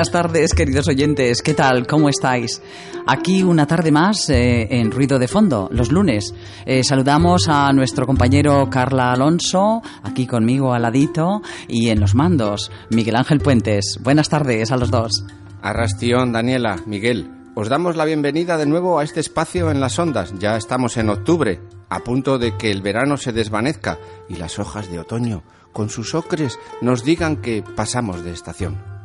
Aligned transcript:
Buenas 0.00 0.12
tardes, 0.12 0.54
queridos 0.54 0.88
oyentes. 0.88 1.42
¿Qué 1.42 1.52
tal? 1.52 1.86
¿Cómo 1.86 2.08
estáis? 2.08 2.62
Aquí 3.06 3.42
una 3.42 3.66
tarde 3.66 3.90
más 3.90 4.30
eh, 4.30 4.66
en 4.70 4.90
Ruido 4.90 5.18
de 5.18 5.28
Fondo, 5.28 5.68
los 5.70 5.92
lunes. 5.92 6.34
Eh, 6.64 6.82
saludamos 6.84 7.48
a 7.48 7.70
nuestro 7.74 8.06
compañero 8.06 8.70
Carla 8.70 9.12
Alonso, 9.12 9.82
aquí 10.02 10.26
conmigo 10.26 10.72
al 10.72 10.80
ladito, 10.80 11.42
y 11.68 11.90
en 11.90 12.00
los 12.00 12.14
mandos, 12.14 12.72
Miguel 12.88 13.16
Ángel 13.16 13.40
Puentes. 13.40 13.98
Buenas 14.00 14.30
tardes 14.30 14.72
a 14.72 14.78
los 14.78 14.90
dos. 14.90 15.26
Arrastión, 15.60 16.32
Daniela, 16.32 16.78
Miguel. 16.86 17.30
Os 17.54 17.68
damos 17.68 17.94
la 17.94 18.06
bienvenida 18.06 18.56
de 18.56 18.64
nuevo 18.64 18.98
a 18.98 19.04
este 19.04 19.20
espacio 19.20 19.70
en 19.70 19.80
las 19.80 19.98
ondas. 19.98 20.32
Ya 20.38 20.56
estamos 20.56 20.96
en 20.96 21.10
octubre, 21.10 21.60
a 21.90 22.00
punto 22.00 22.38
de 22.38 22.56
que 22.56 22.70
el 22.70 22.80
verano 22.80 23.18
se 23.18 23.32
desvanezca 23.32 23.98
y 24.30 24.36
las 24.36 24.58
hojas 24.58 24.90
de 24.90 24.98
otoño, 24.98 25.42
con 25.74 25.90
sus 25.90 26.14
ocres, 26.14 26.58
nos 26.80 27.04
digan 27.04 27.36
que 27.36 27.62
pasamos 27.76 28.24
de 28.24 28.32
estación. 28.32 28.99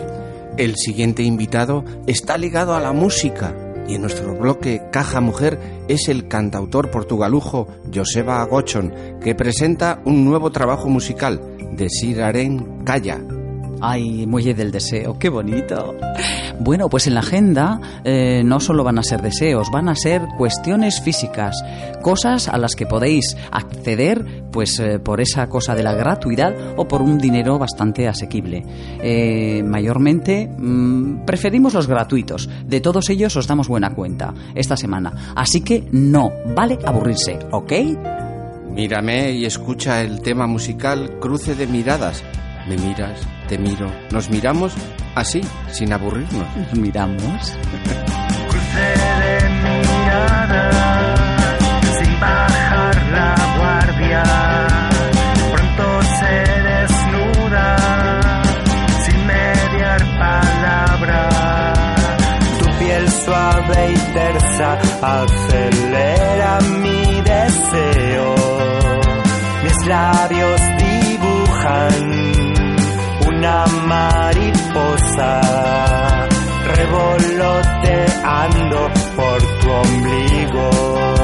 El 0.57 0.75
siguiente 0.77 1.21
invitado 1.21 1.85
está 2.07 2.39
ligado 2.39 2.75
a 2.75 2.81
la 2.81 2.91
música 2.91 3.68
y 3.89 3.95
en 3.95 4.01
nuestro 4.01 4.35
bloque 4.35 4.83
Caja 4.91 5.19
Mujer 5.19 5.59
es 5.87 6.09
el 6.09 6.27
cantautor 6.27 6.91
portugalujo 6.91 7.67
Joseba 7.93 8.41
Agochon, 8.41 8.93
que 9.19 9.33
presenta 9.33 10.01
un 10.05 10.23
nuevo 10.23 10.51
trabajo 10.51 10.89
musical, 10.89 11.41
de 11.73 11.89
Siraren 11.89 12.83
Calla, 12.83 13.19
Ay, 13.81 14.25
Muelle 14.27 14.53
del 14.53 14.71
Deseo, 14.71 15.17
qué 15.17 15.29
bonito. 15.29 15.95
Bueno, 16.59 16.89
pues 16.89 17.07
en 17.07 17.13
la 17.13 17.21
agenda 17.21 17.79
eh, 18.03 18.41
no 18.43 18.59
solo 18.59 18.83
van 18.83 18.99
a 18.99 19.03
ser 19.03 19.21
deseos, 19.21 19.69
van 19.71 19.87
a 19.87 19.95
ser 19.95 20.23
cuestiones 20.37 20.99
físicas, 21.01 21.63
cosas 22.01 22.49
a 22.49 22.57
las 22.57 22.75
que 22.75 22.85
podéis 22.85 23.37
acceder 23.51 24.43
pues 24.51 24.79
eh, 24.79 24.99
por 24.99 25.21
esa 25.21 25.47
cosa 25.47 25.75
de 25.75 25.83
la 25.83 25.93
gratuidad 25.93 26.53
o 26.75 26.87
por 26.87 27.01
un 27.01 27.17
dinero 27.17 27.57
bastante 27.57 28.07
asequible. 28.07 28.65
Eh, 29.01 29.63
mayormente 29.63 30.47
mm, 30.47 31.25
preferimos 31.25 31.73
los 31.73 31.87
gratuitos, 31.87 32.49
de 32.65 32.81
todos 32.81 33.09
ellos 33.09 33.35
os 33.37 33.47
damos 33.47 33.69
buena 33.69 33.95
cuenta 33.95 34.33
esta 34.55 34.75
semana, 34.75 35.33
así 35.35 35.61
que 35.61 35.87
no 35.91 36.31
vale 36.53 36.77
aburrirse, 36.85 37.39
¿ok? 37.51 37.71
Mírame 38.71 39.31
y 39.31 39.45
escucha 39.45 40.01
el 40.01 40.21
tema 40.21 40.47
musical 40.47 41.17
Cruce 41.19 41.55
de 41.55 41.67
Miradas 41.67 42.23
me 42.69 42.77
miras, 42.77 43.19
te 43.49 43.57
miro, 43.57 43.91
nos 44.11 44.29
miramos 44.29 44.73
así, 45.15 45.41
sin 45.71 45.91
aburrirnos. 45.91 46.47
Nos 46.55 46.73
miramos. 46.75 47.57
Cruce 48.47 48.89
de 49.21 49.49
mirada, 49.65 50.69
sin 51.97 52.19
bajar 52.19 52.95
la 53.11 53.35
guardia. 53.57 54.23
Pronto 55.51 56.01
se 56.19 56.35
desnuda, 56.69 57.67
sin 59.03 59.19
mediar 59.25 60.01
palabra. 60.19 61.29
Tu 62.59 62.65
piel 62.77 63.09
suave 63.09 63.93
y 63.93 64.13
tersa 64.13 64.77
acelera 65.01 66.59
mi 66.83 67.21
deseo. 67.21 68.35
Mis 69.63 69.87
labios 69.87 70.61
dibujan 70.77 72.18
mariposa 73.87 75.31
revoloteando 76.75 78.79
por 79.15 79.39
tu 79.59 79.67
ombligo. 79.71 81.18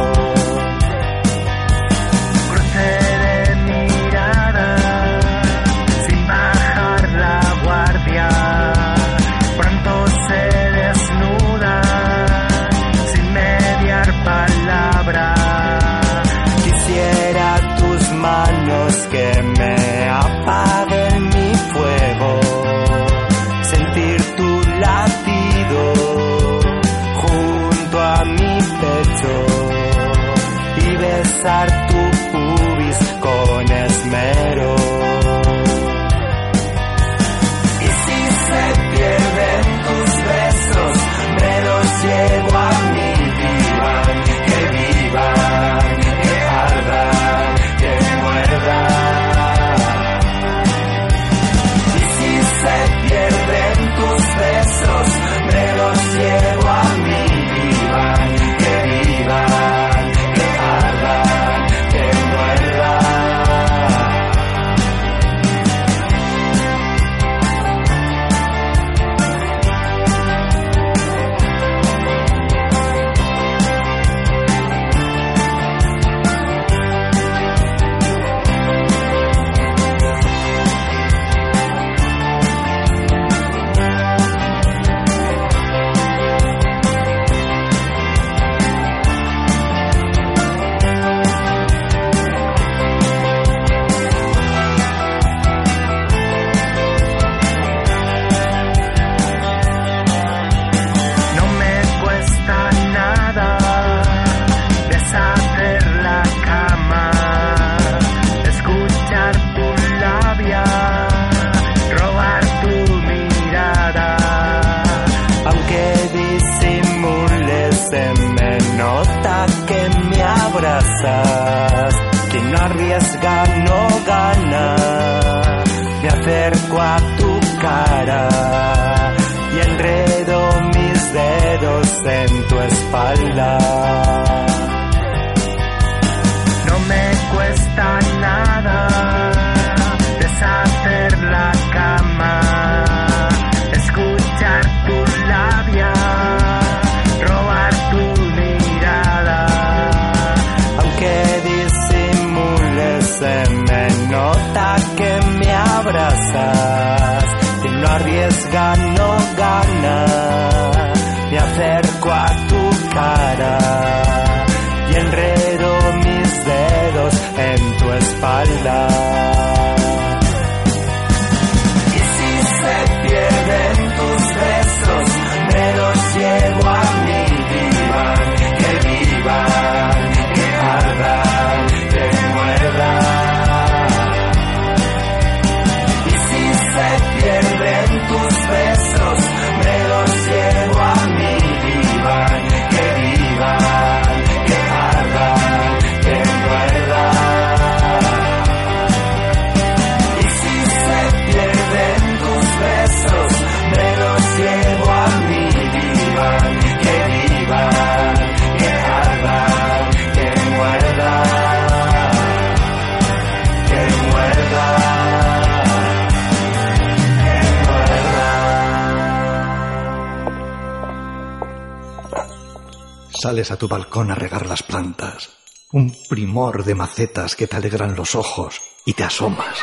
Un 225.76 225.94
primor 226.08 226.64
de 226.64 226.74
macetas 226.74 227.36
que 227.36 227.48
te 227.48 227.58
alegran 227.58 227.98
los 227.98 228.16
ojos 228.16 228.62
y 228.86 228.94
te 228.94 229.04
asomas. 229.04 229.58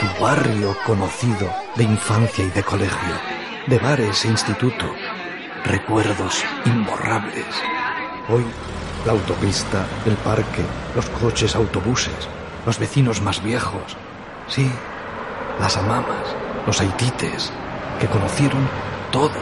Tu 0.00 0.24
barrio 0.24 0.74
conocido 0.86 1.46
de 1.76 1.84
infancia 1.84 2.42
y 2.42 2.48
de 2.48 2.62
colegio, 2.62 3.14
de 3.66 3.78
bares 3.78 4.24
e 4.24 4.28
instituto. 4.28 4.86
Recuerdos 5.62 6.42
imborrables. 6.64 7.44
Hoy, 8.30 8.46
la 9.04 9.12
autopista, 9.12 9.86
el 10.06 10.16
parque, 10.16 10.62
los 10.96 11.04
coches, 11.10 11.54
autobuses, 11.54 12.28
los 12.64 12.78
vecinos 12.78 13.20
más 13.20 13.42
viejos. 13.44 13.94
Sí, 14.48 14.72
las 15.60 15.76
amamas, 15.76 16.34
los 16.66 16.80
haitites, 16.80 17.52
que 18.00 18.06
conocieron 18.06 18.66
todo 19.12 19.38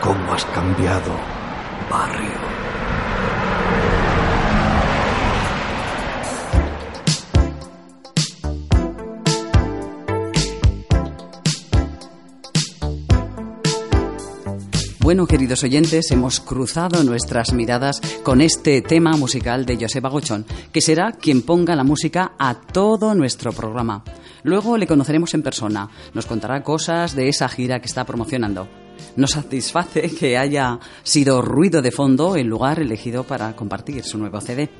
cómo 0.00 0.32
has 0.32 0.44
cambiado, 0.44 1.10
barrio. 1.90 2.61
Bueno, 15.12 15.26
queridos 15.26 15.62
oyentes, 15.62 16.10
hemos 16.10 16.40
cruzado 16.40 17.04
nuestras 17.04 17.52
miradas 17.52 18.00
con 18.22 18.40
este 18.40 18.80
tema 18.80 19.10
musical 19.10 19.66
de 19.66 19.76
Joseba 19.78 20.08
Gochón, 20.08 20.46
que 20.72 20.80
será 20.80 21.12
quien 21.12 21.42
ponga 21.42 21.76
la 21.76 21.84
música 21.84 22.32
a 22.38 22.54
todo 22.54 23.14
nuestro 23.14 23.52
programa. 23.52 24.02
Luego 24.42 24.78
le 24.78 24.86
conoceremos 24.86 25.34
en 25.34 25.42
persona, 25.42 25.90
nos 26.14 26.24
contará 26.24 26.62
cosas 26.62 27.14
de 27.14 27.28
esa 27.28 27.50
gira 27.50 27.78
que 27.78 27.88
está 27.88 28.06
promocionando. 28.06 28.66
Nos 29.16 29.32
satisface 29.32 30.08
que 30.18 30.38
haya 30.38 30.80
sido 31.02 31.42
ruido 31.42 31.82
de 31.82 31.90
fondo 31.90 32.34
el 32.34 32.46
lugar 32.46 32.80
elegido 32.80 33.24
para 33.24 33.54
compartir 33.54 34.04
su 34.04 34.16
nuevo 34.16 34.40
CD. 34.40 34.70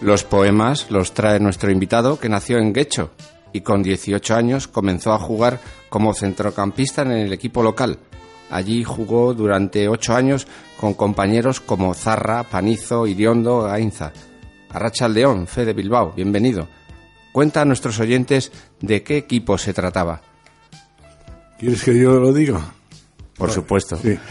Los 0.00 0.24
poemas 0.24 0.90
los 0.90 1.14
trae 1.14 1.38
nuestro 1.38 1.70
invitado 1.70 2.18
que 2.18 2.28
nació 2.28 2.58
en 2.58 2.72
Guecho 2.72 3.12
y 3.52 3.60
con 3.60 3.84
18 3.84 4.34
años 4.34 4.66
comenzó 4.66 5.12
a 5.12 5.20
jugar 5.20 5.60
como 5.88 6.14
centrocampista 6.14 7.02
en 7.02 7.12
el 7.12 7.32
equipo 7.32 7.62
local. 7.62 8.00
Allí 8.50 8.84
jugó 8.84 9.34
durante 9.34 9.88
ocho 9.88 10.14
años 10.14 10.46
con 10.78 10.94
compañeros 10.94 11.60
como 11.60 11.94
Zarra, 11.94 12.44
Panizo, 12.44 13.06
Iriondo, 13.06 13.62
Gainza. 13.62 14.12
Arracha 14.70 15.08
León, 15.08 15.46
Fede 15.46 15.72
Bilbao, 15.72 16.12
bienvenido. 16.14 16.68
Cuenta 17.32 17.62
a 17.62 17.64
nuestros 17.64 17.98
oyentes 17.98 18.52
de 18.80 19.02
qué 19.02 19.16
equipo 19.16 19.58
se 19.58 19.72
trataba. 19.72 20.20
¿Quieres 21.58 21.82
que 21.82 21.98
yo 21.98 22.20
lo 22.20 22.32
diga? 22.32 22.60
Por 23.36 23.50
supuesto. 23.50 23.96
Sí. 23.96 24.18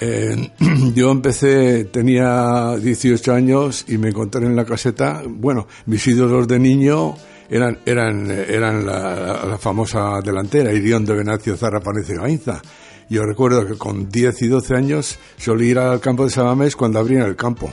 Eh, 0.00 0.50
yo 0.94 1.10
empecé, 1.10 1.84
tenía 1.84 2.76
18 2.76 3.32
años 3.32 3.84
y 3.88 3.98
me 3.98 4.08
encontré 4.08 4.44
en 4.44 4.56
la 4.56 4.64
caseta. 4.64 5.22
Bueno, 5.26 5.66
mis 5.86 6.06
ídolos 6.06 6.46
de 6.46 6.58
niño 6.58 7.14
eran, 7.54 7.78
eran, 7.86 8.28
eran 8.32 8.84
la, 8.84 9.46
la 9.46 9.58
famosa 9.58 10.20
delantera, 10.20 10.72
Iriondo, 10.72 11.14
Venancio, 11.14 11.56
Zarra, 11.56 11.78
Panece, 11.78 12.16
Gainza. 12.16 12.60
Yo 13.08 13.22
recuerdo 13.22 13.64
que 13.64 13.78
con 13.78 14.08
10 14.08 14.42
y 14.42 14.48
12 14.48 14.74
años 14.74 15.18
solía 15.36 15.70
ir 15.70 15.78
al 15.78 16.00
campo 16.00 16.24
de 16.24 16.30
Sabamés 16.30 16.74
cuando 16.74 16.98
abrían 16.98 17.28
el 17.28 17.36
campo. 17.36 17.72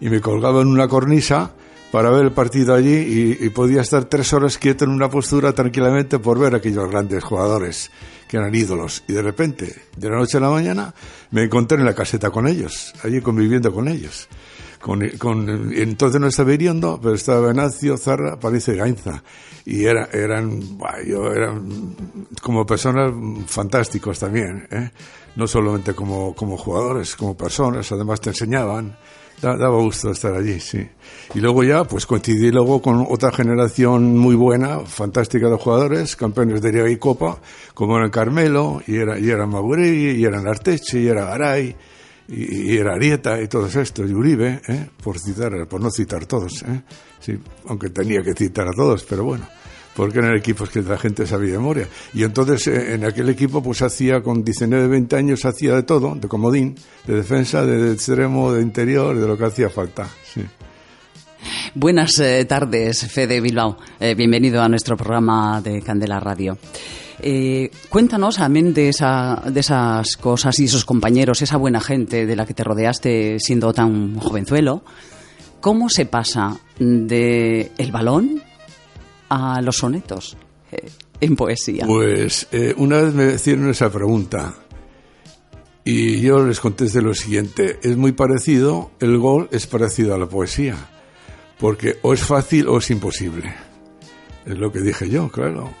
Y 0.00 0.08
me 0.08 0.20
colgaba 0.20 0.62
en 0.62 0.66
una 0.66 0.88
cornisa 0.88 1.52
para 1.92 2.10
ver 2.10 2.24
el 2.24 2.32
partido 2.32 2.74
allí 2.74 2.96
y, 2.96 3.46
y 3.46 3.50
podía 3.50 3.82
estar 3.82 4.06
tres 4.06 4.32
horas 4.32 4.58
quieto 4.58 4.86
en 4.86 4.90
una 4.90 5.08
postura 5.08 5.52
tranquilamente 5.52 6.18
por 6.18 6.40
ver 6.40 6.56
aquellos 6.56 6.90
grandes 6.90 7.22
jugadores 7.22 7.92
que 8.26 8.38
eran 8.38 8.52
ídolos. 8.52 9.04
Y 9.06 9.12
de 9.12 9.22
repente, 9.22 9.72
de 9.96 10.10
la 10.10 10.16
noche 10.16 10.38
a 10.38 10.40
la 10.40 10.50
mañana, 10.50 10.92
me 11.30 11.44
encontré 11.44 11.78
en 11.78 11.84
la 11.84 11.94
caseta 11.94 12.30
con 12.30 12.48
ellos, 12.48 12.92
allí 13.04 13.20
conviviendo 13.20 13.72
con 13.72 13.86
ellos. 13.86 14.26
Con, 14.82 15.08
con- 15.16 15.72
entonces 15.74 16.20
no 16.20 16.26
estaba 16.26 16.52
Iriondo, 16.52 16.98
pero 17.00 17.14
estaba 17.14 17.40
Venancio, 17.46 17.96
Zarra, 17.96 18.38
Parece 18.38 18.74
Gainza. 18.74 19.22
Y 19.64 19.84
era, 19.84 20.08
eran, 20.12 20.76
buah, 20.76 21.02
yo, 21.06 21.32
eran 21.32 21.94
como 22.42 22.66
personas 22.66 23.12
fantásticos 23.46 24.18
también, 24.18 24.66
¿eh? 24.72 24.90
No 25.36 25.46
solamente 25.46 25.94
como, 25.94 26.34
como 26.34 26.56
jugadores, 26.58 27.14
como 27.16 27.36
personas, 27.36 27.90
además 27.92 28.20
te 28.20 28.30
enseñaban. 28.30 28.96
Da- 29.40 29.56
daba 29.56 29.78
gusto 29.78 30.10
estar 30.10 30.34
allí, 30.34 30.58
sí. 30.60 30.84
Y 31.34 31.40
luego 31.40 31.62
ya, 31.64 31.84
pues 31.84 32.04
coincidí 32.04 32.50
luego 32.50 32.82
con 32.82 33.06
otra 33.08 33.30
generación 33.32 34.18
muy 34.18 34.34
buena, 34.34 34.80
fantástica 34.80 35.48
de 35.48 35.56
jugadores, 35.58 36.16
campeones 36.16 36.60
de 36.60 36.72
Liga 36.72 36.90
y 36.90 36.96
Copa, 36.96 37.38
como 37.74 37.96
era 37.98 38.10
Carmelo, 38.10 38.82
y 38.86 38.96
era, 38.96 39.18
y 39.18 39.30
era 39.30 39.46
Maguregui, 39.46 40.10
y 40.20 40.24
eran 40.24 40.46
Arteche, 40.48 41.00
y 41.00 41.06
era 41.08 41.24
Garay, 41.24 41.74
y, 42.28 42.72
y 42.72 42.76
era 42.76 42.94
Arieta, 42.94 43.40
y 43.40 43.48
todos 43.48 43.74
estos, 43.76 44.10
y 44.10 44.14
Uribe, 44.14 44.60
¿eh? 44.68 44.88
por 45.02 45.18
citar, 45.18 45.52
por 45.68 45.80
no 45.80 45.90
citar 45.90 46.26
todos, 46.26 46.62
¿eh? 46.62 46.82
Sí, 47.20 47.38
aunque 47.66 47.90
tenía 47.90 48.22
que 48.22 48.34
citar 48.34 48.68
a 48.68 48.72
todos, 48.72 49.04
pero 49.04 49.24
bueno 49.24 49.46
porque 49.94 50.18
eran 50.18 50.36
equipos 50.36 50.70
que 50.70 50.82
la 50.82 50.98
gente 50.98 51.26
sabía 51.26 51.52
de 51.52 51.58
memoria. 51.58 51.88
Y 52.14 52.24
entonces 52.24 52.66
eh, 52.66 52.94
en 52.94 53.04
aquel 53.04 53.28
equipo 53.28 53.62
pues 53.62 53.82
hacía 53.82 54.22
con 54.22 54.44
19, 54.44 54.88
20 54.88 55.16
años 55.16 55.44
hacía 55.44 55.74
de 55.74 55.82
todo, 55.82 56.14
de 56.14 56.28
comodín, 56.28 56.76
de 57.06 57.16
defensa, 57.16 57.64
de 57.64 57.92
extremo, 57.92 58.52
de 58.52 58.62
interior, 58.62 59.18
de 59.18 59.26
lo 59.26 59.36
que 59.36 59.44
hacía 59.44 59.68
falta. 59.68 60.08
Sí. 60.24 60.42
Buenas 61.74 62.18
eh, 62.18 62.44
tardes, 62.44 63.06
Fede 63.10 63.40
Bilbao. 63.40 63.76
Eh, 63.98 64.14
bienvenido 64.14 64.62
a 64.62 64.68
nuestro 64.68 64.96
programa 64.96 65.60
de 65.60 65.82
Candela 65.82 66.20
Radio. 66.20 66.58
Eh, 67.20 67.70
cuéntanos, 67.88 68.40
amén 68.40 68.74
de, 68.74 68.88
esa, 68.88 69.42
de 69.46 69.60
esas 69.60 70.16
cosas 70.16 70.58
y 70.58 70.64
esos 70.64 70.84
compañeros, 70.84 71.40
esa 71.42 71.56
buena 71.56 71.80
gente 71.80 72.26
de 72.26 72.36
la 72.36 72.46
que 72.46 72.54
te 72.54 72.64
rodeaste 72.64 73.38
siendo 73.38 73.72
tan 73.72 74.16
jovenzuelo, 74.16 74.82
¿cómo 75.60 75.88
se 75.88 76.06
pasa 76.06 76.58
de 76.78 77.70
el 77.78 77.92
balón 77.92 78.42
a 79.28 79.62
los 79.62 79.76
sonetos 79.76 80.36
eh, 80.72 80.90
en 81.20 81.36
poesía? 81.36 81.86
Pues 81.86 82.48
una 82.76 83.02
vez 83.02 83.14
me 83.14 83.34
hicieron 83.34 83.70
esa 83.70 83.90
pregunta 83.90 84.54
y 85.84 86.20
yo 86.20 86.44
les 86.44 86.60
contesté 86.60 87.02
lo 87.02 87.14
siguiente, 87.14 87.78
es 87.82 87.96
muy 87.96 88.12
parecido, 88.12 88.92
el 89.00 89.18
gol 89.18 89.48
es 89.50 89.66
parecido 89.66 90.14
a 90.14 90.18
la 90.18 90.28
poesía, 90.28 90.76
porque 91.62 91.98
o 92.02 92.12
es 92.12 92.24
fácil 92.24 92.66
o 92.66 92.78
es 92.78 92.90
imposible. 92.90 93.54
Es 94.44 94.58
lo 94.58 94.72
que 94.72 94.80
dije 94.80 95.08
yo, 95.08 95.28
claro. 95.28 95.72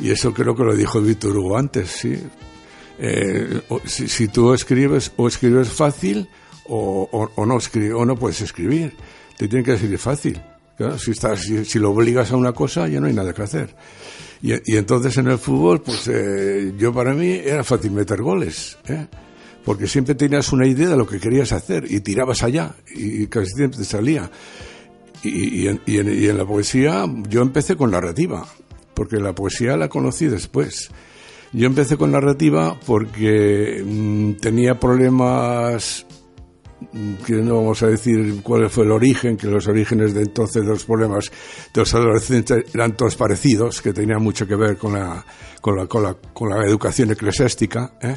Y 0.00 0.10
eso 0.10 0.32
creo 0.32 0.56
que 0.56 0.64
lo 0.64 0.74
dijo 0.74 0.98
Víctor 0.98 1.36
Hugo 1.36 1.58
antes, 1.58 1.90
sí. 1.90 2.18
Eh, 2.98 3.60
si, 3.84 4.08
si 4.08 4.28
tú 4.28 4.54
escribes, 4.54 5.12
o 5.16 5.28
escribes 5.28 5.68
fácil 5.68 6.26
o, 6.64 7.28
no 7.46 7.58
escribes, 7.58 7.92
o 7.92 8.06
no 8.06 8.16
puedes 8.16 8.40
escribir. 8.40 8.94
Te 9.36 9.46
tiene 9.46 9.62
que 9.62 9.74
escribir 9.74 9.98
fácil. 9.98 10.40
Si, 10.98 11.10
estás, 11.10 11.42
si, 11.42 11.78
lo 11.78 11.90
obligas 11.90 12.32
a 12.32 12.36
una 12.36 12.52
cosa, 12.52 12.88
ya 12.88 12.98
no 12.98 13.06
hay 13.06 13.12
nada 13.12 13.34
que 13.34 13.42
hacer. 13.42 13.76
Y, 14.40 14.54
y 14.72 14.76
entonces 14.78 15.18
en 15.18 15.28
el 15.28 15.36
fútbol, 15.36 15.82
pues 15.82 16.08
eh, 16.08 16.72
yo 16.78 16.94
para 16.94 17.12
mí 17.12 17.30
era 17.44 17.62
fácil 17.62 17.90
meter 17.90 18.22
goles, 18.22 18.78
¿eh? 18.88 19.06
porque 19.66 19.86
siempre 19.86 20.14
tenías 20.14 20.50
una 20.50 20.66
idea 20.66 20.88
de 20.88 20.96
lo 20.96 21.06
que 21.06 21.20
querías 21.20 21.52
hacer 21.52 21.84
y 21.90 22.00
tirabas 22.00 22.42
allá 22.42 22.74
y 22.94 23.26
casi 23.26 23.50
siempre 23.50 23.80
te 23.80 23.84
salía. 23.84 24.30
Y, 25.22 25.62
y 25.62 25.68
en, 25.68 25.80
y 25.86 25.98
en- 25.98 26.12
y 26.22 26.26
en 26.26 26.38
la 26.38 26.44
poesía 26.46 27.04
yo 27.28 27.42
empecé 27.42 27.76
con 27.76 27.90
narrativa, 27.90 28.46
porque 28.94 29.16
la 29.16 29.34
poesía 29.34 29.76
la 29.76 29.88
conocí 29.88 30.26
después. 30.26 30.90
Yo 31.52 31.66
empecé 31.66 31.96
con 31.96 32.10
narrativa 32.12 32.78
porque 32.86 33.82
mm, 33.84 34.32
tenía 34.34 34.78
problemas 34.78 36.04
mm, 36.92 37.14
que 37.24 37.34
no 37.34 37.56
vamos 37.56 37.82
a 37.82 37.86
decir 37.88 38.40
cuál 38.42 38.68
fue 38.68 38.84
el 38.84 38.90
origen, 38.90 39.36
que 39.36 39.46
los 39.46 39.66
orígenes 39.68 40.12
de 40.12 40.22
entonces 40.22 40.62
de 40.62 40.68
los 40.68 40.84
problemas 40.84 41.30
de 41.72 41.80
los 41.80 41.94
adolescentes 41.94 42.64
eran 42.74 42.96
todos 42.96 43.16
parecidos, 43.16 43.80
que 43.80 43.92
tenían 43.92 44.22
mucho 44.22 44.46
que 44.46 44.56
ver 44.56 44.76
con 44.76 44.92
la, 44.94 45.24
con 45.60 45.76
la, 45.76 45.86
con 45.86 46.02
la, 46.02 46.14
con 46.34 46.50
la 46.50 46.64
educación 46.66 47.10
eclesiástica. 47.10 47.92
¿eh? 48.02 48.16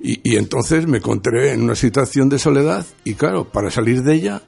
Y, 0.00 0.32
y 0.32 0.36
entonces 0.36 0.86
me 0.86 0.98
encontré 0.98 1.52
en 1.52 1.62
una 1.62 1.74
situación 1.74 2.28
de 2.28 2.38
soledad 2.38 2.86
y 3.04 3.14
claro, 3.14 3.44
para 3.50 3.70
salir 3.70 4.02
de 4.02 4.14
ella, 4.14 4.42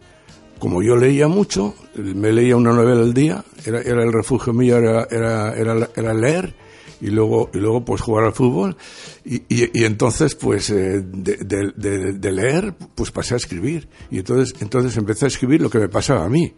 como 0.62 0.80
yo 0.80 0.94
leía 0.94 1.26
mucho, 1.26 1.74
me 1.96 2.32
leía 2.32 2.54
una 2.56 2.72
novela 2.72 3.00
al 3.02 3.12
día, 3.12 3.44
era, 3.66 3.80
era 3.82 4.04
el 4.04 4.12
refugio 4.12 4.52
mío, 4.52 4.76
era, 4.76 5.08
era, 5.10 5.56
era, 5.96 6.14
leer 6.14 6.54
y 7.00 7.08
luego, 7.08 7.50
y 7.52 7.58
luego 7.58 7.84
pues 7.84 8.00
jugar 8.00 8.26
al 8.26 8.32
fútbol. 8.32 8.76
Y, 9.24 9.42
y, 9.48 9.84
entonces 9.84 10.36
pues 10.36 10.70
eh, 10.70 11.02
de, 11.04 11.36
de- 11.38 11.72
de- 11.74 12.12
de 12.12 12.30
leer 12.32 12.74
pues 12.94 13.10
pasé 13.10 13.34
a 13.34 13.38
escribir. 13.38 13.88
Y 14.08 14.18
entonces, 14.18 14.54
entonces 14.60 14.96
empecé 14.96 15.24
a 15.24 15.28
escribir 15.28 15.60
lo 15.60 15.68
que 15.68 15.80
me 15.80 15.88
pasaba 15.88 16.24
a 16.26 16.28
mí. 16.28 16.54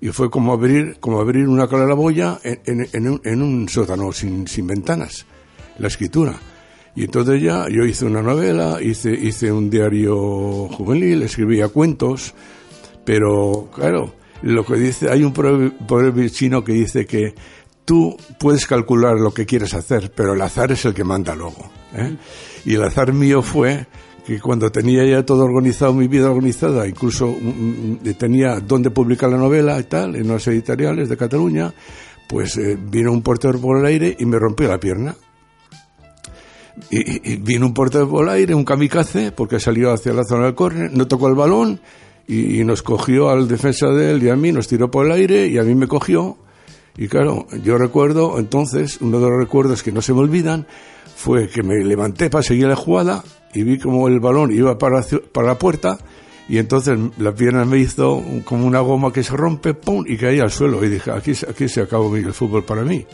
Y 0.00 0.08
fue 0.08 0.30
como 0.30 0.54
abrir, 0.54 0.96
como 0.98 1.20
abrir 1.20 1.46
una 1.46 1.66
claraboya 1.68 2.38
en, 2.44 2.60
en, 2.64 2.88
en 2.94 3.08
un, 3.10 3.20
en 3.24 3.42
un 3.42 3.68
sótano 3.68 4.10
sin, 4.12 4.48
sin 4.48 4.66
ventanas, 4.66 5.26
la 5.78 5.88
escritura. 5.88 6.34
Y 6.96 7.04
entonces 7.04 7.42
ya 7.42 7.66
yo 7.68 7.84
hice 7.84 8.06
una 8.06 8.22
novela, 8.22 8.80
hice, 8.80 9.12
hice 9.12 9.52
un 9.52 9.68
diario 9.68 10.16
juvenil, 10.68 11.22
escribía 11.24 11.68
cuentos, 11.68 12.32
pero 13.04 13.68
claro, 13.74 14.14
lo 14.42 14.64
que 14.64 14.74
dice, 14.74 15.10
hay 15.10 15.22
un 15.24 15.32
proverbio 15.32 16.28
chino 16.28 16.62
que 16.64 16.72
dice 16.72 17.06
que 17.06 17.34
tú 17.84 18.16
puedes 18.38 18.66
calcular 18.66 19.14
lo 19.18 19.32
que 19.32 19.46
quieres 19.46 19.74
hacer, 19.74 20.12
pero 20.14 20.32
el 20.34 20.40
azar 20.42 20.72
es 20.72 20.84
el 20.84 20.94
que 20.94 21.04
manda 21.04 21.34
luego. 21.34 21.70
¿eh? 21.94 22.16
Y 22.64 22.74
el 22.74 22.82
azar 22.84 23.12
mío 23.12 23.42
fue 23.42 23.86
que 24.26 24.40
cuando 24.40 24.72
tenía 24.72 25.04
ya 25.04 25.24
todo 25.26 25.44
organizado, 25.44 25.92
mi 25.92 26.08
vida 26.08 26.30
organizada, 26.30 26.86
incluso 26.88 27.26
mm, 27.28 27.92
mm, 28.08 28.14
tenía 28.18 28.58
dónde 28.60 28.90
publicar 28.90 29.28
la 29.30 29.36
novela 29.36 29.78
y 29.78 29.84
tal, 29.84 30.16
en 30.16 30.30
unas 30.30 30.46
editoriales 30.48 31.10
de 31.10 31.16
Cataluña, 31.18 31.74
pues 32.26 32.56
eh, 32.56 32.78
vino 32.80 33.12
un 33.12 33.20
portero 33.20 33.60
por 33.60 33.78
el 33.78 33.84
aire 33.84 34.16
y 34.18 34.24
me 34.24 34.38
rompió 34.38 34.66
la 34.68 34.80
pierna. 34.80 35.14
Y, 36.90 36.98
y- 36.98 37.32
y 37.32 37.36
vino 37.36 37.66
un 37.66 37.74
portero 37.74 38.08
por 38.08 38.24
el 38.24 38.30
aire, 38.30 38.54
un 38.54 38.64
kamikaze, 38.64 39.30
porque 39.30 39.60
salió 39.60 39.92
hacia 39.92 40.12
la 40.12 40.24
zona 40.24 40.46
del 40.46 40.54
córner, 40.54 40.90
no 40.92 41.06
tocó 41.06 41.28
el 41.28 41.34
balón 41.34 41.80
y, 42.26 42.60
y 42.60 42.64
nos 42.64 42.82
cogió 42.82 43.28
al 43.28 43.48
defensa 43.48 43.88
de 43.88 44.10
él 44.10 44.22
y 44.22 44.28
a 44.28 44.36
mí, 44.36 44.52
nos 44.52 44.68
tiró 44.68 44.90
por 44.90 45.06
el 45.06 45.12
aire 45.12 45.46
y 45.46 45.58
a 45.58 45.62
mí 45.62 45.74
me 45.74 45.88
cogió. 45.88 46.36
Y 46.96 47.08
claro, 47.08 47.46
yo 47.62 47.76
recuerdo 47.76 48.38
entonces, 48.38 48.98
uno 49.00 49.18
de 49.20 49.28
los 49.28 49.38
recuerdos 49.38 49.82
que 49.82 49.92
no 49.92 50.00
se 50.00 50.12
me 50.12 50.20
olvidan, 50.20 50.66
fue 51.16 51.48
que 51.48 51.62
me 51.62 51.82
levanté 51.84 52.30
para 52.30 52.42
seguir 52.42 52.66
la 52.66 52.76
jugada 52.76 53.24
y 53.52 53.62
vi 53.62 53.78
como 53.78 54.08
el 54.08 54.20
balón 54.20 54.52
iba 54.52 54.76
para, 54.78 55.02
para 55.32 55.48
la 55.48 55.58
puerta 55.58 55.98
y 56.48 56.58
entonces 56.58 56.98
la 57.18 57.34
pierna 57.34 57.64
me 57.64 57.78
hizo 57.78 58.22
como 58.44 58.66
una 58.66 58.80
goma 58.80 59.12
que 59.12 59.22
se 59.22 59.34
rompe, 59.34 59.74
¡pum! 59.74 60.04
y 60.06 60.16
caí 60.16 60.40
al 60.40 60.50
suelo 60.50 60.84
y 60.84 60.88
dije, 60.88 61.10
aquí, 61.10 61.32
aquí 61.48 61.68
se 61.68 61.80
acabó 61.80 62.14
el 62.16 62.34
fútbol 62.34 62.64
para 62.64 62.82
mí 62.82 63.06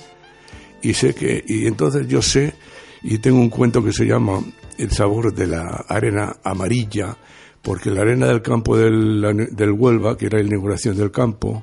y 0.83 0.95
sé 0.95 1.15
que 1.15 1.45
y 1.47 1.67
entonces 1.67 2.09
yo 2.09 2.23
sé 2.23 2.55
y 3.03 3.19
tengo 3.19 3.39
un 3.39 3.51
cuento 3.51 3.85
que 3.85 3.93
se 3.93 4.05
llama 4.05 4.41
el 4.79 4.91
sabor 4.91 5.33
de 5.33 5.47
la 5.47 5.85
arena 5.89 6.37
amarilla 6.43 7.17
porque 7.63 7.91
la 7.91 8.03
arena 8.03 8.27
del 8.27 8.43
campo 8.43 8.77
del, 8.77 9.49
del 9.51 9.73
Huelva 9.73 10.17
que 10.17 10.27
era 10.27 10.39
la 10.39 10.47
inauguración 10.47 10.97
del 10.97 11.11
campo 11.11 11.63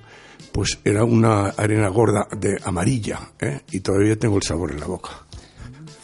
pues 0.51 0.79
era 0.83 1.03
una 1.03 1.49
arena 1.49 1.89
gorda 1.89 2.27
de 2.37 2.57
amarilla 2.63 3.31
¿eh? 3.39 3.61
y 3.71 3.79
todavía 3.79 4.15
tengo 4.15 4.37
el 4.37 4.43
sabor 4.43 4.71
en 4.71 4.79
la 4.79 4.87
boca 4.87 5.27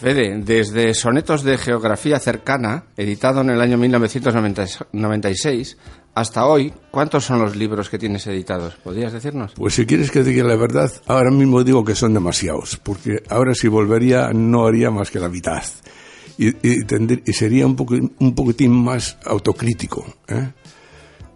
Fede, 0.03 0.37
desde 0.43 0.93
Sonetos 0.93 1.43
de 1.43 1.57
Geografía 1.57 2.19
Cercana, 2.19 2.83
editado 2.97 3.39
en 3.39 3.51
el 3.51 3.61
año 3.61 3.77
1996, 3.77 5.77
hasta 6.13 6.45
hoy, 6.45 6.73
¿cuántos 6.91 7.23
son 7.23 7.39
los 7.39 7.55
libros 7.55 7.89
que 7.89 7.97
tienes 7.97 8.27
editados? 8.27 8.75
¿Podrías 8.75 9.13
decirnos? 9.13 9.53
Pues 9.55 9.75
si 9.75 9.85
quieres 9.85 10.11
que 10.11 10.21
diga 10.21 10.43
la 10.43 10.57
verdad, 10.57 10.91
ahora 11.07 11.31
mismo 11.31 11.63
digo 11.63 11.85
que 11.85 11.95
son 11.95 12.13
demasiados, 12.13 12.77
porque 12.83 13.23
ahora 13.29 13.55
si 13.55 13.69
volvería 13.69 14.31
no 14.33 14.67
haría 14.67 14.91
más 14.91 15.09
que 15.09 15.21
la 15.21 15.29
mitad. 15.29 15.63
Y, 16.37 16.47
y, 16.47 16.81
tendr- 16.85 17.21
y 17.25 17.33
sería 17.33 17.65
un, 17.67 17.75
poco, 17.75 17.95
un 17.95 18.35
poquitín 18.35 18.71
más 18.71 19.17
autocrítico. 19.25 20.05
¿eh? 20.27 20.51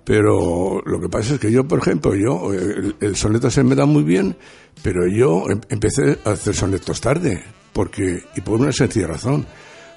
Pero 0.03 0.81
lo 0.85 0.99
que 1.01 1.09
pasa 1.09 1.33
es 1.35 1.39
que 1.39 1.51
yo, 1.51 1.67
por 1.67 1.79
ejemplo, 1.79 2.15
yo, 2.15 2.53
el, 2.53 2.95
el 2.99 3.15
soneto 3.15 3.51
se 3.51 3.63
me 3.63 3.75
da 3.75 3.85
muy 3.85 4.03
bien, 4.03 4.35
pero 4.81 5.07
yo 5.07 5.49
em- 5.49 5.61
empecé 5.69 6.17
a 6.23 6.31
hacer 6.31 6.55
sonetos 6.55 7.01
tarde, 7.01 7.43
porque, 7.73 8.23
y 8.35 8.41
por 8.41 8.59
una 8.59 8.71
sencilla 8.71 9.07
razón, 9.07 9.45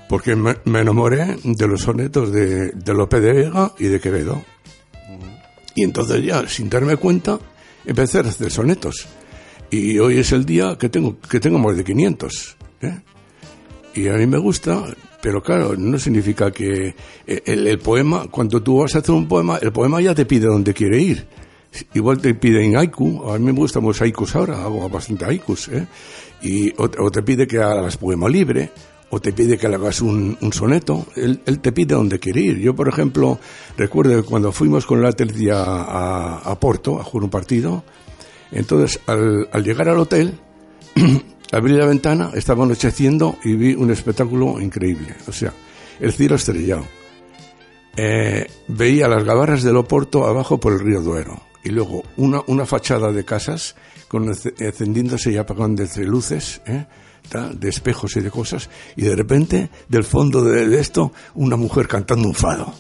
porque 0.08 0.34
me, 0.34 0.56
me 0.64 0.80
enamoré 0.80 1.36
de 1.44 1.66
los 1.68 1.82
sonetos 1.82 2.32
de, 2.32 2.70
de 2.72 2.94
Lope 2.94 3.20
de 3.20 3.32
Vega 3.32 3.72
y 3.78 3.84
de 3.84 4.00
Quevedo. 4.00 4.44
Y 5.76 5.84
entonces 5.84 6.24
ya, 6.24 6.46
sin 6.48 6.68
darme 6.68 6.96
cuenta, 6.96 7.38
empecé 7.86 8.18
a 8.18 8.22
hacer 8.22 8.50
sonetos. 8.50 9.06
Y 9.70 9.98
hoy 10.00 10.18
es 10.18 10.32
el 10.32 10.44
día 10.44 10.76
que 10.76 10.88
tengo, 10.88 11.18
que 11.20 11.38
tengo 11.38 11.60
más 11.60 11.76
de 11.76 11.84
500. 11.84 12.56
¿eh? 12.82 12.98
Y 13.94 14.08
a 14.08 14.14
mí 14.14 14.26
me 14.26 14.38
gusta, 14.38 14.84
pero 15.20 15.42
claro, 15.42 15.76
no 15.76 15.98
significa 15.98 16.50
que 16.50 16.94
el, 17.26 17.66
el 17.66 17.78
poema, 17.78 18.28
cuando 18.30 18.62
tú 18.62 18.78
vas 18.78 18.94
a 18.94 18.98
hacer 18.98 19.14
un 19.14 19.26
poema, 19.26 19.58
el 19.58 19.72
poema 19.72 20.00
ya 20.00 20.14
te 20.14 20.26
pide 20.26 20.46
dónde 20.46 20.74
quiere 20.74 21.00
ir. 21.00 21.26
Igual 21.94 22.20
te 22.20 22.34
piden 22.34 22.76
haiku, 22.76 23.30
a 23.30 23.38
mí 23.38 23.44
me 23.46 23.52
gustan 23.52 23.84
los 23.84 24.00
haikus 24.02 24.34
ahora, 24.34 24.62
hago 24.62 24.88
bastante 24.88 25.24
haikus, 25.24 25.68
¿eh? 25.68 25.86
Y, 26.42 26.72
o, 26.76 27.10
te 27.10 27.22
pide 27.22 27.46
que 27.46 27.58
hagas 27.58 27.96
poema 27.96 28.28
libre, 28.28 28.72
o 29.10 29.20
te 29.20 29.32
pide 29.32 29.56
que 29.56 29.66
hagas 29.66 30.00
un, 30.00 30.36
soneto, 30.52 31.06
él, 31.14 31.38
te 31.60 31.70
pide 31.70 31.94
dónde 31.94 32.18
quiere 32.18 32.40
ir. 32.40 32.58
Yo, 32.58 32.74
por 32.74 32.88
ejemplo, 32.88 33.38
recuerdo 33.76 34.20
que 34.20 34.28
cuando 34.28 34.50
fuimos 34.50 34.84
con 34.84 35.00
la 35.00 35.10
Atleti 35.10 35.48
a, 35.50 36.38
a, 36.38 36.58
Porto 36.58 36.98
a 36.98 37.04
jugar 37.04 37.24
un 37.24 37.30
partido, 37.30 37.84
entonces 38.50 39.00
al 39.06 39.62
llegar 39.62 39.88
al 39.88 39.98
hotel, 39.98 40.38
abrí 41.52 41.74
la 41.74 41.86
ventana, 41.86 42.30
estaba 42.34 42.64
anocheciendo 42.64 43.38
y 43.44 43.54
vi 43.54 43.74
un 43.74 43.90
espectáculo 43.90 44.60
increíble. 44.60 45.14
O 45.26 45.32
sea, 45.32 45.52
el 45.98 46.12
cielo 46.12 46.36
estrellado. 46.36 46.86
Eh, 47.96 48.46
veía 48.68 49.08
las 49.08 49.24
gabarras 49.24 49.62
del 49.62 49.76
Oporto 49.76 50.26
abajo 50.26 50.58
por 50.58 50.72
el 50.72 50.80
río 50.80 51.00
Duero. 51.00 51.42
Y 51.62 51.70
luego 51.70 52.02
una, 52.16 52.40
una 52.46 52.64
fachada 52.64 53.12
de 53.12 53.24
casas 53.24 53.76
con 54.08 54.28
encendiéndose 54.28 55.32
y 55.32 55.36
apagándose 55.36 56.04
luces, 56.04 56.62
¿eh? 56.66 56.86
de 57.52 57.68
espejos 57.68 58.16
y 58.16 58.20
de 58.20 58.30
cosas. 58.30 58.70
Y 58.96 59.02
de 59.02 59.14
repente, 59.14 59.70
del 59.88 60.04
fondo 60.04 60.42
de, 60.42 60.68
de 60.68 60.80
esto, 60.80 61.12
una 61.34 61.56
mujer 61.56 61.86
cantando 61.86 62.26
un 62.26 62.34
fado. 62.34 62.72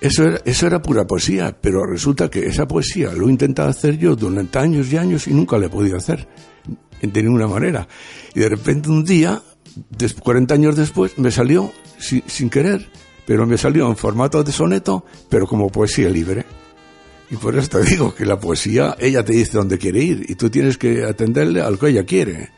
Eso 0.00 0.22
era, 0.22 0.40
eso 0.44 0.66
era 0.66 0.80
pura 0.80 1.06
poesía, 1.06 1.56
pero 1.60 1.84
resulta 1.84 2.30
que 2.30 2.46
esa 2.46 2.68
poesía 2.68 3.12
lo 3.12 3.26
he 3.26 3.30
intentado 3.30 3.68
hacer 3.68 3.98
yo 3.98 4.14
durante 4.14 4.58
años 4.60 4.92
y 4.92 4.96
años 4.96 5.26
y 5.26 5.34
nunca 5.34 5.58
la 5.58 5.66
he 5.66 5.70
podido 5.70 5.96
hacer 5.96 6.28
de 7.02 7.22
ninguna 7.22 7.46
manera. 7.46 7.88
Y 8.34 8.40
de 8.40 8.48
repente 8.48 8.88
un 8.88 9.04
día, 9.04 9.42
40 10.22 10.54
años 10.54 10.76
después, 10.76 11.18
me 11.18 11.30
salió 11.30 11.72
sin, 11.98 12.50
querer, 12.50 12.88
pero 13.26 13.46
me 13.46 13.58
salió 13.58 13.88
en 13.88 13.96
formato 13.96 14.42
de 14.42 14.52
soneto, 14.52 15.04
pero 15.28 15.46
como 15.46 15.70
poesía 15.70 16.08
libre. 16.08 16.44
Y 17.30 17.36
por 17.36 17.56
eso 17.56 17.68
te 17.68 17.82
digo 17.82 18.14
que 18.14 18.24
la 18.24 18.40
poesía, 18.40 18.96
ella 18.98 19.24
te 19.24 19.34
dice 19.34 19.58
dónde 19.58 19.78
quiere 19.78 20.02
ir 20.02 20.26
y 20.28 20.34
tú 20.34 20.48
tienes 20.48 20.78
que 20.78 21.04
atenderle 21.04 21.60
a 21.60 21.70
lo 21.70 21.78
que 21.78 21.88
ella 21.88 22.04
quiere. 22.04 22.50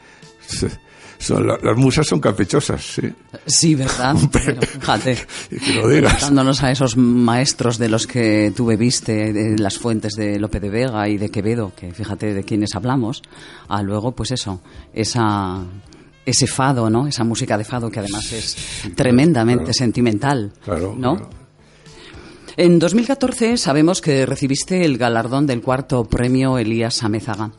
Son, 1.21 1.47
las 1.47 1.77
musas 1.77 2.07
son 2.07 2.19
caprichosas, 2.19 2.83
sí. 2.83 3.03
Sí, 3.45 3.75
¿verdad? 3.75 4.17
Pero, 4.33 4.62
fíjate, 4.62 5.19
que 5.50 5.75
lo 5.75 5.87
digas. 5.87 6.33
a 6.62 6.71
esos 6.71 6.97
maestros 6.97 7.77
de 7.77 7.91
los 7.91 8.07
que 8.07 8.53
tú 8.57 8.65
bebiste, 8.65 9.33
de 9.35 9.59
las 9.59 9.79
fuentes 9.79 10.15
de 10.15 10.39
Lope 10.39 10.61
de 10.61 10.71
Vega 10.71 11.07
y 11.09 11.19
de 11.19 11.29
Quevedo, 11.29 11.73
que 11.77 11.93
fíjate 11.93 12.33
de 12.33 12.43
quienes 12.43 12.75
hablamos, 12.75 13.23
a 13.69 13.83
luego, 13.83 14.12
pues 14.12 14.31
eso, 14.31 14.62
esa 14.95 15.62
ese 16.25 16.47
fado, 16.47 16.89
¿no? 16.89 17.07
Esa 17.07 17.25
música 17.25 17.59
de 17.59 17.65
fado 17.65 17.91
que 17.91 17.99
además 18.00 18.33
es 18.33 18.57
tremendamente 18.95 19.65
claro. 19.65 19.75
sentimental, 19.75 20.53
Claro, 20.65 20.95
¿no? 20.97 21.17
claro. 21.17 21.31
En 22.57 22.79
2014 22.79 23.57
sabemos 23.57 24.00
que 24.00 24.27
recibiste 24.27 24.85
el 24.85 24.99
galardón 24.99 25.47
del 25.47 25.61
cuarto 25.62 26.05
premio 26.05 26.59
Elías 26.59 27.03
Amézaga. 27.03 27.53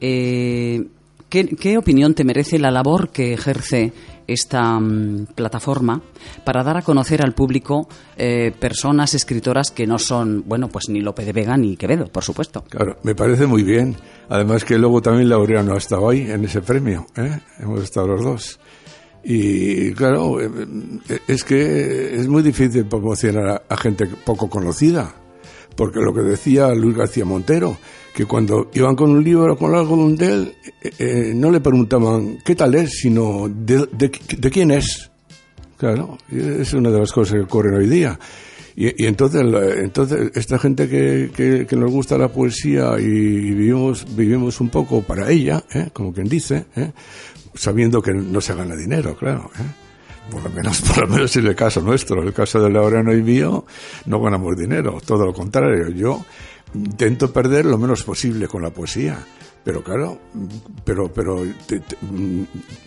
Eh, 0.00 0.86
¿qué, 1.30 1.46
¿Qué 1.56 1.78
opinión 1.78 2.14
te 2.14 2.24
merece 2.24 2.58
la 2.58 2.70
labor 2.70 3.08
que 3.08 3.32
ejerce 3.32 3.92
esta 4.26 4.78
mm, 4.78 5.26
plataforma 5.34 6.02
para 6.44 6.62
dar 6.62 6.76
a 6.76 6.82
conocer 6.82 7.22
al 7.22 7.32
público 7.32 7.88
eh, 8.16 8.52
personas 8.58 9.14
escritoras 9.14 9.70
que 9.70 9.86
no 9.86 9.98
son, 9.98 10.44
bueno, 10.46 10.68
pues 10.68 10.88
ni 10.88 11.00
Lope 11.00 11.24
de 11.24 11.32
Vega 11.32 11.56
ni 11.56 11.76
Quevedo, 11.76 12.06
por 12.06 12.22
supuesto? 12.22 12.64
Claro, 12.68 12.98
me 13.02 13.14
parece 13.14 13.46
muy 13.46 13.62
bien. 13.62 13.96
Además 14.28 14.64
que 14.64 14.78
luego 14.78 15.02
también 15.02 15.28
Laureano 15.28 15.74
ha 15.74 15.78
estado 15.78 16.08
ahí 16.08 16.30
en 16.30 16.44
ese 16.44 16.60
premio, 16.60 17.06
¿eh? 17.16 17.40
Hemos 17.58 17.82
estado 17.82 18.08
los 18.08 18.22
dos. 18.22 18.60
Y 19.22 19.92
claro, 19.92 20.40
eh, 20.40 20.48
es 21.26 21.44
que 21.44 22.14
es 22.14 22.28
muy 22.28 22.42
difícil 22.42 22.86
promocionar 22.86 23.64
a 23.68 23.76
gente 23.76 24.06
poco 24.06 24.48
conocida. 24.48 25.14
Porque 25.76 26.00
lo 26.00 26.12
que 26.12 26.22
decía 26.22 26.74
Luis 26.74 26.96
García 26.96 27.24
Montero, 27.24 27.78
que 28.14 28.26
cuando 28.26 28.70
iban 28.74 28.96
con 28.96 29.10
un 29.10 29.22
libro 29.22 29.56
con 29.56 29.74
algo 29.74 30.10
de 30.10 30.26
él, 30.26 30.54
eh, 30.82 30.90
eh, 30.98 31.32
no 31.34 31.50
le 31.50 31.60
preguntaban 31.60 32.38
qué 32.44 32.54
tal 32.54 32.74
es, 32.74 33.00
sino 33.00 33.48
de, 33.48 33.86
de, 33.92 34.10
de, 34.38 34.50
quién 34.50 34.70
es. 34.70 35.10
Claro, 35.76 36.18
es 36.30 36.72
una 36.74 36.90
de 36.90 37.00
las 37.00 37.12
cosas 37.12 37.34
que 37.34 37.40
ocurren 37.40 37.74
hoy 37.74 37.88
día. 37.88 38.18
Y, 38.76 39.04
y 39.04 39.06
entonces, 39.06 39.42
entonces, 39.78 40.30
esta 40.34 40.58
gente 40.58 40.88
que, 40.88 41.30
que, 41.34 41.66
que, 41.66 41.76
nos 41.76 41.90
gusta 41.90 42.18
la 42.18 42.28
poesía 42.28 42.92
y, 42.98 43.04
y 43.04 43.54
vivimos, 43.54 44.06
vivimos 44.14 44.60
un 44.60 44.68
poco 44.68 45.02
para 45.02 45.30
ella, 45.30 45.64
¿eh? 45.72 45.88
como 45.92 46.12
quien 46.12 46.28
dice, 46.28 46.66
¿eh? 46.76 46.92
sabiendo 47.54 48.00
que 48.02 48.12
no 48.12 48.40
se 48.40 48.54
gana 48.54 48.76
dinero, 48.76 49.16
claro. 49.16 49.50
¿eh? 49.58 49.88
por 50.30 50.42
lo 50.42 50.50
menos 50.50 50.80
por 50.94 50.98
lo 50.98 51.08
menos 51.08 51.36
en 51.36 51.46
el 51.46 51.56
caso 51.56 51.80
nuestro, 51.80 52.22
el 52.22 52.32
caso 52.32 52.60
de 52.60 52.70
Laureano 52.70 53.12
y 53.12 53.22
mío, 53.22 53.64
no 54.06 54.20
ganamos 54.20 54.56
dinero, 54.56 54.98
todo 55.04 55.26
lo 55.26 55.32
contrario. 55.32 55.90
Yo 55.90 56.24
intento 56.74 57.32
perder 57.32 57.66
lo 57.66 57.78
menos 57.78 58.04
posible 58.04 58.48
con 58.48 58.62
la 58.62 58.70
poesía, 58.70 59.24
pero 59.64 59.82
claro, 59.82 60.18
pero 60.84 61.12
pero 61.12 61.44
te, 61.66 61.82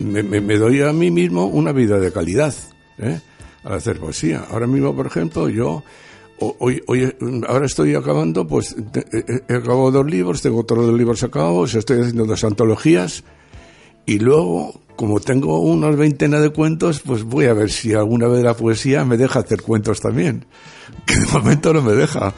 me, 0.00 0.22
me, 0.22 0.56
doy 0.58 0.82
a 0.82 0.92
mí 0.92 1.10
mismo 1.10 1.46
una 1.46 1.72
vida 1.72 1.98
de 1.98 2.12
calidad 2.12 2.54
¿eh? 2.98 3.20
al 3.62 3.74
hacer 3.74 3.98
poesía. 3.98 4.44
Ahora 4.50 4.66
mismo, 4.66 4.94
por 4.94 5.06
ejemplo, 5.06 5.48
yo 5.48 5.82
hoy, 6.38 6.82
hoy 6.86 7.14
ahora 7.46 7.66
estoy 7.66 7.94
acabando, 7.94 8.46
pues 8.46 8.74
he, 9.12 9.52
he 9.52 9.56
acabado 9.56 9.90
dos 9.90 10.06
libros, 10.06 10.42
tengo 10.42 10.60
otros 10.60 10.86
dos 10.86 10.98
libros 10.98 11.22
acabados, 11.22 11.74
estoy 11.74 12.00
haciendo 12.00 12.26
dos 12.26 12.44
antologías 12.44 13.24
y 14.06 14.18
luego 14.18 14.80
como 14.96 15.20
tengo 15.20 15.60
unas 15.60 15.96
veintena 15.96 16.40
de 16.40 16.50
cuentos, 16.50 17.00
pues 17.00 17.24
voy 17.24 17.46
a 17.46 17.54
ver 17.54 17.70
si 17.70 17.94
alguna 17.94 18.28
vez 18.28 18.42
la 18.42 18.54
poesía 18.54 19.04
me 19.04 19.16
deja 19.16 19.40
hacer 19.40 19.62
cuentos 19.62 20.00
también. 20.00 20.46
Que 21.06 21.16
de 21.16 21.26
momento 21.26 21.72
no 21.72 21.82
me 21.82 21.92
deja. 21.92 22.32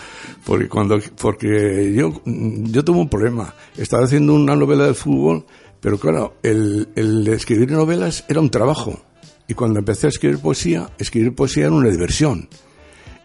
Porque 0.45 0.69
cuando, 0.69 0.99
porque 1.21 1.92
yo, 1.95 2.23
yo 2.25 2.85
tuve 2.85 2.99
un 2.99 3.09
problema. 3.09 3.55
Estaba 3.77 4.05
haciendo 4.05 4.35
una 4.35 4.57
novela 4.57 4.85
del 4.87 4.95
fútbol, 4.95 5.45
pero 5.81 5.99
claro, 5.99 6.37
el, 6.42 6.88
el 6.97 7.27
escribir 7.29 7.71
novelas 7.71 8.25
era 8.29 8.40
un 8.40 8.51
trabajo. 8.51 9.01
Y 9.49 9.55
cuando 9.55 9.79
empecé 9.79 10.07
a 10.07 10.11
escribir 10.11 10.38
poesía, 10.38 10.90
escribir 10.99 11.35
poesía 11.35 11.66
era 11.66 11.75
una 11.75 11.90
diversión. 11.90 12.49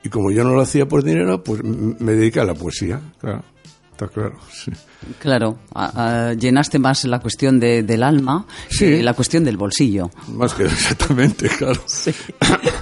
Y 0.03 0.09
como 0.09 0.31
yo 0.31 0.43
no 0.43 0.53
lo 0.53 0.61
hacía 0.61 0.87
por 0.87 1.03
dinero, 1.03 1.43
pues 1.43 1.63
me 1.63 2.13
dediqué 2.13 2.39
a 2.39 2.45
la 2.45 2.55
poesía, 2.55 2.99
claro. 3.19 3.43
Está 4.01 4.13
claro, 4.15 4.35
sí. 4.51 4.71
Claro, 5.19 5.59
a, 5.75 6.29
a, 6.29 6.33
llenaste 6.33 6.79
más 6.79 7.05
la 7.05 7.19
cuestión 7.19 7.59
de, 7.59 7.83
del 7.83 8.01
alma 8.01 8.47
sí. 8.67 8.79
que 8.85 9.03
la 9.03 9.13
cuestión 9.13 9.43
del 9.43 9.57
bolsillo. 9.57 10.09
Más 10.29 10.55
que 10.55 10.63
exactamente, 10.65 11.47
claro. 11.49 11.79
Sí. 11.85 12.11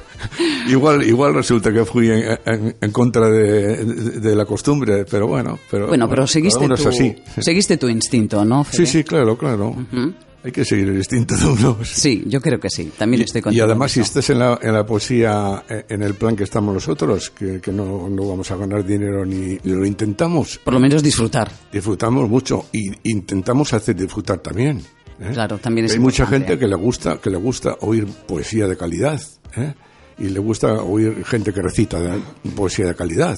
igual, 0.70 1.04
igual 1.04 1.34
resulta 1.34 1.74
que 1.74 1.84
fui 1.84 2.10
en, 2.10 2.40
en, 2.46 2.78
en 2.80 2.92
contra 2.92 3.30
de, 3.30 3.84
de, 3.84 4.20
de, 4.22 4.36
la 4.36 4.46
costumbre, 4.46 5.04
pero 5.12 5.28
bueno. 5.28 5.60
Pero, 5.70 5.88
bueno, 5.88 6.08
pero 6.08 6.26
seguiste, 6.26 6.66
tu, 6.70 6.88
así. 6.88 7.14
seguiste 7.42 7.76
tu 7.76 7.90
instinto, 7.90 8.46
¿no? 8.46 8.64
Fede? 8.64 8.86
Sí, 8.86 9.00
sí, 9.00 9.04
claro, 9.04 9.38
claro. 9.38 9.72
Uh 9.72 9.86
-huh. 9.92 10.14
Hay 10.42 10.54
que 10.54 10.64
seguir 10.64 10.88
el 10.88 10.96
instinto 10.96 11.36
de 11.36 11.46
uno. 11.46 11.78
Sí, 11.84 12.24
yo 12.26 12.40
creo 12.40 12.60
que 12.60 12.70
sí. 12.70 12.92
También 12.98 13.24
estoy 13.24 13.42
contigo. 13.42 13.62
Y 13.62 13.66
además, 13.66 13.92
si 13.92 14.00
estás 14.00 14.30
en 14.30 14.40
la, 14.40 14.58
en 14.62 14.74
la 14.74 14.86
poesía, 14.86 15.66
eh, 15.70 15.86
en 15.90 16.02
el 16.02 16.14
plan 16.14 16.36
que 16.36 16.46
estamos 16.46 16.74
nosotros, 16.74 17.30
que, 17.32 17.60
que 17.60 17.74
no, 17.74 18.08
no, 18.10 18.28
vamos 18.28 18.50
a 18.50 18.56
ganar 18.56 18.86
dinero 18.86 19.26
ni, 19.26 19.58
ni, 19.62 19.74
lo 19.74 19.86
intentamos. 19.86 20.58
Por 20.60 20.74
lo 20.74 20.80
menos 20.80 21.04
disfrutar. 21.04 21.52
Disfrutamos 21.72 22.30
mucho 22.30 22.68
y 22.72 22.90
intentamos 23.12 23.74
hacer 23.74 23.98
disfrutar 23.98 24.40
también. 24.40 24.82
¿eh? 25.20 25.32
Claro, 25.34 25.58
también 25.58 25.86
es 25.86 25.94
Hay 25.94 26.00
mucha 26.00 26.26
gente 26.26 26.58
que 26.58 26.68
le 26.68 26.76
gusta 26.76 27.18
que 27.18 27.30
le 27.30 27.38
gusta 27.38 27.76
oír 27.82 28.06
poesía 28.06 28.66
de 28.68 28.78
calidad. 28.78 29.22
¿eh? 29.58 29.74
Y 30.20 30.30
le 30.30 30.40
gusta 30.40 30.74
oír 30.84 31.26
gente 31.26 31.52
que 31.52 31.62
recita 31.62 32.00
de 32.00 32.22
poesía 32.56 32.88
de 32.88 32.96
calidad. 32.96 33.38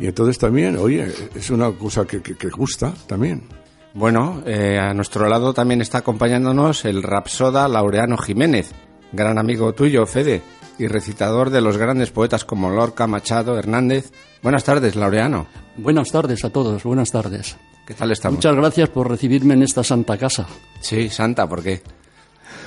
Y 0.00 0.06
entonces 0.06 0.38
también, 0.38 0.76
oye, 0.76 1.12
es 1.34 1.50
una 1.50 1.70
cosa 1.72 2.04
que, 2.06 2.22
que, 2.22 2.34
que 2.34 2.48
gusta 2.48 2.92
también. 3.06 3.42
Bueno, 3.92 4.42
eh, 4.46 4.78
a 4.78 4.94
nuestro 4.94 5.28
lado 5.28 5.52
también 5.52 5.80
está 5.80 5.98
acompañándonos 5.98 6.84
el 6.84 7.02
rapsoda 7.02 7.66
Laureano 7.66 8.16
Jiménez, 8.16 8.70
gran 9.12 9.36
amigo 9.38 9.72
tuyo, 9.72 10.06
Fede, 10.06 10.42
y 10.78 10.86
recitador 10.86 11.50
de 11.50 11.60
los 11.60 11.76
grandes 11.76 12.10
poetas 12.10 12.44
como 12.44 12.70
Lorca, 12.70 13.06
Machado, 13.06 13.58
Hernández. 13.58 14.12
Buenas 14.42 14.64
tardes, 14.64 14.94
Laureano. 14.94 15.46
Buenas 15.76 16.10
tardes 16.10 16.44
a 16.44 16.50
todos, 16.50 16.84
buenas 16.84 17.10
tardes. 17.10 17.56
¿Qué 17.84 17.94
tal 17.94 18.12
estamos? 18.12 18.36
Muchas 18.36 18.54
gracias 18.54 18.88
por 18.90 19.10
recibirme 19.10 19.54
en 19.54 19.62
esta 19.64 19.82
santa 19.82 20.16
casa. 20.16 20.46
Sí, 20.80 21.08
santa, 21.08 21.48
¿por 21.48 21.62
qué? 21.62 21.82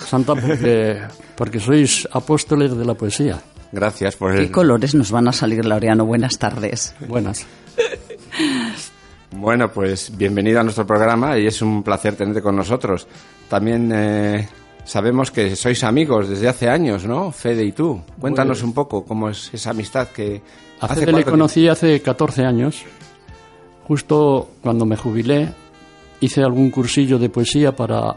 Santa 0.05 0.35
porque, 0.35 1.01
porque 1.37 1.59
sois 1.59 2.07
apóstoles 2.11 2.75
de 2.75 2.83
la 2.83 2.95
poesía. 2.95 3.41
Gracias 3.71 4.17
por 4.17 4.35
¿Qué 4.35 4.41
el... 4.41 4.51
colores 4.51 4.93
nos 4.93 5.09
van 5.09 5.29
a 5.29 5.31
salir, 5.31 5.65
Laureano? 5.65 6.05
Buenas 6.05 6.37
tardes. 6.37 6.93
Buenas. 7.07 7.47
Bueno, 9.35 9.71
pues 9.71 10.15
bienvenido 10.15 10.59
a 10.59 10.63
nuestro 10.63 10.85
programa 10.85 11.37
y 11.37 11.47
es 11.47 11.61
un 11.61 11.83
placer 11.83 12.15
tenerte 12.15 12.41
con 12.41 12.55
nosotros. 12.55 13.07
También 13.49 13.91
eh, 13.93 14.47
sabemos 14.83 15.31
que 15.31 15.55
sois 15.55 15.83
amigos 15.83 16.29
desde 16.29 16.47
hace 16.47 16.69
años, 16.69 17.05
¿no? 17.05 17.31
Fede 17.31 17.63
y 17.63 17.71
tú. 17.71 18.01
Cuéntanos 18.19 18.59
pues, 18.59 18.63
un 18.63 18.73
poco 18.73 19.03
cómo 19.03 19.29
es 19.29 19.53
esa 19.53 19.71
amistad 19.71 20.09
que... 20.09 20.41
A 20.79 20.87
Fede 20.87 21.11
le 21.11 21.23
conocí 21.23 21.61
tiempo? 21.61 21.73
hace 21.73 22.01
14 22.01 22.45
años. 22.45 22.83
Justo 23.87 24.51
cuando 24.61 24.85
me 24.85 24.95
jubilé 24.95 25.49
hice 26.19 26.41
algún 26.41 26.69
cursillo 26.69 27.19
de 27.19 27.29
poesía 27.29 27.75
para 27.75 28.15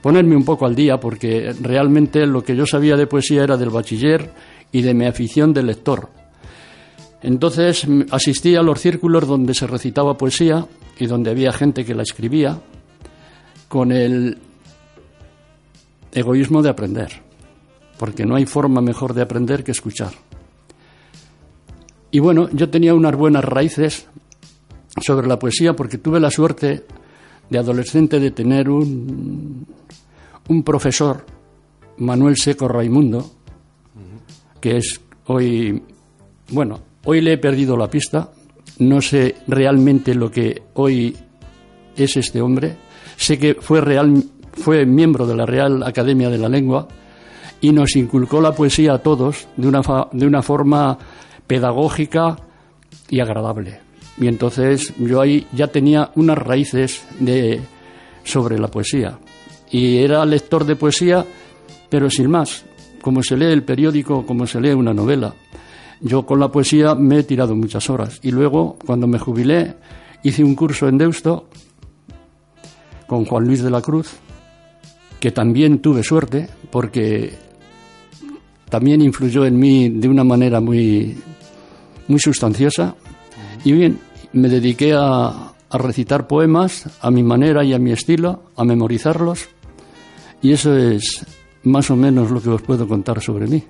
ponerme 0.00 0.34
un 0.34 0.44
poco 0.44 0.66
al 0.66 0.74
día 0.74 0.98
porque 0.98 1.54
realmente 1.60 2.26
lo 2.26 2.42
que 2.42 2.56
yo 2.56 2.66
sabía 2.66 2.96
de 2.96 3.06
poesía 3.06 3.44
era 3.44 3.56
del 3.56 3.70
bachiller 3.70 4.30
y 4.72 4.82
de 4.82 4.94
mi 4.94 5.06
afición 5.06 5.52
de 5.52 5.62
lector 5.62 6.08
entonces 7.22 7.86
asistí 8.10 8.56
a 8.56 8.62
los 8.62 8.80
círculos 8.80 9.26
donde 9.26 9.54
se 9.54 9.66
recitaba 9.66 10.16
poesía 10.16 10.66
y 10.98 11.06
donde 11.06 11.30
había 11.30 11.52
gente 11.52 11.84
que 11.84 11.94
la 11.94 12.02
escribía 12.02 12.60
con 13.68 13.92
el 13.92 14.38
egoísmo 16.12 16.62
de 16.62 16.70
aprender, 16.70 17.22
porque 17.98 18.24
no 18.24 18.36
hay 18.36 18.46
forma 18.46 18.80
mejor 18.80 19.12
de 19.14 19.22
aprender 19.22 19.64
que 19.64 19.72
escuchar. 19.72 20.12
Y 22.10 22.20
bueno, 22.20 22.48
yo 22.52 22.70
tenía 22.70 22.94
unas 22.94 23.16
buenas 23.16 23.44
raíces 23.44 24.06
sobre 25.02 25.26
la 25.26 25.38
poesía 25.38 25.74
porque 25.74 25.98
tuve 25.98 26.20
la 26.20 26.30
suerte 26.30 26.86
de 27.50 27.58
adolescente 27.58 28.18
de 28.18 28.30
tener 28.30 28.70
un, 28.70 29.66
un 30.48 30.62
profesor, 30.62 31.26
Manuel 31.98 32.36
Seco 32.36 32.68
Raimundo, 32.68 33.30
que 34.60 34.78
es 34.78 35.00
hoy, 35.26 35.82
bueno, 36.50 36.80
hoy 37.06 37.20
le 37.22 37.32
he 37.34 37.38
perdido 37.38 37.76
la 37.76 37.88
pista, 37.88 38.30
no 38.78 39.00
sé 39.00 39.36
realmente 39.48 40.14
lo 40.14 40.30
que 40.30 40.62
hoy 40.74 41.16
es 41.96 42.16
este 42.16 42.40
hombre, 42.42 42.76
sé 43.16 43.38
que 43.38 43.54
fue, 43.54 43.80
real, 43.80 44.22
fue 44.52 44.84
miembro 44.84 45.26
de 45.26 45.34
la 45.34 45.46
Real 45.46 45.82
Academia 45.82 46.28
de 46.28 46.38
la 46.38 46.48
Lengua 46.48 46.86
y 47.60 47.72
nos 47.72 47.96
inculcó 47.96 48.40
la 48.42 48.52
poesía 48.52 48.92
a 48.94 48.98
todos 48.98 49.48
de 49.56 49.66
una, 49.66 49.82
fa- 49.82 50.08
de 50.12 50.26
una 50.26 50.42
forma 50.42 50.98
pedagógica 51.46 52.36
y 53.08 53.20
agradable. 53.20 53.80
Y 54.18 54.26
entonces 54.28 54.92
yo 54.98 55.20
ahí 55.20 55.46
ya 55.52 55.68
tenía 55.68 56.10
unas 56.16 56.36
raíces 56.38 57.06
sobre 58.24 58.58
la 58.58 58.68
poesía. 58.68 59.18
Y 59.70 59.98
era 59.98 60.24
lector 60.24 60.64
de 60.64 60.76
poesía, 60.76 61.24
pero 61.88 62.08
sin 62.10 62.30
más, 62.30 62.64
como 63.02 63.22
se 63.22 63.36
lee 63.36 63.46
el 63.52 63.62
periódico, 63.62 64.24
como 64.26 64.46
se 64.46 64.60
lee 64.60 64.72
una 64.72 64.92
novela. 64.94 65.34
Yo 66.00 66.26
con 66.26 66.40
la 66.40 66.50
poesía 66.50 66.94
me 66.94 67.18
he 67.18 67.22
tirado 67.22 67.54
muchas 67.54 67.88
horas. 67.88 68.18
Y 68.22 68.30
luego, 68.30 68.78
cuando 68.84 69.06
me 69.06 69.18
jubilé, 69.18 69.76
hice 70.22 70.44
un 70.44 70.54
curso 70.54 70.88
en 70.88 70.98
Deusto 70.98 71.48
con 73.06 73.24
Juan 73.24 73.44
Luis 73.44 73.62
de 73.62 73.70
la 73.70 73.80
Cruz, 73.80 74.14
que 75.20 75.30
también 75.30 75.80
tuve 75.80 76.02
suerte, 76.02 76.48
porque 76.70 77.38
también 78.68 79.00
influyó 79.00 79.46
en 79.46 79.58
mí 79.58 79.88
de 79.88 80.08
una 80.08 80.24
manera 80.24 80.60
muy, 80.60 81.16
muy 82.08 82.20
sustanciosa. 82.20 82.94
Y 83.64 83.72
bien, 83.72 83.98
me 84.32 84.48
dediqué 84.48 84.92
a, 84.92 85.54
a 85.70 85.78
recitar 85.78 86.26
poemas 86.26 86.88
a 87.00 87.10
mi 87.10 87.22
manera 87.22 87.64
y 87.64 87.72
a 87.72 87.78
mi 87.78 87.92
estilo, 87.92 88.42
a 88.56 88.64
memorizarlos. 88.64 89.48
Y 90.42 90.52
eso 90.52 90.76
es 90.76 91.24
más 91.62 91.90
o 91.90 91.96
menos 91.96 92.30
lo 92.30 92.40
que 92.40 92.50
os 92.50 92.62
puedo 92.62 92.86
contar 92.86 93.20
sobre 93.20 93.46
mí. 93.46 93.64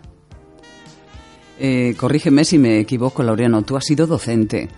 Eh, 1.58 1.94
corrígeme 1.96 2.44
si 2.44 2.58
me 2.58 2.80
equivoco, 2.80 3.22
Laureano. 3.22 3.62
Tú 3.62 3.76
has 3.76 3.84
sido 3.84 4.06
docente. 4.06 4.68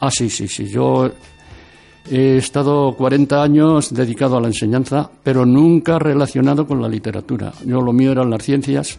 Ah, 0.00 0.10
sí, 0.10 0.30
sí, 0.30 0.48
sí. 0.48 0.66
Yo 0.68 1.10
he 2.10 2.36
estado 2.36 2.94
40 2.96 3.42
años 3.42 3.92
dedicado 3.92 4.36
a 4.36 4.40
la 4.40 4.48
enseñanza, 4.48 5.10
pero 5.22 5.44
nunca 5.44 5.98
relacionado 5.98 6.66
con 6.66 6.80
la 6.80 6.88
literatura. 6.88 7.52
Yo 7.64 7.80
lo 7.80 7.92
mío 7.92 8.12
eran 8.12 8.30
las 8.30 8.42
ciencias, 8.42 8.98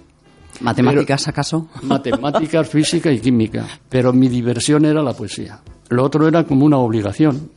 ¿Matemáticas 0.62 1.28
acaso? 1.28 1.70
matemáticas, 1.84 2.68
física 2.68 3.12
y 3.12 3.20
química, 3.20 3.66
pero 3.88 4.12
mi 4.12 4.28
diversión 4.28 4.86
era 4.86 5.02
la 5.02 5.14
poesía. 5.14 5.60
Lo 5.90 6.04
otro 6.04 6.28
era 6.28 6.44
como 6.44 6.66
una 6.66 6.78
obligación. 6.78 7.52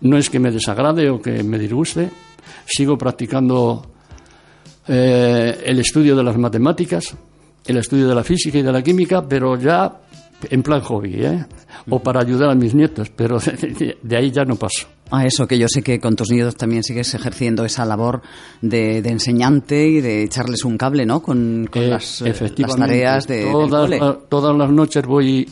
No 0.00 0.16
es 0.16 0.30
que 0.30 0.38
me 0.38 0.50
desagrade 0.50 1.10
o 1.10 1.20
que 1.20 1.42
me 1.42 1.58
disguste, 1.58 2.10
sigo 2.66 2.96
practicando 2.96 3.84
eh, 4.88 5.62
el 5.64 5.78
estudio 5.80 6.16
de 6.16 6.22
las 6.22 6.38
matemáticas, 6.38 7.14
el 7.66 7.76
estudio 7.78 8.08
de 8.08 8.14
la 8.14 8.24
física 8.24 8.58
y 8.58 8.62
de 8.62 8.72
la 8.72 8.82
química, 8.82 9.26
pero 9.28 9.56
ya 9.58 10.00
en 10.50 10.62
plan 10.62 10.80
hobby, 10.82 11.14
¿eh? 11.24 11.44
o 11.88 11.98
para 12.00 12.20
ayudar 12.20 12.50
a 12.50 12.54
mis 12.54 12.74
nietos, 12.74 13.10
pero 13.14 13.38
de, 13.38 13.96
de 14.02 14.16
ahí 14.16 14.30
ya 14.30 14.44
no 14.44 14.56
paso. 14.56 14.86
A 15.10 15.24
eso 15.24 15.46
que 15.46 15.56
yo 15.58 15.66
sé 15.68 15.82
que 15.82 16.00
con 16.00 16.16
tus 16.16 16.30
nietos 16.30 16.56
también 16.56 16.82
sigues 16.82 17.14
ejerciendo 17.14 17.64
esa 17.64 17.84
labor 17.84 18.22
de, 18.60 19.00
de 19.02 19.10
enseñante 19.10 19.86
y 19.86 20.00
de 20.00 20.24
echarles 20.24 20.64
un 20.64 20.76
cable, 20.76 21.06
¿no? 21.06 21.22
Con, 21.22 21.68
con 21.70 21.82
Eh, 21.82 21.88
las, 21.88 22.22
eh, 22.22 22.34
las 22.56 22.76
tareas 22.76 23.26
de, 23.28 23.36
del 23.44 23.52
todas, 23.52 23.80
cole. 23.82 23.98
la- 24.00 24.18
todas 24.28 24.56
las 24.56 24.70
noches 24.70 25.04
voy 25.06 25.48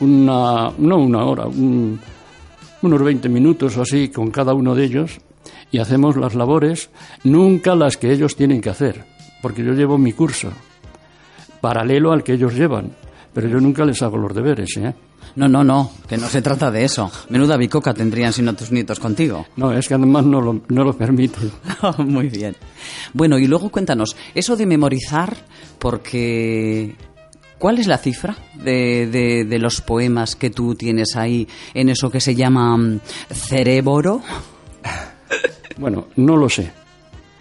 una, 0.00 0.70
no 0.78 0.98
una 0.98 1.24
hora, 1.24 1.46
un- 1.46 1.98
unos 2.82 3.02
20 3.02 3.28
minutos 3.28 3.76
o 3.76 3.82
así 3.82 4.08
con 4.08 4.30
cada 4.30 4.54
uno 4.54 4.74
de 4.74 4.84
ellos 4.84 5.18
y 5.70 5.78
hacemos 5.78 6.16
las 6.16 6.34
labores, 6.34 6.90
nunca 7.24 7.74
las 7.74 7.96
que 7.96 8.12
ellos 8.12 8.36
tienen 8.36 8.60
que 8.60 8.70
hacer, 8.70 9.04
porque 9.40 9.64
yo 9.64 9.72
llevo 9.72 9.96
mi 9.98 10.12
curso 10.12 10.50
paralelo 11.62 12.12
al 12.12 12.22
que 12.22 12.34
ellos 12.34 12.52
llevan, 12.54 12.92
pero 13.32 13.48
yo 13.48 13.58
nunca 13.60 13.86
les 13.86 14.02
hago 14.02 14.18
los 14.18 14.34
deberes, 14.34 14.76
¿eh? 14.76 14.94
No, 15.36 15.48
no, 15.48 15.64
no, 15.64 15.90
que 16.06 16.18
no 16.18 16.28
se 16.28 16.42
trata 16.42 16.70
de 16.70 16.84
eso. 16.84 17.10
Menuda 17.30 17.56
bicoca 17.56 17.94
tendrían 17.94 18.34
si 18.34 18.42
no 18.42 18.52
tus 18.54 18.70
nietos 18.70 19.00
contigo. 19.00 19.46
No, 19.56 19.72
es 19.72 19.88
que 19.88 19.94
además 19.94 20.26
no 20.26 20.42
lo, 20.42 20.60
no 20.68 20.84
lo 20.84 20.92
permiten. 20.92 21.50
Muy 21.98 22.28
bien. 22.28 22.54
Bueno, 23.14 23.38
y 23.38 23.46
luego 23.46 23.70
cuéntanos, 23.70 24.14
eso 24.34 24.56
de 24.56 24.66
memorizar, 24.66 25.34
porque... 25.78 26.94
¿Cuál 27.58 27.78
es 27.78 27.86
la 27.86 27.96
cifra 27.96 28.36
de, 28.54 29.06
de- 29.06 29.44
de 29.44 29.58
los 29.60 29.80
poemas 29.82 30.34
que 30.34 30.50
tú 30.50 30.74
tienes 30.74 31.14
ahí 31.14 31.46
en 31.74 31.90
eso 31.90 32.10
que 32.10 32.20
se 32.20 32.34
llama 32.34 32.76
mm, 32.76 33.00
cerebro? 33.30 34.20
Bueno, 35.78 36.08
no 36.16 36.36
lo 36.36 36.48
sé. 36.48 36.72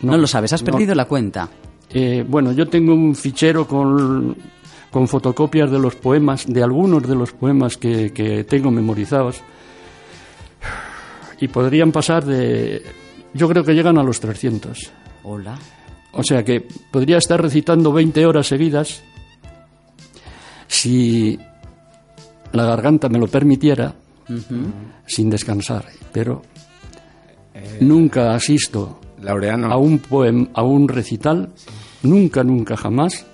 No, 0.01 0.15
lo 0.17 0.27
sabes, 0.27 0.53
has 0.53 0.61
no. 0.61 0.71
perdido 0.71 0.93
la 0.95 1.05
cuenta. 1.05 1.49
Eh, 1.93 2.25
bueno, 2.27 2.51
yo 2.53 2.67
tengo 2.67 2.93
un 2.93 3.15
fichero 3.15 3.67
con, 3.67 4.35
con 4.89 5.07
fotocopias 5.07 5.69
de 5.69 5.79
los 5.79 5.95
poemas, 5.95 6.45
de 6.47 6.63
algunos 6.63 7.07
de 7.07 7.15
los 7.15 7.31
poemas 7.33 7.77
que, 7.77 8.11
que 8.13 8.43
tengo 8.43 8.71
memorizados. 8.71 9.41
Y 11.39 11.47
podrían 11.47 11.91
pasar 11.91 12.23
de... 12.23 12.83
Yo 13.33 13.47
creo 13.47 13.63
que 13.63 13.73
llegan 13.73 13.97
a 13.97 14.03
los 14.03 14.19
300. 14.19 14.91
Hola. 15.23 15.57
O 16.13 16.23
sea 16.23 16.43
que 16.43 16.65
podría 16.91 17.17
estar 17.17 17.41
recitando 17.41 17.93
20 17.93 18.25
horas 18.25 18.47
seguidas 18.47 19.01
si 20.67 21.37
la 22.53 22.65
garganta 22.65 23.09
me 23.09 23.19
lo 23.19 23.27
permitiera, 23.27 23.93
sin 25.05 25.29
descansar. 25.29 25.85
Pero 26.11 26.41
nunca 27.81 28.33
asisto 28.33 29.00
Laureano. 29.21 29.71
a 29.71 29.77
un 29.77 29.99
poem, 29.99 30.47
a 30.53 30.63
un 30.63 30.87
recital, 30.87 31.49
nunca, 32.03 32.43
nunca, 32.43 32.75
jamás, 32.75 33.25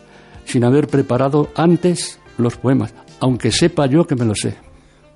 sin 0.45 0.63
haber 0.63 0.87
preparado 0.87 1.49
antes 1.55 2.19
los 2.37 2.55
poemas, 2.57 2.93
aunque 3.19 3.51
sepa 3.51 3.85
yo 3.87 4.05
que 4.05 4.15
me 4.15 4.25
lo 4.25 4.35
sé. 4.35 4.55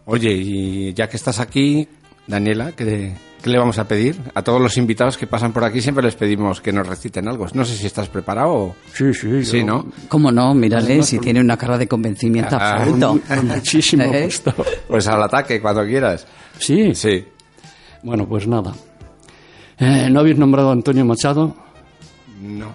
Oye, 0.05 0.31
y 0.33 0.93
ya 0.93 1.07
que 1.07 1.17
estás 1.17 1.39
aquí, 1.39 1.87
Daniela, 2.27 2.71
¿qué, 2.73 3.13
qué 3.41 3.49
le 3.49 3.57
vamos 3.59 3.77
a 3.79 3.87
pedir? 3.87 4.19
A 4.33 4.41
todos 4.41 4.59
los 4.59 4.77
invitados 4.77 5.17
que 5.17 5.27
pasan 5.27 5.53
por 5.53 5.63
aquí 5.63 5.79
siempre 5.81 6.03
les 6.03 6.15
pedimos 6.15 6.59
que 6.61 6.71
nos 6.71 6.87
reciten 6.87 7.27
algo. 7.27 7.45
No 7.53 7.63
sé 7.65 7.75
si 7.75 7.85
estás 7.85 8.09
preparado 8.09 8.51
o... 8.53 8.75
Sí, 8.93 9.13
sí, 9.13 9.43
Sí, 9.45 9.59
yo- 9.59 9.65
¿no? 9.65 9.85
¿Cómo 10.09 10.31
no? 10.31 10.53
Mírale, 10.53 11.03
si 11.03 11.19
tiene 11.19 11.39
una 11.39 11.57
cara 11.57 11.77
de 11.77 11.87
convencimiento 11.87 12.55
Ah, 12.59 12.77
absoluto. 12.77 13.19
Muchísimo 13.43 14.03
¿Eh? 14.13 14.25
gusto. 14.25 14.53
Pues 14.87 15.07
al 15.07 15.21
ataque, 15.21 15.61
cuando 15.61 15.85
quieras. 15.85 16.25
Sí, 16.57 16.93
Sí. 16.95 17.23
bueno, 18.03 18.27
pues 18.27 18.47
nada. 18.47 18.73
Eh, 19.81 20.11
¿No 20.11 20.19
habéis 20.19 20.37
nombrado 20.37 20.69
a 20.69 20.73
Antonio 20.73 21.03
Machado? 21.03 21.55
No. 22.39 22.67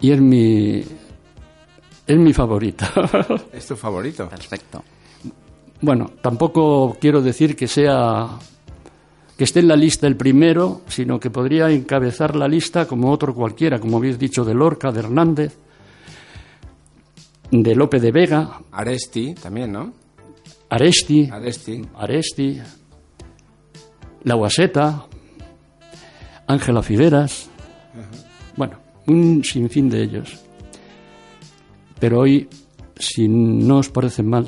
Y 0.00 0.10
es 0.10 0.20
mi, 0.20 0.82
es 2.04 2.18
mi 2.18 2.32
favorito. 2.32 2.84
¿Es 3.52 3.68
tu 3.68 3.76
favorito? 3.76 4.28
Perfecto. 4.28 4.82
bueno, 5.80 6.10
tampoco 6.20 6.96
quiero 7.00 7.22
decir 7.22 7.54
que 7.54 7.68
sea 7.68 8.40
que 9.38 9.44
esté 9.44 9.60
en 9.60 9.68
la 9.68 9.76
lista 9.76 10.08
el 10.08 10.16
primero, 10.16 10.82
sino 10.88 11.20
que 11.20 11.30
podría 11.30 11.70
encabezar 11.70 12.34
la 12.34 12.48
lista 12.48 12.88
como 12.88 13.12
otro 13.12 13.34
cualquiera, 13.34 13.78
como 13.78 13.98
habéis 13.98 14.18
dicho, 14.18 14.44
de 14.44 14.54
Lorca, 14.54 14.90
de 14.90 14.98
Hernández, 14.98 15.56
de 17.52 17.74
Lope 17.76 18.00
de 18.00 18.10
Vega, 18.10 18.60
Aresti 18.72 19.34
también, 19.34 19.70
¿no? 19.70 19.92
Aresti, 20.70 21.28
Aresti. 21.30 21.82
Aresti, 21.94 22.60
La 24.24 24.34
Guaseta, 24.34 25.06
Ángela 26.46 26.82
Figueras, 26.82 27.48
bueno, 28.56 28.78
un 29.06 29.42
sinfín 29.44 29.88
de 29.88 30.02
ellos. 30.02 30.38
Pero 31.98 32.20
hoy, 32.20 32.48
si 32.96 33.28
no 33.28 33.78
os 33.78 33.88
parece 33.88 34.22
mal, 34.22 34.46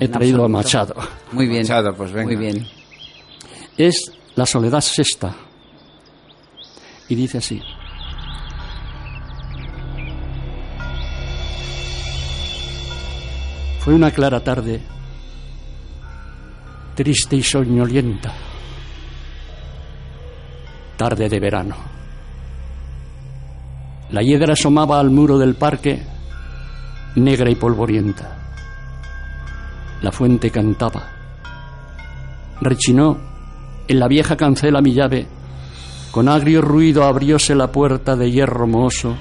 he 0.00 0.08
traído 0.08 0.44
a. 0.44 0.48
Machado. 0.48 0.94
Muy 1.32 1.46
bien. 1.46 1.62
Machado, 1.62 1.94
pues 1.94 2.12
venga. 2.12 2.26
Muy 2.26 2.36
bien. 2.36 2.66
Es 3.76 4.12
La 4.36 4.46
Soledad 4.46 4.80
Sexta. 4.80 5.34
Y 7.08 7.14
dice 7.14 7.38
así. 7.38 7.60
Fue 13.80 13.94
una 13.94 14.10
clara 14.10 14.44
tarde, 14.44 14.82
triste 16.94 17.36
y 17.36 17.42
soñolienta, 17.42 18.34
tarde 20.98 21.30
de 21.30 21.40
verano. 21.40 21.76
La 24.10 24.20
hiedra 24.20 24.52
asomaba 24.52 25.00
al 25.00 25.10
muro 25.10 25.38
del 25.38 25.54
parque, 25.54 26.02
negra 27.14 27.50
y 27.50 27.54
polvorienta. 27.54 28.36
La 30.02 30.12
fuente 30.12 30.50
cantaba. 30.50 31.08
Rechinó 32.60 33.16
en 33.86 33.98
la 33.98 34.08
vieja 34.08 34.36
cancela 34.36 34.82
mi 34.82 34.92
llave 34.92 35.26
Con 36.10 36.28
agrio 36.28 36.60
ruido 36.60 37.04
abrióse 37.04 37.54
la 37.54 37.70
puerta 37.70 38.16
de 38.16 38.30
hierro 38.30 38.66
mohoso 38.66 39.16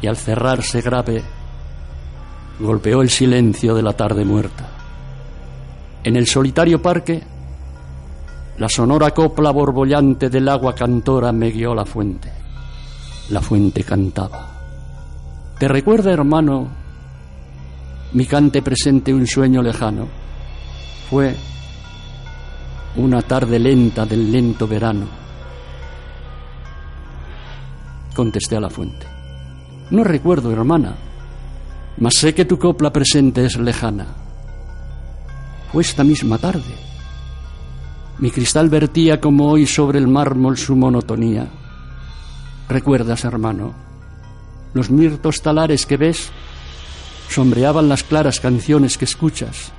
y 0.00 0.06
al 0.06 0.16
cerrarse 0.16 0.80
grave 0.80 1.22
golpeó 2.60 3.02
el 3.02 3.10
silencio 3.10 3.74
de 3.74 3.82
la 3.82 3.94
tarde 3.94 4.24
muerta. 4.24 4.68
En 6.04 6.16
el 6.16 6.26
solitario 6.26 6.80
parque, 6.80 7.22
la 8.62 8.68
sonora 8.68 9.10
copla 9.10 9.50
borbollante 9.50 10.30
del 10.30 10.48
agua 10.48 10.72
cantora 10.72 11.32
me 11.32 11.50
guió 11.50 11.74
la 11.74 11.84
fuente. 11.84 12.32
La 13.30 13.40
fuente 13.40 13.82
cantaba. 13.82 14.50
¿Te 15.58 15.66
recuerda, 15.66 16.12
hermano, 16.12 16.68
mi 18.12 18.24
cante 18.24 18.62
presente 18.62 19.12
un 19.12 19.26
sueño 19.26 19.62
lejano? 19.62 20.06
Fue 21.10 21.34
una 22.94 23.22
tarde 23.22 23.58
lenta 23.58 24.06
del 24.06 24.30
lento 24.30 24.68
verano. 24.68 25.06
Contesté 28.14 28.58
a 28.58 28.60
la 28.60 28.70
fuente. 28.70 29.08
No 29.90 30.04
recuerdo, 30.04 30.52
hermana, 30.52 30.94
mas 31.98 32.14
sé 32.14 32.32
que 32.32 32.44
tu 32.44 32.60
copla 32.60 32.92
presente 32.92 33.44
es 33.44 33.56
lejana. 33.56 34.06
Fue 35.72 35.82
esta 35.82 36.04
misma 36.04 36.38
tarde. 36.38 36.91
Mi 38.22 38.30
cristal 38.30 38.68
vertía 38.68 39.20
como 39.20 39.50
hoy 39.50 39.66
sobre 39.66 39.98
el 39.98 40.06
mármol 40.06 40.56
su 40.56 40.76
monotonía. 40.76 41.48
¿Recuerdas, 42.68 43.24
hermano? 43.24 43.74
Los 44.74 44.90
mirtos 44.90 45.42
talares 45.42 45.86
que 45.86 45.96
ves 45.96 46.30
sombreaban 47.28 47.88
las 47.88 48.04
claras 48.04 48.38
canciones 48.38 48.96
que 48.96 49.06
escuchas. 49.06 49.72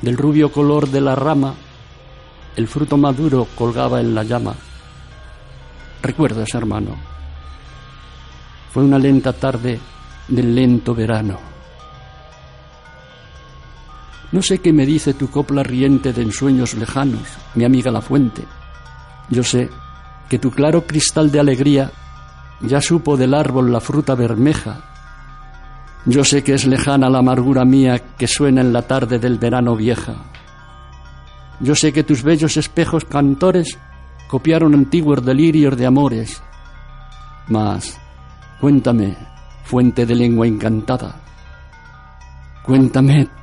Del 0.00 0.16
rubio 0.16 0.50
color 0.50 0.88
de 0.88 1.02
la 1.02 1.14
rama, 1.14 1.56
el 2.56 2.68
fruto 2.68 2.96
maduro 2.96 3.46
colgaba 3.54 4.00
en 4.00 4.14
la 4.14 4.24
llama. 4.24 4.54
¿Recuerdas, 6.02 6.48
hermano? 6.54 6.96
Fue 8.72 8.82
una 8.82 8.98
lenta 8.98 9.34
tarde 9.34 9.78
del 10.26 10.54
lento 10.54 10.94
verano. 10.94 11.57
No 14.30 14.42
sé 14.42 14.58
qué 14.58 14.72
me 14.72 14.84
dice 14.84 15.14
tu 15.14 15.30
copla 15.30 15.62
riente 15.62 16.12
de 16.12 16.22
ensueños 16.22 16.74
lejanos, 16.74 17.22
mi 17.54 17.64
amiga 17.64 17.90
la 17.90 18.02
fuente. 18.02 18.44
Yo 19.30 19.42
sé 19.42 19.70
que 20.28 20.38
tu 20.38 20.50
claro 20.50 20.86
cristal 20.86 21.30
de 21.30 21.40
alegría 21.40 21.90
ya 22.60 22.80
supo 22.80 23.16
del 23.16 23.32
árbol 23.34 23.72
la 23.72 23.80
fruta 23.80 24.14
bermeja. 24.14 24.80
Yo 26.04 26.24
sé 26.24 26.44
que 26.44 26.54
es 26.54 26.66
lejana 26.66 27.08
la 27.08 27.18
amargura 27.18 27.64
mía 27.64 27.98
que 28.16 28.26
suena 28.26 28.60
en 28.60 28.72
la 28.72 28.82
tarde 28.82 29.18
del 29.18 29.38
verano 29.38 29.76
vieja. 29.76 30.14
Yo 31.60 31.74
sé 31.74 31.92
que 31.92 32.04
tus 32.04 32.22
bellos 32.22 32.56
espejos 32.56 33.04
cantores 33.04 33.78
copiaron 34.28 34.74
antiguos 34.74 35.24
delirios 35.24 35.76
de 35.76 35.86
amores. 35.86 36.42
Mas, 37.48 37.98
cuéntame, 38.60 39.16
fuente 39.64 40.04
de 40.04 40.14
lengua 40.14 40.46
encantada, 40.46 41.16
cuéntame 42.62 43.37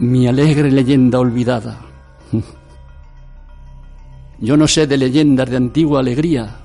mi 0.00 0.26
alegre 0.26 0.70
leyenda 0.70 1.18
olvidada. 1.18 1.78
Yo 4.38 4.56
no 4.56 4.66
sé 4.66 4.86
de 4.86 4.96
leyendas 4.96 5.50
de 5.50 5.58
antigua 5.58 6.00
alegría, 6.00 6.56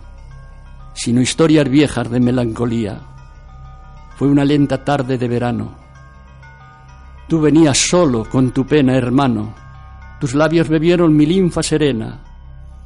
sino 0.94 1.20
historias 1.22 1.70
viejas 1.70 2.10
de 2.10 2.22
melancolía. 2.22 3.02
Fue 4.16 4.30
una 4.30 4.46
lenta 4.46 4.86
tarde 4.86 5.18
de 5.18 5.28
verano. 5.28 5.76
Tú 7.28 7.42
venías 7.42 7.78
solo 7.78 8.24
con 8.24 8.52
tu 8.52 8.66
pena, 8.66 8.96
hermano. 8.96 9.54
Tus 10.22 10.34
labios 10.34 10.70
bebieron 10.70 11.14
mi 11.14 11.26
linfa 11.26 11.62
serena 11.62 12.22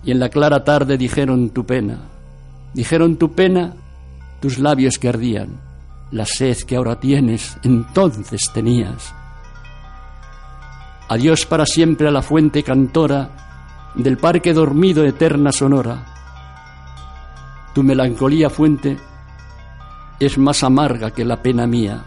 y 0.04 0.10
en 0.10 0.20
la 0.20 0.30
clara 0.30 0.64
tarde 0.64 0.98
dijeron 0.98 1.52
tu 1.52 1.64
pena. 1.64 2.00
Dijeron 2.74 3.18
tu 3.18 3.34
pena 3.34 3.76
tus 4.40 4.58
labios 4.58 4.98
que 4.98 5.10
ardían, 5.10 5.60
la 6.10 6.26
sed 6.26 6.58
que 6.66 6.76
ahora 6.76 7.00
tienes, 7.00 7.58
entonces 7.62 8.50
tenías. 8.52 9.14
Adiós 11.10 11.48
para 11.48 11.66
siempre 11.66 12.08
a 12.08 12.12
la 12.12 12.22
fuente 12.22 12.62
cantora 12.62 13.30
del 13.96 14.18
parque 14.18 14.54
dormido 14.54 15.04
eterna 15.04 15.52
sonora. 15.52 16.06
Tu 17.74 17.82
melancolía 17.82 18.50
fuente 18.52 18.98
es 20.20 20.38
más 20.38 20.64
amarga 20.64 21.10
que 21.12 21.26
la 21.26 21.42
pena 21.42 21.66
mía. 21.66 22.04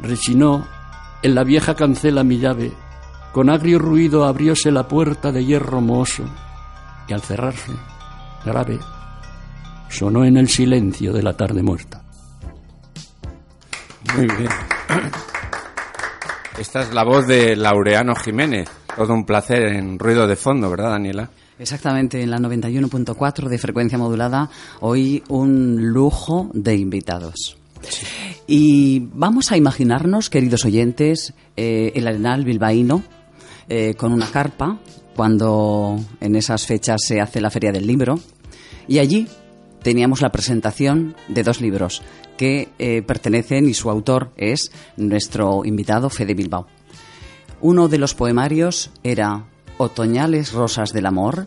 Rechinó 0.00 0.66
en 1.22 1.34
la 1.36 1.44
vieja 1.44 1.76
cancela 1.76 2.24
mi 2.24 2.38
llave, 2.38 2.72
con 3.32 3.48
agrio 3.48 3.78
ruido 3.78 4.24
abrióse 4.24 4.72
la 4.72 4.88
puerta 4.88 5.30
de 5.30 5.44
hierro 5.44 5.80
mohoso, 5.80 6.24
y 7.06 7.12
al 7.12 7.20
cerrarse, 7.20 7.72
grave, 8.44 8.80
sonó 9.88 10.24
en 10.24 10.36
el 10.36 10.48
silencio 10.48 11.12
de 11.12 11.22
la 11.22 11.36
tarde 11.36 11.62
muerta. 11.62 12.02
Muy 14.16 14.26
bien. 14.26 14.50
Esta 16.60 16.82
es 16.82 16.92
la 16.92 17.04
voz 17.04 17.26
de 17.26 17.56
Laureano 17.56 18.14
Jiménez. 18.14 18.68
Todo 18.94 19.14
un 19.14 19.24
placer 19.24 19.62
en 19.62 19.98
ruido 19.98 20.26
de 20.26 20.36
fondo, 20.36 20.68
¿verdad, 20.68 20.90
Daniela? 20.90 21.30
Exactamente, 21.58 22.20
en 22.20 22.30
la 22.30 22.36
91.4 22.36 23.48
de 23.48 23.56
frecuencia 23.56 23.96
modulada, 23.96 24.50
hoy 24.80 25.22
un 25.30 25.88
lujo 25.88 26.50
de 26.52 26.76
invitados. 26.76 27.56
Y 28.46 29.08
vamos 29.14 29.50
a 29.52 29.56
imaginarnos, 29.56 30.28
queridos 30.28 30.66
oyentes, 30.66 31.32
eh, 31.56 31.92
el 31.94 32.06
arenal 32.06 32.44
bilbaíno 32.44 33.04
eh, 33.70 33.94
con 33.94 34.12
una 34.12 34.30
carpa, 34.30 34.80
cuando 35.16 35.98
en 36.20 36.36
esas 36.36 36.66
fechas 36.66 37.00
se 37.02 37.22
hace 37.22 37.40
la 37.40 37.48
Feria 37.48 37.72
del 37.72 37.86
Libro, 37.86 38.20
y 38.86 38.98
allí 38.98 39.26
teníamos 39.82 40.20
la 40.20 40.32
presentación 40.32 41.16
de 41.28 41.42
dos 41.42 41.60
libros 41.60 42.02
que 42.36 42.68
eh, 42.78 43.02
pertenecen 43.02 43.68
y 43.68 43.74
su 43.74 43.90
autor 43.90 44.32
es 44.36 44.72
nuestro 44.96 45.62
invitado 45.64 46.10
Fede 46.10 46.34
Bilbao. 46.34 46.66
Uno 47.60 47.88
de 47.88 47.98
los 47.98 48.14
poemarios 48.14 48.90
era 49.02 49.46
Otoñales 49.76 50.52
Rosas 50.52 50.92
del 50.92 51.06
Amor, 51.06 51.46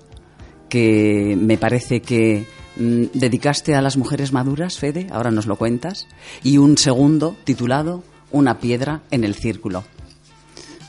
que 0.69 1.36
me 1.39 1.58
parece 1.58 2.02
que 2.02 2.46
mm, 2.78 3.06
dedicaste 3.13 3.76
a 3.76 3.82
las 3.82 3.98
mujeres 3.98 4.32
maduras, 4.34 4.78
Fede, 4.78 5.08
ahora 5.12 5.32
nos 5.32 5.48
lo 5.48 5.56
cuentas, 5.56 6.08
y 6.43 6.58
un 6.58 6.78
segundo 6.78 7.36
titulado 7.43 8.04
Una 8.32 8.60
piedra 8.60 9.02
en 9.12 9.24
el 9.24 9.36
círculo. 9.36 9.84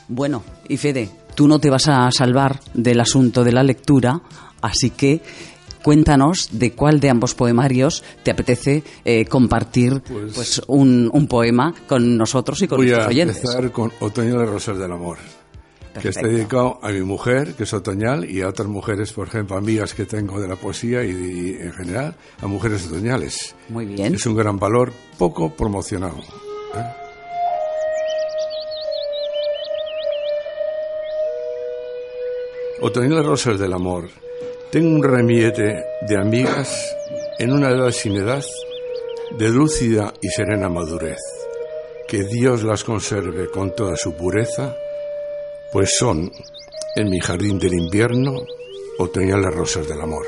Bueno, 0.07 0.43
y 0.69 0.77
Fede, 0.77 1.09
tú 1.35 1.47
no 1.47 1.59
te 1.59 1.69
vas 1.69 1.87
a 1.87 2.09
salvar 2.11 2.59
del 2.73 2.99
asunto 2.99 3.43
de 3.43 3.51
la 3.51 3.63
lectura, 3.63 4.21
así 4.61 4.91
que 4.91 5.21
cuéntanos 5.85 6.49
de 6.51 6.71
cuál 6.71 6.99
de 6.99 7.11
ambos 7.11 7.35
poemarios 7.35 8.03
te 8.23 8.31
apetece 8.31 8.81
eh, 9.05 9.25
compartir 9.25 10.01
pues, 10.01 10.33
pues 10.33 10.61
un, 10.65 11.11
un, 11.13 11.27
poema 11.27 11.75
con 11.87 12.17
nosotros 12.17 12.59
y 12.63 12.67
con 12.67 12.77
voy 12.77 12.87
nuestros 12.87 13.05
a 13.05 13.09
oyentes. 13.09 13.37
empezar 13.37 13.71
con 13.71 13.91
Otoño 13.99 14.39
de 14.39 14.47
Rosas 14.47 14.79
del 14.79 14.91
Amor, 14.91 15.19
que 16.01 16.09
está 16.09 16.25
dedicado 16.25 16.79
a 16.81 16.89
mi 16.89 17.01
mujer, 17.01 17.53
que 17.53 17.65
es 17.65 17.73
otoñal, 17.75 18.27
y 18.27 18.41
a 18.41 18.49
otras 18.49 18.67
mujeres, 18.67 19.13
por 19.13 19.27
ejemplo, 19.27 19.57
amigas 19.57 19.93
que 19.93 20.05
tengo 20.05 20.41
de 20.41 20.47
la 20.47 20.55
poesía 20.55 21.03
y, 21.03 21.55
en 21.59 21.71
general 21.71 22.15
a 22.41 22.47
mujeres 22.47 22.87
otoñales. 22.87 23.55
Muy 23.69 23.85
bien. 23.85 24.15
Es 24.15 24.25
un 24.25 24.35
gran 24.35 24.57
valor 24.57 24.91
poco 25.19 25.55
promocionado. 25.55 26.17
¿eh? 26.17 26.95
Otoño 32.81 33.15
de 33.15 33.21
Rosas 33.21 33.59
del 33.59 33.73
Amor. 33.73 34.24
Tengo 34.71 34.89
un 34.89 35.03
remiete 35.03 35.85
de 36.01 36.17
amigas 36.17 36.95
en 37.39 37.53
una 37.53 37.69
edad 37.69 37.91
sin 37.91 38.15
edad, 38.17 38.43
de 39.37 39.49
lúcida 39.49 40.13
y 40.21 40.27
serena 40.29 40.69
madurez. 40.69 41.19
Que 42.07 42.23
Dios 42.23 42.63
las 42.63 42.83
conserve 42.83 43.49
con 43.49 43.73
toda 43.73 43.95
su 43.95 44.13
pureza, 44.15 44.75
pues 45.71 45.95
son, 45.97 46.31
en 46.95 47.09
mi 47.09 47.19
jardín 47.19 47.57
del 47.57 47.73
invierno, 47.73 48.33
otoñales 48.99 49.53
rosas 49.53 49.87
del 49.87 50.01
amor. 50.01 50.25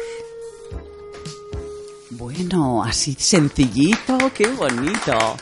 Bueno, 2.12 2.84
así 2.84 3.14
sencillito, 3.14 4.18
qué 4.34 4.48
bonito. 4.48 5.38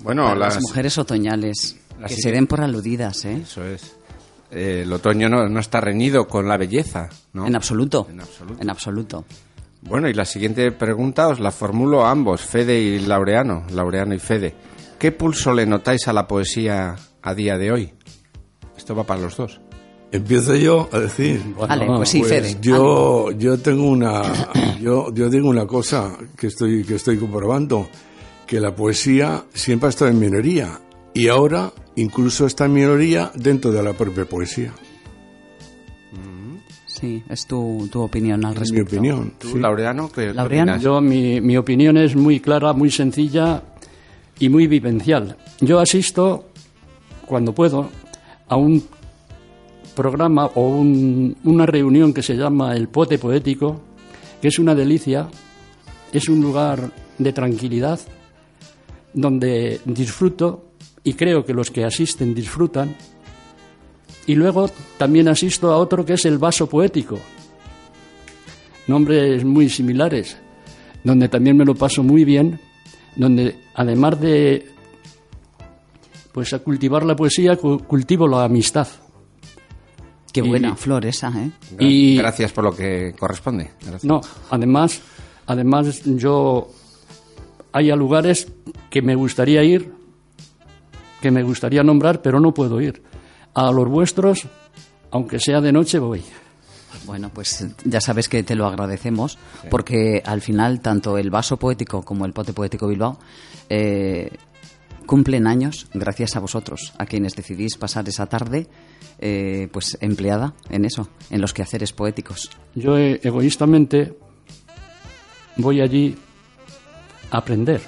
Bueno, 0.00 0.34
las, 0.34 0.54
las 0.54 0.62
mujeres 0.62 0.96
otoñales, 0.96 1.76
las 2.00 2.10
que 2.10 2.16
se 2.20 2.32
den 2.32 2.46
por 2.46 2.60
aludidas, 2.60 3.24
¿eh? 3.26 3.42
Eso 3.42 3.64
es. 3.64 3.97
Eh, 4.50 4.82
el 4.84 4.92
otoño 4.92 5.28
no, 5.28 5.48
no 5.48 5.60
está 5.60 5.80
reñido 5.80 6.26
con 6.26 6.48
la 6.48 6.56
belleza, 6.56 7.08
¿no? 7.32 7.46
En 7.46 7.54
absoluto. 7.54 8.06
En 8.10 8.20
absoluto. 8.20 8.62
En 8.62 8.70
absoluto. 8.70 9.24
Bueno, 9.82 10.08
y 10.08 10.14
la 10.14 10.24
siguiente 10.24 10.72
pregunta 10.72 11.28
os 11.28 11.38
la 11.40 11.50
formulo 11.50 12.04
a 12.04 12.10
ambos, 12.10 12.40
Fede 12.42 12.80
y 12.80 12.98
Laureano, 13.00 13.64
Laureano 13.72 14.14
y 14.14 14.18
Fede. 14.18 14.54
¿Qué 14.98 15.12
pulso 15.12 15.52
le 15.52 15.66
notáis 15.66 16.08
a 16.08 16.12
la 16.12 16.26
poesía 16.26 16.96
a 17.22 17.34
día 17.34 17.56
de 17.56 17.70
hoy? 17.70 17.92
Esto 18.76 18.94
va 18.96 19.04
para 19.04 19.20
los 19.20 19.36
dos. 19.36 19.60
Empiezo 20.10 20.56
yo 20.56 20.88
a 20.90 20.98
decir. 20.98 21.42
Vale, 21.56 21.86
pues 21.86 22.08
sí, 22.08 22.20
Pues 22.20 22.30
Fede. 22.30 22.56
yo, 22.60 23.30
yo 23.32 23.58
tengo 23.58 23.84
una, 23.88 24.22
yo, 24.80 25.12
yo 25.14 25.28
digo 25.28 25.48
una 25.48 25.66
cosa 25.66 26.16
que 26.36 26.48
estoy, 26.48 26.82
que 26.84 26.94
estoy 26.96 27.18
comprobando, 27.18 27.88
que 28.46 28.58
la 28.58 28.74
poesía 28.74 29.44
siempre 29.52 29.88
ha 29.88 29.90
estado 29.90 30.10
en 30.10 30.18
minoría 30.18 30.80
y 31.14 31.28
ahora 31.28 31.70
incluso 32.00 32.46
está 32.46 32.64
en 32.66 32.72
minoría 32.74 33.30
dentro 33.34 33.70
de 33.72 33.82
la 33.82 33.92
propia 33.92 34.24
poesía. 34.24 34.72
Sí, 36.86 37.22
es 37.28 37.46
tu, 37.46 37.88
tu 37.92 38.00
opinión 38.00 38.44
al 38.44 38.54
mi 38.54 38.58
respecto. 38.58 38.96
opinión. 38.96 39.32
¿Tú, 39.38 39.48
sí. 39.52 39.58
Laureano? 39.58 40.10
¿qué- 40.10 40.34
Laureano. 40.34 40.78
Yo, 40.78 41.00
mi, 41.00 41.40
mi 41.40 41.56
opinión 41.56 41.96
es 41.96 42.16
muy 42.16 42.40
clara, 42.40 42.72
muy 42.72 42.90
sencilla 42.90 43.62
y 44.40 44.48
muy 44.48 44.66
vivencial. 44.66 45.36
Yo 45.60 45.78
asisto, 45.78 46.46
cuando 47.24 47.54
puedo, 47.54 47.88
a 48.48 48.56
un 48.56 48.82
programa 49.94 50.46
o 50.46 50.68
un- 50.70 51.36
una 51.44 51.66
reunión 51.66 52.12
que 52.12 52.22
se 52.22 52.34
llama 52.36 52.74
El 52.74 52.88
Pote 52.88 53.16
Poético, 53.18 53.80
que 54.42 54.48
es 54.48 54.58
una 54.58 54.74
delicia, 54.74 55.28
es 56.12 56.28
un 56.28 56.40
lugar 56.40 56.90
de 57.18 57.32
tranquilidad 57.32 58.00
donde 59.14 59.80
disfruto 59.84 60.64
y 61.04 61.14
creo 61.14 61.44
que 61.44 61.54
los 61.54 61.70
que 61.70 61.84
asisten 61.84 62.34
disfrutan. 62.34 62.94
Y 64.26 64.34
luego 64.34 64.70
también 64.98 65.28
asisto 65.28 65.70
a 65.72 65.76
otro 65.78 66.04
que 66.04 66.14
es 66.14 66.24
el 66.26 66.38
Vaso 66.38 66.68
Poético, 66.68 67.18
nombres 68.86 69.44
muy 69.44 69.68
similares, 69.68 70.36
donde 71.04 71.28
también 71.28 71.56
me 71.56 71.64
lo 71.64 71.74
paso 71.74 72.02
muy 72.02 72.24
bien, 72.24 72.60
donde 73.16 73.56
además 73.74 74.20
de 74.20 74.66
pues 76.32 76.52
a 76.52 76.58
cultivar 76.60 77.04
la 77.04 77.16
poesía, 77.16 77.56
cu- 77.56 77.78
cultivo 77.84 78.28
la 78.28 78.44
amistad. 78.44 78.86
Qué 80.32 80.40
Y- 80.40 80.48
buena 80.48 80.76
flor 80.76 81.04
esa, 81.06 81.32
¿eh? 81.42 81.50
Y 81.80 82.16
Gracias 82.18 82.52
por 82.52 82.64
lo 82.64 82.76
que 82.76 83.14
corresponde. 83.18 83.70
Gracias. 83.80 84.04
no, 84.04 84.20
además, 84.50 85.00
además 85.46 86.02
yo 86.04 86.68
hay 87.72 87.90
a 87.90 87.96
lugares 87.96 88.46
que 88.90 89.00
me 89.02 89.14
gustaría 89.14 89.64
ir, 89.64 89.92
que 91.20 91.30
me 91.30 91.42
gustaría 91.42 91.82
nombrar, 91.82 92.22
pero 92.22 92.40
no 92.40 92.54
puedo 92.54 92.80
ir. 92.80 93.02
A 93.54 93.70
los 93.72 93.88
vuestros, 93.88 94.46
aunque 95.10 95.38
sea 95.40 95.60
de 95.60 95.72
noche, 95.72 95.98
voy. 95.98 96.22
Bueno, 97.06 97.30
pues 97.32 97.66
ya 97.84 98.00
sabes 98.00 98.28
que 98.28 98.42
te 98.42 98.54
lo 98.54 98.66
agradecemos 98.66 99.38
porque 99.70 100.22
al 100.24 100.40
final 100.40 100.80
tanto 100.80 101.18
el 101.18 101.30
vaso 101.30 101.56
poético 101.56 102.02
como 102.02 102.24
el 102.24 102.32
pote 102.32 102.52
poético 102.52 102.88
Bilbao 102.88 103.18
eh, 103.68 104.30
cumplen 105.06 105.46
años 105.46 105.88
gracias 105.94 106.36
a 106.36 106.40
vosotros, 106.40 106.92
a 106.98 107.06
quienes 107.06 107.34
decidís 107.34 107.76
pasar 107.76 108.08
esa 108.08 108.26
tarde 108.26 108.68
eh, 109.18 109.68
pues 109.72 109.96
empleada 110.00 110.54
en 110.70 110.84
eso, 110.84 111.08
en 111.30 111.40
los 111.40 111.54
quehaceres 111.54 111.92
poéticos. 111.92 112.50
Yo 112.74 112.96
eh, 112.98 113.20
egoístamente 113.22 114.16
voy 115.56 115.80
allí 115.80 116.16
a 117.30 117.38
aprender. 117.38 117.80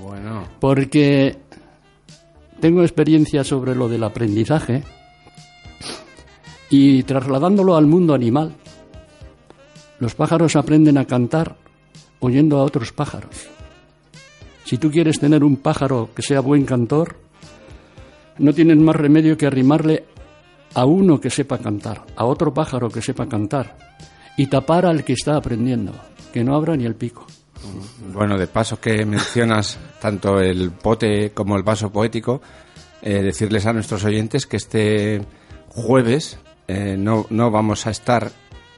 Bueno, 0.00 0.48
porque 0.60 1.38
tengo 2.60 2.82
experiencia 2.82 3.42
sobre 3.42 3.74
lo 3.74 3.88
del 3.88 4.04
aprendizaje 4.04 4.84
y 6.68 7.02
trasladándolo 7.02 7.76
al 7.76 7.86
mundo 7.86 8.14
animal, 8.14 8.54
los 9.98 10.14
pájaros 10.14 10.56
aprenden 10.56 10.98
a 10.98 11.06
cantar 11.06 11.56
oyendo 12.20 12.58
a 12.58 12.62
otros 12.62 12.92
pájaros. 12.92 13.48
Si 14.64 14.78
tú 14.78 14.90
quieres 14.90 15.18
tener 15.18 15.42
un 15.42 15.56
pájaro 15.56 16.10
que 16.14 16.22
sea 16.22 16.40
buen 16.40 16.64
cantor, 16.64 17.16
no 18.38 18.52
tienes 18.52 18.76
más 18.76 18.94
remedio 18.94 19.36
que 19.36 19.46
arrimarle 19.46 20.04
a 20.74 20.84
uno 20.84 21.20
que 21.20 21.30
sepa 21.30 21.58
cantar, 21.58 22.04
a 22.14 22.24
otro 22.24 22.54
pájaro 22.54 22.88
que 22.88 23.02
sepa 23.02 23.26
cantar, 23.26 23.76
y 24.36 24.46
tapar 24.46 24.86
al 24.86 25.02
que 25.02 25.14
está 25.14 25.36
aprendiendo, 25.36 25.92
que 26.32 26.44
no 26.44 26.54
abra 26.54 26.76
ni 26.76 26.84
el 26.84 26.94
pico. 26.94 27.26
Bueno, 28.12 28.38
de 28.38 28.46
paso 28.46 28.80
que 28.80 29.04
mencionas 29.04 29.78
tanto 30.00 30.40
el 30.40 30.70
pote 30.70 31.32
como 31.32 31.56
el 31.56 31.62
vaso 31.62 31.90
poético, 31.90 32.40
eh, 33.02 33.22
decirles 33.22 33.66
a 33.66 33.72
nuestros 33.72 34.04
oyentes 34.04 34.46
que 34.46 34.56
este 34.56 35.22
jueves 35.68 36.38
eh, 36.68 36.96
no, 36.98 37.26
no 37.30 37.50
vamos 37.50 37.86
a 37.86 37.90
estar, 37.90 38.30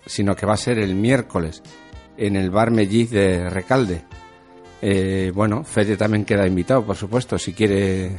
sino 0.07 0.35
que 0.35 0.47
va 0.47 0.55
a 0.55 0.59
ser 0.59 0.79
el 0.79 0.95
miércoles 0.95 1.63
en 2.17 2.37
el 2.37 2.51
bar 2.51 2.71
Melliz 2.71 3.11
de 3.11 3.51
Recalde. 3.51 4.05
Eh, 4.81 5.31
bueno, 5.35 5.65
Fede 5.65 5.97
también 5.97 6.25
queda 6.25 6.47
invitado, 6.47 6.85
por 6.85 6.97
supuesto, 6.97 7.39
si 7.39 7.53
quiere 7.53 8.17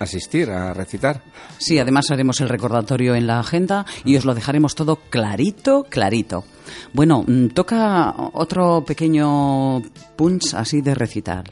asistir 0.00 0.50
a 0.50 0.74
recitar. 0.74 1.22
Sí, 1.58 1.78
además 1.78 2.10
haremos 2.10 2.40
el 2.40 2.48
recordatorio 2.48 3.14
en 3.14 3.26
la 3.28 3.38
agenda 3.38 3.86
y 4.04 4.16
os 4.16 4.24
lo 4.24 4.34
dejaremos 4.34 4.74
todo 4.74 4.96
clarito, 4.96 5.84
clarito. 5.88 6.44
Bueno, 6.92 7.22
mm, 7.26 7.48
toca 7.48 8.12
otro 8.32 8.84
pequeño 8.84 9.82
punch 10.16 10.54
así 10.54 10.80
de 10.80 10.94
recitar. 10.94 11.44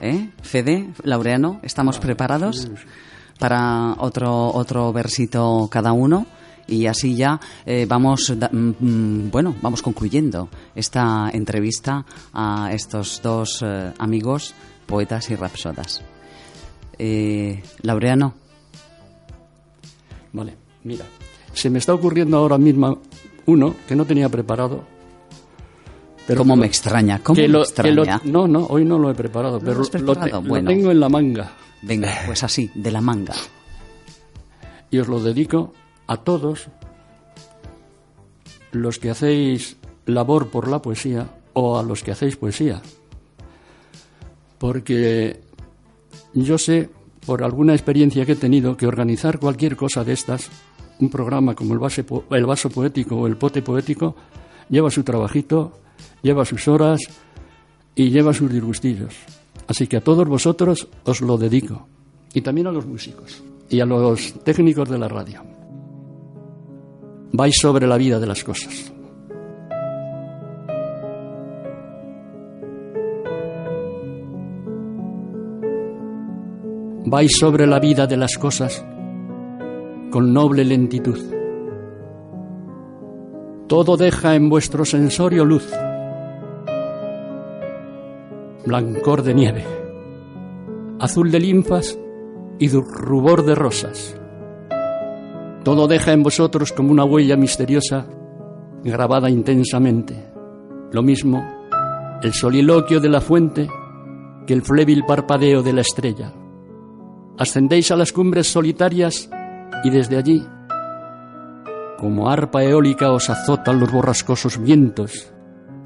¿Eh? 0.00 0.30
Fede, 0.42 0.90
Laureano, 1.04 1.58
¿estamos 1.62 1.98
preparados 1.98 2.68
para 3.38 3.94
otro, 3.98 4.52
otro 4.52 4.92
versito 4.92 5.68
cada 5.70 5.92
uno? 5.92 6.26
Y 6.68 6.86
así 6.86 7.14
ya 7.14 7.40
eh, 7.64 7.86
vamos, 7.88 8.34
da- 8.36 8.50
mm, 8.52 8.74
mm, 8.78 9.30
bueno, 9.30 9.54
vamos 9.62 9.82
concluyendo 9.82 10.48
esta 10.74 11.30
entrevista 11.32 12.04
a 12.34 12.70
estos 12.72 13.20
dos 13.22 13.62
eh, 13.64 13.92
amigos, 13.98 14.52
poetas 14.86 15.30
y 15.30 15.36
rapsodas. 15.36 16.02
Eh, 16.98 17.62
Laureano, 17.82 18.34
Vale, 20.32 20.54
mira, 20.84 21.04
se 21.52 21.70
me 21.70 21.78
está 21.78 21.94
ocurriendo 21.94 22.36
ahora 22.36 22.58
mismo 22.58 23.00
uno 23.46 23.74
que 23.88 23.96
no 23.96 24.04
tenía 24.04 24.28
preparado. 24.28 24.84
Pero 26.26 26.38
¿Cómo 26.38 26.56
me 26.56 26.66
extraña? 26.66 27.20
¿Cómo 27.22 27.36
que 27.36 27.42
me 27.42 27.48
lo- 27.48 27.58
que 27.60 27.64
extraña? 27.68 28.20
lo- 28.24 28.30
no, 28.32 28.48
no, 28.48 28.66
hoy 28.66 28.84
no 28.84 28.98
lo 28.98 29.10
he 29.10 29.14
preparado, 29.14 29.60
pero 29.60 29.74
lo 29.80 29.86
te- 30.16 30.62
tengo 30.64 30.90
en 30.90 31.00
la 31.00 31.08
manga 31.08 31.52
Venga, 31.82 32.12
pues 32.26 32.42
así, 32.42 32.70
de 32.74 32.90
la 32.90 33.00
manga. 33.00 33.34
y 34.90 34.98
os 34.98 35.08
lo 35.08 35.20
dedico 35.22 35.72
a 36.08 36.16
todos 36.18 36.68
los 38.72 38.98
que 38.98 39.10
hacéis 39.10 39.76
labor 40.06 40.48
por 40.48 40.68
la 40.68 40.82
poesía 40.82 41.28
o 41.54 41.78
a 41.78 41.82
los 41.82 42.02
que 42.02 42.10
hacéis 42.12 42.36
poesía. 42.36 42.82
Porque 44.58 45.40
yo 46.36 46.58
sé, 46.58 46.90
por 47.24 47.42
alguna 47.42 47.72
experiencia 47.72 48.24
que 48.26 48.32
he 48.32 48.36
tenido, 48.36 48.76
que 48.76 48.86
organizar 48.86 49.38
cualquier 49.38 49.74
cosa 49.74 50.04
de 50.04 50.12
estas, 50.12 50.50
un 51.00 51.10
programa 51.10 51.54
como 51.54 51.72
el, 51.74 52.46
vaso 52.46 52.70
poético 52.70 53.16
o 53.16 53.26
el 53.26 53.36
pote 53.36 53.62
poético, 53.62 54.14
lleva 54.68 54.90
su 54.90 55.02
trabajito, 55.02 55.72
lleva 56.22 56.44
sus 56.44 56.68
horas 56.68 57.00
y 57.94 58.10
lleva 58.10 58.32
sus 58.32 58.52
disgustillos. 58.52 59.14
Así 59.66 59.86
que 59.86 59.96
a 59.96 60.00
todos 60.00 60.28
vosotros 60.28 60.88
os 61.04 61.20
lo 61.22 61.38
dedico. 61.38 61.88
Y 62.34 62.42
también 62.42 62.66
a 62.66 62.72
los 62.72 62.86
músicos 62.86 63.42
y 63.68 63.80
a 63.80 63.86
los 63.86 64.34
técnicos 64.44 64.88
de 64.88 64.98
la 64.98 65.08
radio. 65.08 65.42
Vais 67.32 67.56
sobre 67.58 67.86
la 67.86 67.96
vida 67.96 68.20
de 68.20 68.26
las 68.26 68.44
cosas. 68.44 68.92
Vais 77.08 77.30
sobre 77.38 77.68
la 77.68 77.78
vida 77.78 78.08
de 78.08 78.16
las 78.16 78.36
cosas 78.36 78.84
con 80.10 80.32
noble 80.32 80.64
lentitud. 80.64 81.18
Todo 83.68 83.96
deja 83.96 84.34
en 84.34 84.48
vuestro 84.48 84.84
sensorio 84.84 85.44
luz, 85.44 85.72
blancor 88.66 89.22
de 89.22 89.34
nieve, 89.34 89.64
azul 90.98 91.30
de 91.30 91.38
linfas 91.38 91.96
y 92.58 92.68
rubor 92.70 93.44
de 93.44 93.54
rosas. 93.54 94.20
Todo 95.62 95.86
deja 95.86 96.12
en 96.12 96.24
vosotros 96.24 96.72
como 96.72 96.90
una 96.90 97.04
huella 97.04 97.36
misteriosa 97.36 98.06
grabada 98.82 99.30
intensamente. 99.30 100.14
Lo 100.90 101.04
mismo 101.04 101.44
el 102.20 102.32
soliloquio 102.32 102.98
de 102.98 103.08
la 103.08 103.20
fuente 103.20 103.68
que 104.44 104.54
el 104.54 104.62
flébil 104.62 105.04
parpadeo 105.06 105.62
de 105.62 105.72
la 105.72 105.82
estrella. 105.82 106.32
Ascendéis 107.38 107.90
a 107.90 107.96
las 107.96 108.12
cumbres 108.12 108.48
solitarias 108.48 109.28
y 109.84 109.90
desde 109.90 110.16
allí, 110.16 110.46
como 111.98 112.30
arpa 112.30 112.62
eólica, 112.62 113.12
os 113.12 113.30
azotan 113.30 113.80
los 113.80 113.90
borrascosos 113.90 114.58
vientos 114.58 115.32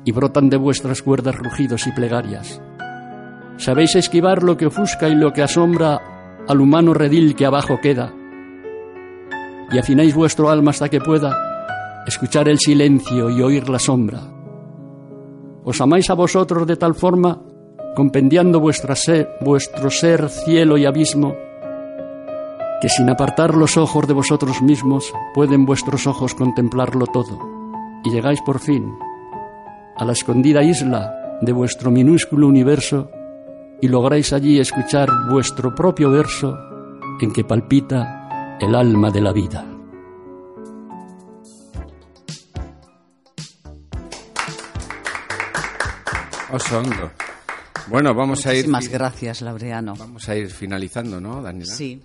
y 0.05 0.13
brotan 0.13 0.49
de 0.49 0.57
vuestras 0.57 1.03
cuerdas 1.03 1.37
rugidos 1.37 1.87
y 1.87 1.93
plegarias. 1.93 2.61
Sabéis 3.57 3.95
esquivar 3.95 4.43
lo 4.43 4.57
que 4.57 4.67
ofusca 4.67 5.09
y 5.09 5.15
lo 5.15 5.33
que 5.33 5.43
asombra 5.43 6.01
al 6.49 6.61
humano 6.61 6.95
redil 6.95 7.35
que 7.35 7.47
abajo 7.47 7.79
queda, 7.81 8.13
y 9.71 9.79
afináis 9.79 10.15
vuestro 10.15 10.51
alma 10.51 10.71
hasta 10.71 10.89
que 10.89 11.01
pueda 11.01 12.03
escuchar 12.07 12.49
el 12.49 12.59
silencio 12.59 13.31
y 13.31 13.43
oír 13.43 13.69
la 13.69 13.79
sombra. 13.79 14.21
Os 15.63 15.81
amáis 15.81 16.11
a 16.11 16.15
vosotros 16.15 16.67
de 16.67 16.77
tal 16.77 16.95
forma, 16.95 17.41
compendiando 17.95 18.61
vuestro 18.61 18.95
ser, 18.97 20.29
cielo 20.29 20.79
y 20.79 20.87
abismo, 20.87 21.35
que 22.81 22.89
sin 22.89 23.11
apartar 23.11 23.55
los 23.55 23.77
ojos 23.77 24.07
de 24.07 24.15
vosotros 24.15 24.63
mismos 24.63 25.13
pueden 25.35 25.67
vuestros 25.67 26.07
ojos 26.07 26.35
contemplarlo 26.35 27.07
todo, 27.07 27.39
y 28.05 28.11
llegáis 28.11 28.41
por 28.43 28.59
fin 28.59 28.95
a 29.97 30.05
la 30.05 30.13
escondida 30.13 30.63
isla 30.63 31.39
de 31.43 31.53
vuestro 31.53 31.91
minúsculo 31.91 32.47
universo 32.47 33.11
y 33.83 33.89
lográis 33.89 34.33
allí 34.33 34.59
escuchar 34.59 35.09
vuestro 35.31 35.75
propio 35.75 36.11
verso 36.11 36.57
en 37.21 37.33
que 37.33 37.45
palpita 37.45 38.57
el 38.61 38.75
alma 38.75 39.11
de 39.11 39.21
la 39.21 39.33
vida. 39.33 39.65
Bueno, 47.91 48.15
vamos 48.15 48.47
a 48.47 48.51
ir 48.55 48.69
Muchísimas 48.69 48.89
gracias, 48.89 49.43
Laureano. 49.43 49.95
vamos 49.97 50.29
a 50.29 50.37
ir 50.37 50.49
finalizando, 50.51 51.21
¿no, 51.21 51.43
Daniela? 51.43 51.75
Sí. 51.75 52.01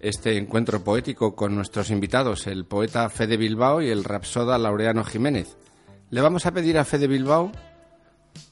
Este 0.00 0.36
encuentro 0.36 0.84
poético 0.84 1.34
con 1.34 1.54
nuestros 1.54 1.90
invitados, 1.90 2.46
el 2.46 2.66
poeta 2.66 3.08
Fede 3.08 3.36
Bilbao 3.36 3.80
y 3.82 3.88
el 3.88 4.04
rapsoda 4.04 4.58
Laureano 4.58 5.02
Jiménez. 5.04 5.56
Le 6.10 6.20
vamos 6.20 6.44
a 6.46 6.52
pedir 6.52 6.76
a 6.78 6.84
Fede 6.84 7.06
Bilbao 7.06 7.50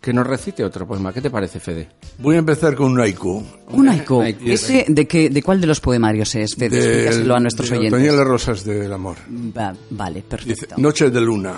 que 0.00 0.12
nos 0.12 0.26
recite 0.26 0.64
otro 0.64 0.86
poema. 0.86 1.12
¿Qué 1.12 1.20
te 1.20 1.28
parece, 1.30 1.60
Fede? 1.60 1.88
Voy 2.18 2.36
a 2.36 2.38
empezar 2.38 2.74
con 2.74 2.92
un 2.92 3.00
haiku. 3.00 3.44
Un 3.68 3.88
haiku. 3.88 4.22
Haiku. 4.22 4.48
¿Ese 4.48 4.86
de, 4.88 5.06
qué, 5.06 5.28
¿De 5.28 5.42
cuál 5.42 5.60
de 5.60 5.66
los 5.66 5.80
poemarios 5.80 6.34
es, 6.36 6.54
Fede? 6.54 6.78
Explícaselo 6.78 7.34
a 7.36 7.40
nuestros 7.40 7.68
de 7.70 7.76
oyentes. 7.78 8.00
Otoñales 8.00 8.26
Rosas 8.26 8.64
del 8.64 8.92
Amor. 8.92 9.18
Va- 9.56 9.74
vale, 9.90 10.20
Dice, 10.22 10.28
perfecto. 10.28 10.74
Noche 10.78 11.10
de 11.10 11.20
luna. 11.20 11.54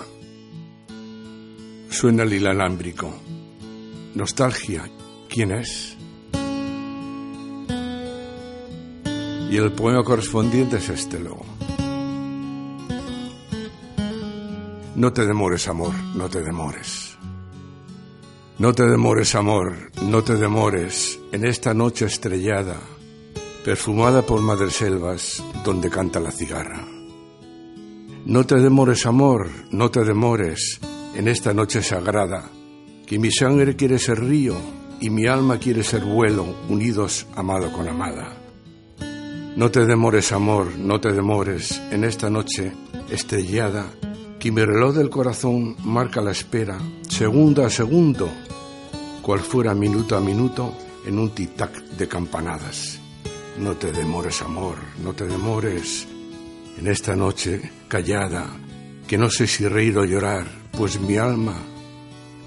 Suena 1.91 2.25
el 2.25 2.33
inalámbrico. 2.33 3.13
Nostalgia. 4.15 4.85
¿Quién 5.35 5.51
es? 5.51 5.97
Y 9.51 9.57
el 9.57 9.73
poema 9.73 10.05
correspondiente 10.05 10.77
es 10.77 10.89
este. 10.91 11.19
No 14.95 15.13
te 15.13 15.27
demores, 15.27 15.67
amor, 15.67 15.93
no 16.15 16.29
te 16.29 16.41
demores. 16.41 17.19
No 18.61 18.73
te 18.75 18.85
demores, 18.85 19.35
amor, 19.35 19.91
no 20.03 20.23
te 20.23 20.37
demores 20.37 21.19
en 21.33 21.45
esta 21.45 21.75
noche 21.75 22.05
estrellada, 22.05 22.79
perfumada 23.65 24.23
por 24.23 24.41
madreselvas 24.41 25.43
donde 25.65 25.91
canta 25.91 26.21
la 26.21 26.31
cigarra. 26.31 26.87
No 28.25 28.47
te 28.47 28.55
demores, 28.55 29.05
amor, 29.05 29.51
no 29.73 29.91
te 29.91 30.05
demores 30.05 30.79
en 31.17 31.27
esta 31.27 31.53
noche 31.53 31.83
sagrada, 31.83 32.53
que 33.05 33.19
mi 33.19 33.33
sangre 33.33 33.75
quiere 33.75 33.99
ser 33.99 34.21
río 34.21 34.84
y 35.05 35.11
mi 35.11 35.27
alma 35.27 35.59
quiere 35.59 35.83
ser 35.83 36.03
vuelo, 36.03 36.47
unidos 36.71 37.27
amado 37.37 37.71
con 37.71 37.87
amada. 37.87 38.33
No 39.55 39.71
te 39.71 39.85
demores, 39.85 40.33
amor, 40.33 40.79
no 40.79 40.99
te 40.99 41.13
demores 41.13 41.79
en 41.91 42.05
esta 42.05 42.31
noche 42.31 42.73
estrellada, 43.11 43.85
que 44.41 44.51
mi 44.51 44.65
reloj 44.65 44.95
del 44.95 45.11
corazón 45.11 45.77
marca 45.85 46.23
la 46.23 46.31
espera, 46.31 46.79
segundo 47.07 47.67
a 47.67 47.69
segundo, 47.69 48.31
cual 49.21 49.41
fuera 49.41 49.75
minuto 49.75 50.17
a 50.17 50.21
minuto 50.21 50.75
en 51.05 51.19
un 51.19 51.35
tic-tac 51.35 51.83
de 51.99 52.09
campanadas. 52.09 52.99
No 53.59 53.77
te 53.77 53.93
demores, 53.93 54.41
amor, 54.41 54.77
no 55.03 55.13
te 55.13 55.27
demores 55.27 56.09
en 56.79 56.87
esta 56.87 57.15
noche 57.15 57.61
callada, 57.89 58.47
que 59.07 59.19
no 59.19 59.29
sé 59.29 59.47
si 59.49 59.69
reír 59.69 59.99
o 59.99 60.07
llorar, 60.07 60.47
pues 60.73 60.99
mi 60.99 61.19
alma, 61.19 61.57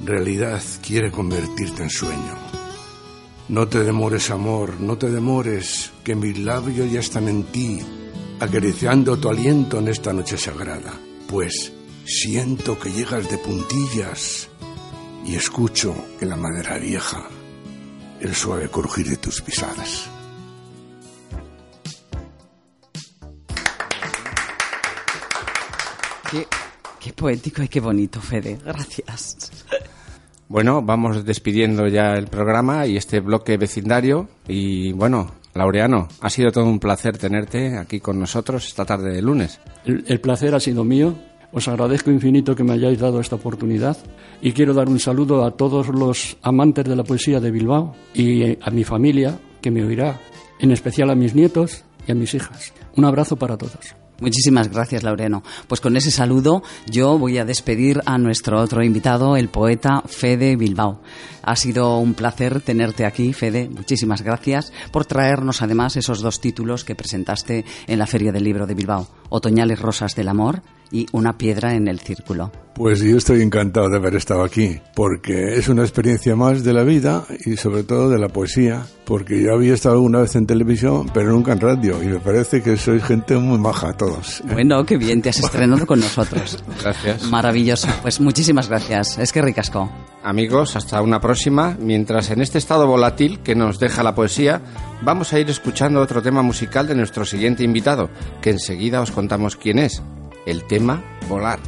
realidad, 0.04 0.62
quiere 0.82 1.12
convertirte 1.12 1.84
en 1.84 1.90
sueño. 1.90 2.36
No 3.50 3.68
te 3.68 3.84
demores, 3.84 4.30
amor, 4.30 4.80
no 4.80 4.98
te 4.98 5.10
demores, 5.10 5.92
que 6.04 6.16
mis 6.16 6.38
labios 6.38 6.92
ya 6.92 7.00
están 7.00 7.28
en 7.28 7.44
ti, 7.44 7.80
acariciando 8.40 9.18
tu 9.18 9.30
aliento 9.30 9.80
en 9.80 9.88
esta 9.88 10.14
noche 10.14 10.38
sagrada, 10.38 10.94
pues 11.28 11.72
siento 12.06 12.78
que 12.78 12.92
llegas 12.92 13.30
de 13.30 13.38
puntillas 13.38 14.50
y 15.26 15.36
escucho 15.36 15.96
en 16.20 16.30
la 16.30 16.36
madera 16.36 16.78
vieja 16.78 17.28
el 18.20 18.34
suave 18.34 18.70
crujir 18.70 19.10
de 19.10 19.18
tus 19.18 19.42
pisadas. 19.42 20.10
Qué 27.08 27.14
poético 27.14 27.64
y 27.64 27.68
qué 27.70 27.80
bonito, 27.80 28.20
Fede. 28.20 28.58
Gracias. 28.66 29.52
Bueno, 30.50 30.82
vamos 30.82 31.24
despidiendo 31.24 31.88
ya 31.88 32.14
el 32.14 32.28
programa 32.28 32.86
y 32.86 32.98
este 32.98 33.22
bloque 33.22 33.58
vecindario. 33.58 34.28
Y 34.48 34.92
bueno, 34.92 35.32
Laureano, 35.54 36.08
ha 36.20 36.30
sido 36.30 36.52
todo 36.52 36.66
un 36.66 36.80
placer 36.80 37.18
tenerte 37.18 37.78
aquí 37.78 38.00
con 38.00 38.20
nosotros 38.20 38.68
esta 38.68 38.86
tarde 38.86 39.14
de 39.14 39.22
lunes. 39.22 39.60
El, 39.86 40.04
el 40.08 40.20
placer 40.20 40.54
ha 40.54 40.60
sido 40.60 40.84
mío. 40.84 41.16
Os 41.54 41.70
agradezco 41.70 42.12
infinito 42.12 42.56
que 42.56 42.64
me 42.64 42.74
hayáis 42.74 43.00
dado 43.00 43.22
esta 43.22 43.36
oportunidad 43.36 43.98
y 44.42 44.52
quiero 44.52 44.74
dar 44.74 44.90
un 44.90 45.00
saludo 45.00 45.46
a 45.46 45.52
todos 45.52 45.88
los 45.88 46.38
amantes 46.42 46.84
de 46.84 46.96
la 46.96 47.06
poesía 47.06 47.40
de 47.40 47.52
Bilbao 47.52 47.96
y 48.14 48.44
eh, 48.44 48.60
a 48.62 48.70
mi 48.70 48.84
familia 48.84 49.40
que 49.62 49.72
me 49.72 49.84
oirá, 49.84 50.20
en 50.60 50.72
especial 50.72 51.10
a 51.10 51.16
mis 51.16 51.36
nietos 51.36 51.86
y 52.06 52.12
a 52.12 52.16
mis 52.16 52.34
hijas. 52.34 52.74
Un 52.98 53.06
abrazo 53.06 53.38
para 53.38 53.58
todos. 53.58 53.96
Muchísimas 54.20 54.70
gracias, 54.70 55.04
Laureano. 55.04 55.44
Pues 55.68 55.80
con 55.80 55.96
ese 55.96 56.10
saludo 56.10 56.64
yo 56.88 57.18
voy 57.18 57.38
a 57.38 57.46
despedir 57.46 58.02
a 58.06 58.18
nuestro 58.18 58.60
otro 58.60 58.84
invitado, 58.84 59.38
el 59.38 59.50
poeta 59.50 60.02
Fede 60.08 60.56
Bilbao. 60.56 61.02
Ha 61.44 61.56
sido 61.56 61.98
un 62.00 62.14
placer 62.14 62.62
tenerte 62.62 63.06
aquí, 63.06 63.32
Fede. 63.32 63.70
Muchísimas 63.70 64.24
gracias 64.24 64.74
por 64.92 65.06
traernos 65.06 65.62
además 65.62 65.96
esos 65.98 66.22
dos 66.22 66.42
títulos 66.42 66.84
que 66.84 66.96
presentaste 66.96 67.64
en 67.86 68.00
la 68.00 68.08
Feria 68.08 68.32
del 68.32 68.44
Libro 68.44 68.66
de 68.66 68.74
Bilbao, 68.74 69.08
Otoñales 69.30 69.80
Rosas 69.80 70.16
del 70.16 70.30
Amor 70.30 70.62
y 70.92 71.08
Una 71.12 71.38
piedra 71.38 71.76
en 71.76 71.88
el 71.88 72.00
círculo. 72.00 72.52
Pues 72.78 73.00
yo 73.00 73.18
estoy 73.18 73.42
encantado 73.42 73.90
de 73.90 73.98
haber 73.98 74.16
estado 74.16 74.44
aquí, 74.44 74.80
porque 74.94 75.56
es 75.56 75.68
una 75.68 75.82
experiencia 75.82 76.36
más 76.36 76.64
de 76.64 76.74
la 76.74 76.84
vida 76.84 77.26
y 77.44 77.58
sobre 77.58 77.82
todo 77.82 78.08
de 78.08 78.20
la 78.20 78.28
poesía, 78.28 78.86
porque 79.04 79.42
yo 79.42 79.56
había 79.56 79.74
estado 79.74 79.96
alguna 79.96 80.20
vez 80.20 80.36
en 80.36 80.46
televisión, 80.46 81.10
pero 81.12 81.32
nunca 81.32 81.54
en 81.54 81.60
radio, 81.60 82.04
y 82.04 82.06
me 82.06 82.20
parece 82.20 82.62
que 82.62 82.78
sois 82.78 83.04
gente 83.04 83.36
muy 83.36 83.58
maja 83.58 83.94
todos. 83.94 84.42
¿eh? 84.42 84.54
Bueno, 84.54 84.86
qué 84.86 84.96
bien, 84.98 85.24
te 85.24 85.30
has 85.30 85.40
estrenado 85.40 85.88
con 85.88 86.00
nosotros. 86.00 86.64
Gracias. 86.84 87.24
Maravilloso. 87.32 87.88
Pues 88.04 88.20
muchísimas 88.20 88.70
gracias. 88.70 89.18
Es 89.18 89.32
que 89.32 89.42
ricasco. 89.42 89.90
Amigos, 90.24 90.76
hasta 90.76 91.02
una 91.02 91.20
próxima. 91.20 91.76
Mientras 91.80 92.30
en 92.30 92.42
este 92.42 92.60
estado 92.60 92.86
volátil 92.86 93.40
que 93.40 93.56
nos 93.56 93.80
deja 93.80 94.04
la 94.04 94.14
poesía, 94.14 94.62
vamos 95.02 95.34
a 95.34 95.40
ir 95.40 95.50
escuchando 95.50 96.00
otro 96.00 96.22
tema 96.22 96.44
musical 96.44 96.86
de 96.86 96.96
nuestro 96.96 97.26
siguiente 97.26 97.64
invitado, 97.64 98.10
que 98.42 98.52
enseguida 98.52 99.02
os 99.02 99.12
contamos 99.12 99.56
quién 99.56 99.80
es. 99.80 100.04
El 100.48 100.64
tema 100.64 101.04
Volar. 101.28 101.60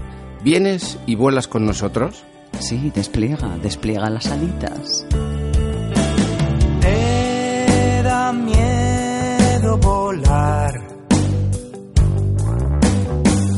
¿Vienes 0.41 0.97
y 1.05 1.15
vuelas 1.15 1.49
con 1.49 1.65
nosotros? 1.65 2.23
Sí, 2.59 2.93
despliega, 2.95 3.57
despliega 3.61 4.09
las 4.09 4.27
alitas. 4.27 5.05
Te 6.79 8.01
da 8.03 8.31
miedo 8.31 9.77
volar. 9.79 10.71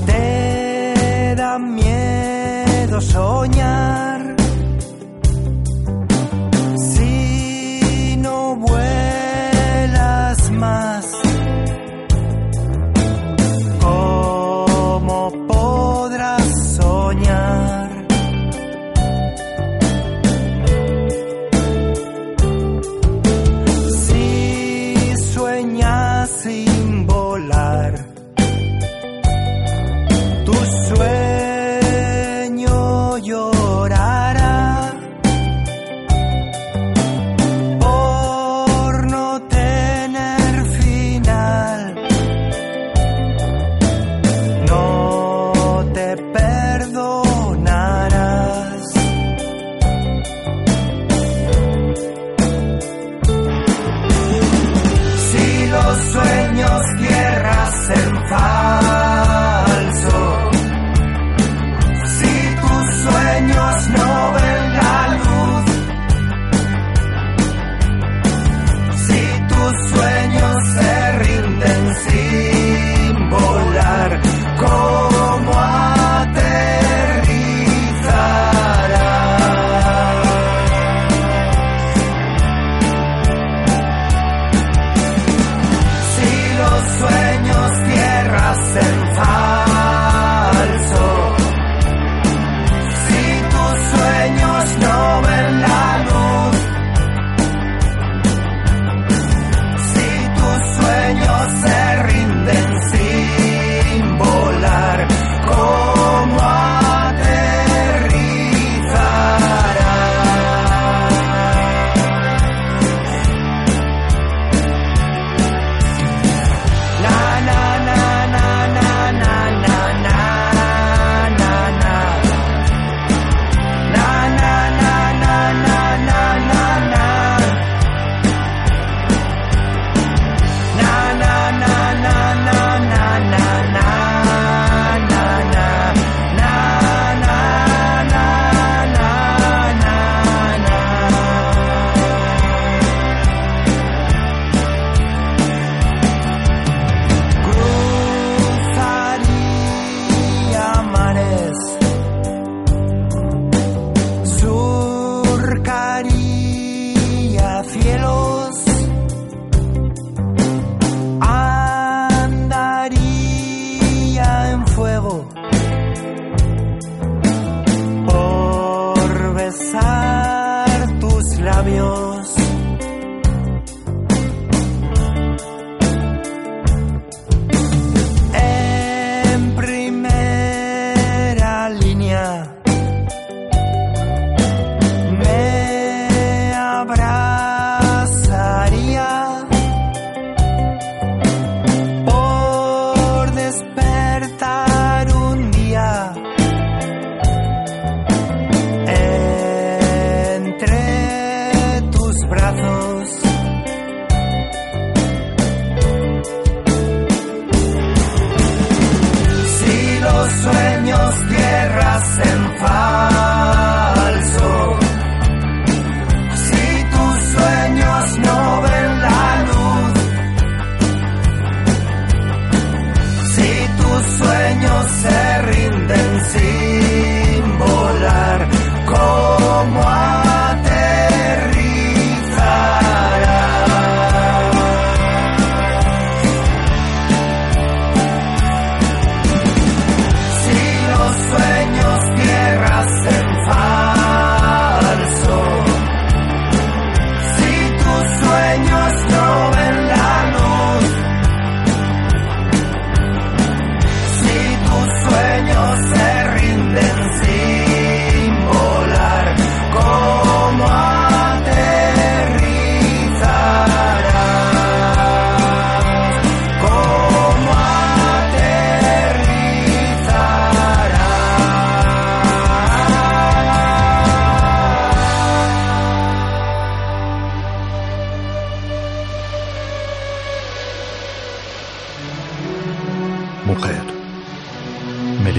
Te 0.08 1.36
da 1.38 1.60
miedo 1.60 3.00
soñar. 3.00 4.36
Si 6.96 8.16
no 8.18 8.56
vuelas 8.56 10.50
más. 10.50 11.01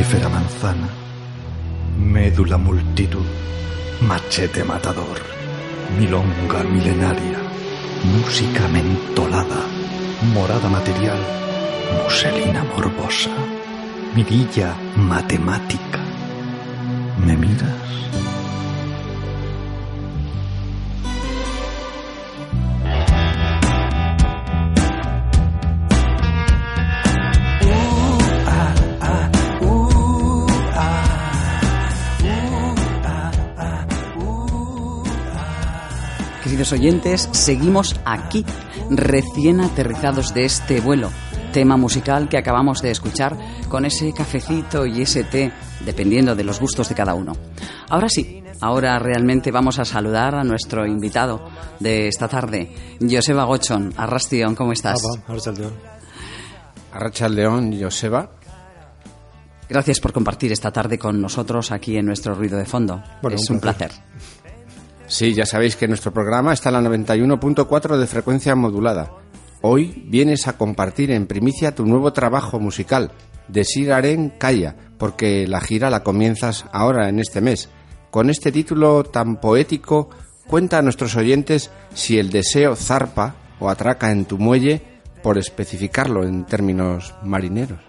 Mortífera 0.03 0.28
manzana, 0.28 0.88
médula 1.96 2.59
multitud, 2.59 3.26
machete 4.00 4.64
matador, 4.64 5.20
milonga 5.96 6.64
milenaria, 6.64 7.38
música 8.05 8.66
mentolada, 8.68 9.62
morada 10.34 10.68
material, 10.68 11.20
muselina 12.03 12.64
morbosa, 12.64 13.30
mirilla 14.14 14.74
matemática. 14.96 16.00
¿Me 17.24 17.36
miras? 17.36 18.22
Queridos 36.62 36.78
oyentes, 36.78 37.28
seguimos 37.32 37.98
aquí, 38.04 38.46
recién 38.88 39.60
aterrizados 39.60 40.32
de 40.32 40.44
este 40.44 40.80
vuelo. 40.80 41.10
Tema 41.52 41.76
musical 41.76 42.28
que 42.28 42.38
acabamos 42.38 42.80
de 42.82 42.92
escuchar 42.92 43.36
con 43.68 43.84
ese 43.84 44.12
cafecito 44.12 44.86
y 44.86 45.02
ese 45.02 45.24
té, 45.24 45.50
dependiendo 45.84 46.36
de 46.36 46.44
los 46.44 46.60
gustos 46.60 46.88
de 46.88 46.94
cada 46.94 47.14
uno. 47.14 47.32
Ahora 47.88 48.08
sí, 48.08 48.44
ahora 48.60 48.96
realmente 49.00 49.50
vamos 49.50 49.80
a 49.80 49.84
saludar 49.84 50.36
a 50.36 50.44
nuestro 50.44 50.86
invitado 50.86 51.40
de 51.80 52.06
esta 52.06 52.28
tarde, 52.28 52.72
Joseba 53.00 53.42
Gochon. 53.42 53.92
Arrastion, 53.96 54.54
¿cómo 54.54 54.70
estás? 54.70 55.02
Arracha 56.92 57.28
León, 57.28 57.76
Joseba. 57.76 58.30
Gracias 59.68 59.98
por 59.98 60.12
compartir 60.12 60.52
esta 60.52 60.70
tarde 60.70 60.96
con 60.96 61.20
nosotros 61.20 61.72
aquí 61.72 61.96
en 61.96 62.06
nuestro 62.06 62.36
ruido 62.36 62.56
de 62.56 62.66
fondo. 62.66 63.02
Bueno, 63.20 63.36
es 63.36 63.50
un 63.50 63.56
un 63.56 63.60
placer. 63.60 63.90
Sí, 65.12 65.34
ya 65.34 65.44
sabéis 65.44 65.76
que 65.76 65.88
nuestro 65.88 66.10
programa 66.10 66.54
está 66.54 66.70
en 66.70 66.82
la 66.82 66.90
91.4 66.90 67.98
de 67.98 68.06
frecuencia 68.06 68.54
modulada. 68.54 69.12
Hoy 69.60 70.06
vienes 70.08 70.48
a 70.48 70.56
compartir 70.56 71.10
en 71.10 71.26
primicia 71.26 71.74
tu 71.74 71.84
nuevo 71.84 72.14
trabajo 72.14 72.58
musical, 72.58 73.12
Desiraren 73.46 74.30
Calla, 74.38 74.74
porque 74.96 75.46
la 75.46 75.60
gira 75.60 75.90
la 75.90 76.02
comienzas 76.02 76.64
ahora 76.72 77.10
en 77.10 77.18
este 77.18 77.42
mes. 77.42 77.68
Con 78.10 78.30
este 78.30 78.50
título 78.52 79.04
tan 79.04 79.36
poético, 79.36 80.08
cuenta 80.46 80.78
a 80.78 80.82
nuestros 80.82 81.14
oyentes 81.14 81.70
si 81.92 82.18
el 82.18 82.30
deseo 82.30 82.74
zarpa 82.74 83.34
o 83.60 83.68
atraca 83.68 84.12
en 84.12 84.24
tu 84.24 84.38
muelle, 84.38 84.80
por 85.22 85.36
especificarlo 85.36 86.24
en 86.24 86.46
términos 86.46 87.14
marineros. 87.22 87.80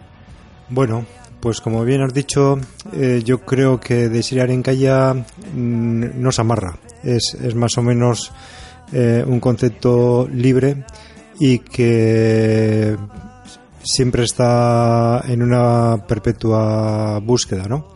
Bueno, 0.68 1.06
pues 1.40 1.62
como 1.62 1.86
bien 1.86 2.02
has 2.02 2.14
dicho, 2.14 2.60
eh, 2.92 3.22
yo 3.24 3.40
creo 3.46 3.80
que 3.80 4.10
Desirar 4.10 4.52
en 4.52 4.62
Calla 4.62 5.14
mm, 5.14 6.22
no 6.22 6.30
se 6.34 6.42
amarra. 6.42 6.80
Es, 7.04 7.36
es 7.42 7.56
más 7.56 7.78
o 7.78 7.82
menos 7.82 8.32
eh, 8.92 9.24
un 9.26 9.40
concepto 9.40 10.28
libre 10.32 10.86
y 11.40 11.60
que 11.60 12.96
siempre 13.84 14.24
está 14.24 15.24
en 15.28 15.42
una 15.42 16.06
perpetua 16.08 17.20
búsqueda, 17.20 17.68
¿no? 17.68 17.96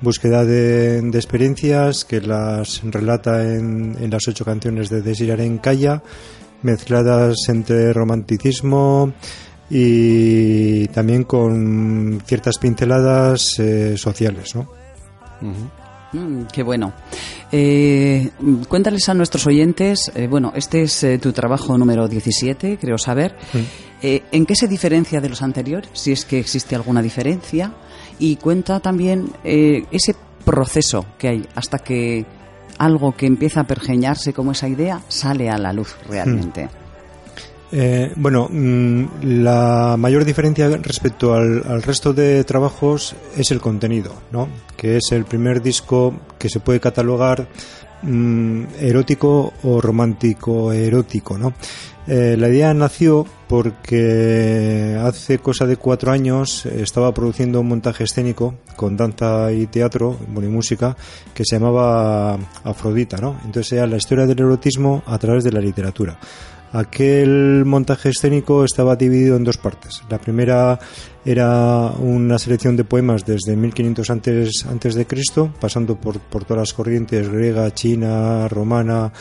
Búsqueda 0.00 0.44
de, 0.44 0.98
experiencias 1.14 2.04
que 2.04 2.20
las 2.20 2.82
relata 2.84 3.42
en, 3.42 3.96
en 4.00 4.10
las 4.10 4.28
ocho 4.28 4.44
canciones 4.44 4.90
de 4.90 5.02
Desirar 5.02 5.40
en 5.40 5.58
Calla, 5.58 6.02
mezcladas 6.62 7.36
entre 7.48 7.92
romanticismo, 7.92 9.14
y 9.68 10.86
también 10.88 11.24
con 11.24 12.22
ciertas 12.24 12.58
pinceladas 12.58 13.58
eh, 13.58 13.96
sociales, 13.96 14.54
¿no? 14.54 14.68
Mm, 16.16 16.46
qué 16.52 16.62
bueno. 16.62 16.92
Eh, 17.52 18.30
cuéntales 18.68 19.08
a 19.08 19.14
nuestros 19.14 19.46
oyentes, 19.46 20.10
eh, 20.14 20.26
bueno, 20.26 20.52
este 20.54 20.82
es 20.82 21.02
eh, 21.04 21.18
tu 21.18 21.32
trabajo 21.32 21.76
número 21.76 22.08
17, 22.08 22.78
creo 22.80 22.98
saber. 22.98 23.36
Eh, 24.02 24.22
¿En 24.32 24.46
qué 24.46 24.54
se 24.54 24.68
diferencia 24.68 25.20
de 25.20 25.28
los 25.28 25.42
anteriores? 25.42 25.90
Si 25.92 26.12
es 26.12 26.24
que 26.24 26.38
existe 26.38 26.74
alguna 26.74 27.02
diferencia. 27.02 27.72
Y 28.18 28.36
cuenta 28.36 28.80
también 28.80 29.30
eh, 29.44 29.84
ese 29.90 30.14
proceso 30.44 31.04
que 31.18 31.28
hay 31.28 31.48
hasta 31.54 31.78
que 31.78 32.24
algo 32.78 33.14
que 33.14 33.26
empieza 33.26 33.60
a 33.60 33.66
pergeñarse 33.66 34.32
como 34.32 34.52
esa 34.52 34.68
idea 34.68 35.02
sale 35.08 35.50
a 35.50 35.58
la 35.58 35.72
luz 35.72 35.96
realmente. 36.08 36.68
Eh, 37.78 38.10
bueno, 38.16 38.48
mm, 38.50 39.04
la 39.22 39.96
mayor 39.98 40.24
diferencia 40.24 40.66
respecto 40.78 41.34
al, 41.34 41.82
resto 41.82 42.14
de 42.14 42.42
trabajos 42.44 43.14
es 43.36 43.50
el 43.50 43.60
contenido, 43.60 44.14
¿no? 44.32 44.48
Que 44.78 44.96
es 44.96 45.12
el 45.12 45.26
primer 45.26 45.60
disco 45.60 46.14
que 46.38 46.48
se 46.48 46.60
puede 46.60 46.80
catalogar 46.80 47.46
mm, 48.00 48.62
erótico 48.80 49.52
o 49.62 49.82
romántico 49.82 50.72
erótico, 50.72 51.36
¿no? 51.36 51.52
Eh, 52.06 52.36
la 52.38 52.48
idea 52.48 52.72
nació 52.72 53.26
porque 53.46 54.96
hace 54.98 55.38
cosa 55.40 55.66
de 55.66 55.76
cuatro 55.76 56.12
años 56.12 56.64
estaba 56.64 57.12
produciendo 57.12 57.60
un 57.60 57.68
montaje 57.68 58.04
escénico 58.04 58.54
con 58.74 58.96
danza 58.96 59.52
y 59.52 59.66
teatro, 59.66 60.16
bueno, 60.28 60.48
y 60.48 60.52
música, 60.52 60.96
que 61.34 61.44
se 61.44 61.56
llamaba 61.56 62.38
Afrodita, 62.64 63.18
¿no? 63.18 63.38
Entonces 63.44 63.74
era 63.74 63.86
la 63.86 63.98
historia 63.98 64.24
del 64.24 64.38
erotismo 64.38 65.02
a 65.04 65.18
través 65.18 65.44
de 65.44 65.52
la 65.52 65.60
literatura. 65.60 66.18
Aquel 66.72 67.64
montaje 67.64 68.10
escénico 68.10 68.64
estaba 68.64 68.96
dividido 68.96 69.36
en 69.36 69.44
dos 69.44 69.56
partes. 69.56 70.02
La 70.10 70.18
primera 70.18 70.78
era 71.24 71.92
una 71.98 72.38
selección 72.38 72.76
de 72.76 72.84
poemas 72.84 73.24
desde 73.24 73.56
1500 73.56 74.10
antes, 74.10 74.66
antes 74.68 74.94
de 74.94 75.06
Cristo, 75.06 75.52
pasando 75.60 75.96
por, 75.96 76.20
por 76.20 76.44
todas 76.44 76.62
las 76.62 76.72
corrientes 76.72 77.28
griega, 77.28 77.72
china, 77.72 78.46
romana, 78.48 79.12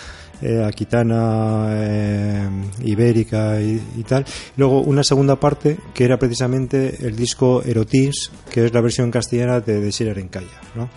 eh, 0.42 0.64
aquitana, 0.64 1.68
eh, 1.72 2.50
ibérica 2.84 3.62
y, 3.62 3.82
y 3.98 4.04
tal. 4.04 4.26
Luego 4.58 4.82
una 4.82 5.04
segunda 5.04 5.40
parte 5.40 5.78
que 5.94 6.04
era 6.04 6.20
precisamente 6.20 7.08
el 7.08 7.16
disco 7.16 7.64
Erotis, 7.64 8.32
que 8.52 8.66
es 8.66 8.74
la 8.74 8.82
versión 8.82 9.12
castellana 9.12 9.62
de 9.62 9.80
Desir 9.80 10.08
en 10.18 10.28
Calla, 10.28 10.62
¿no? 10.76 10.90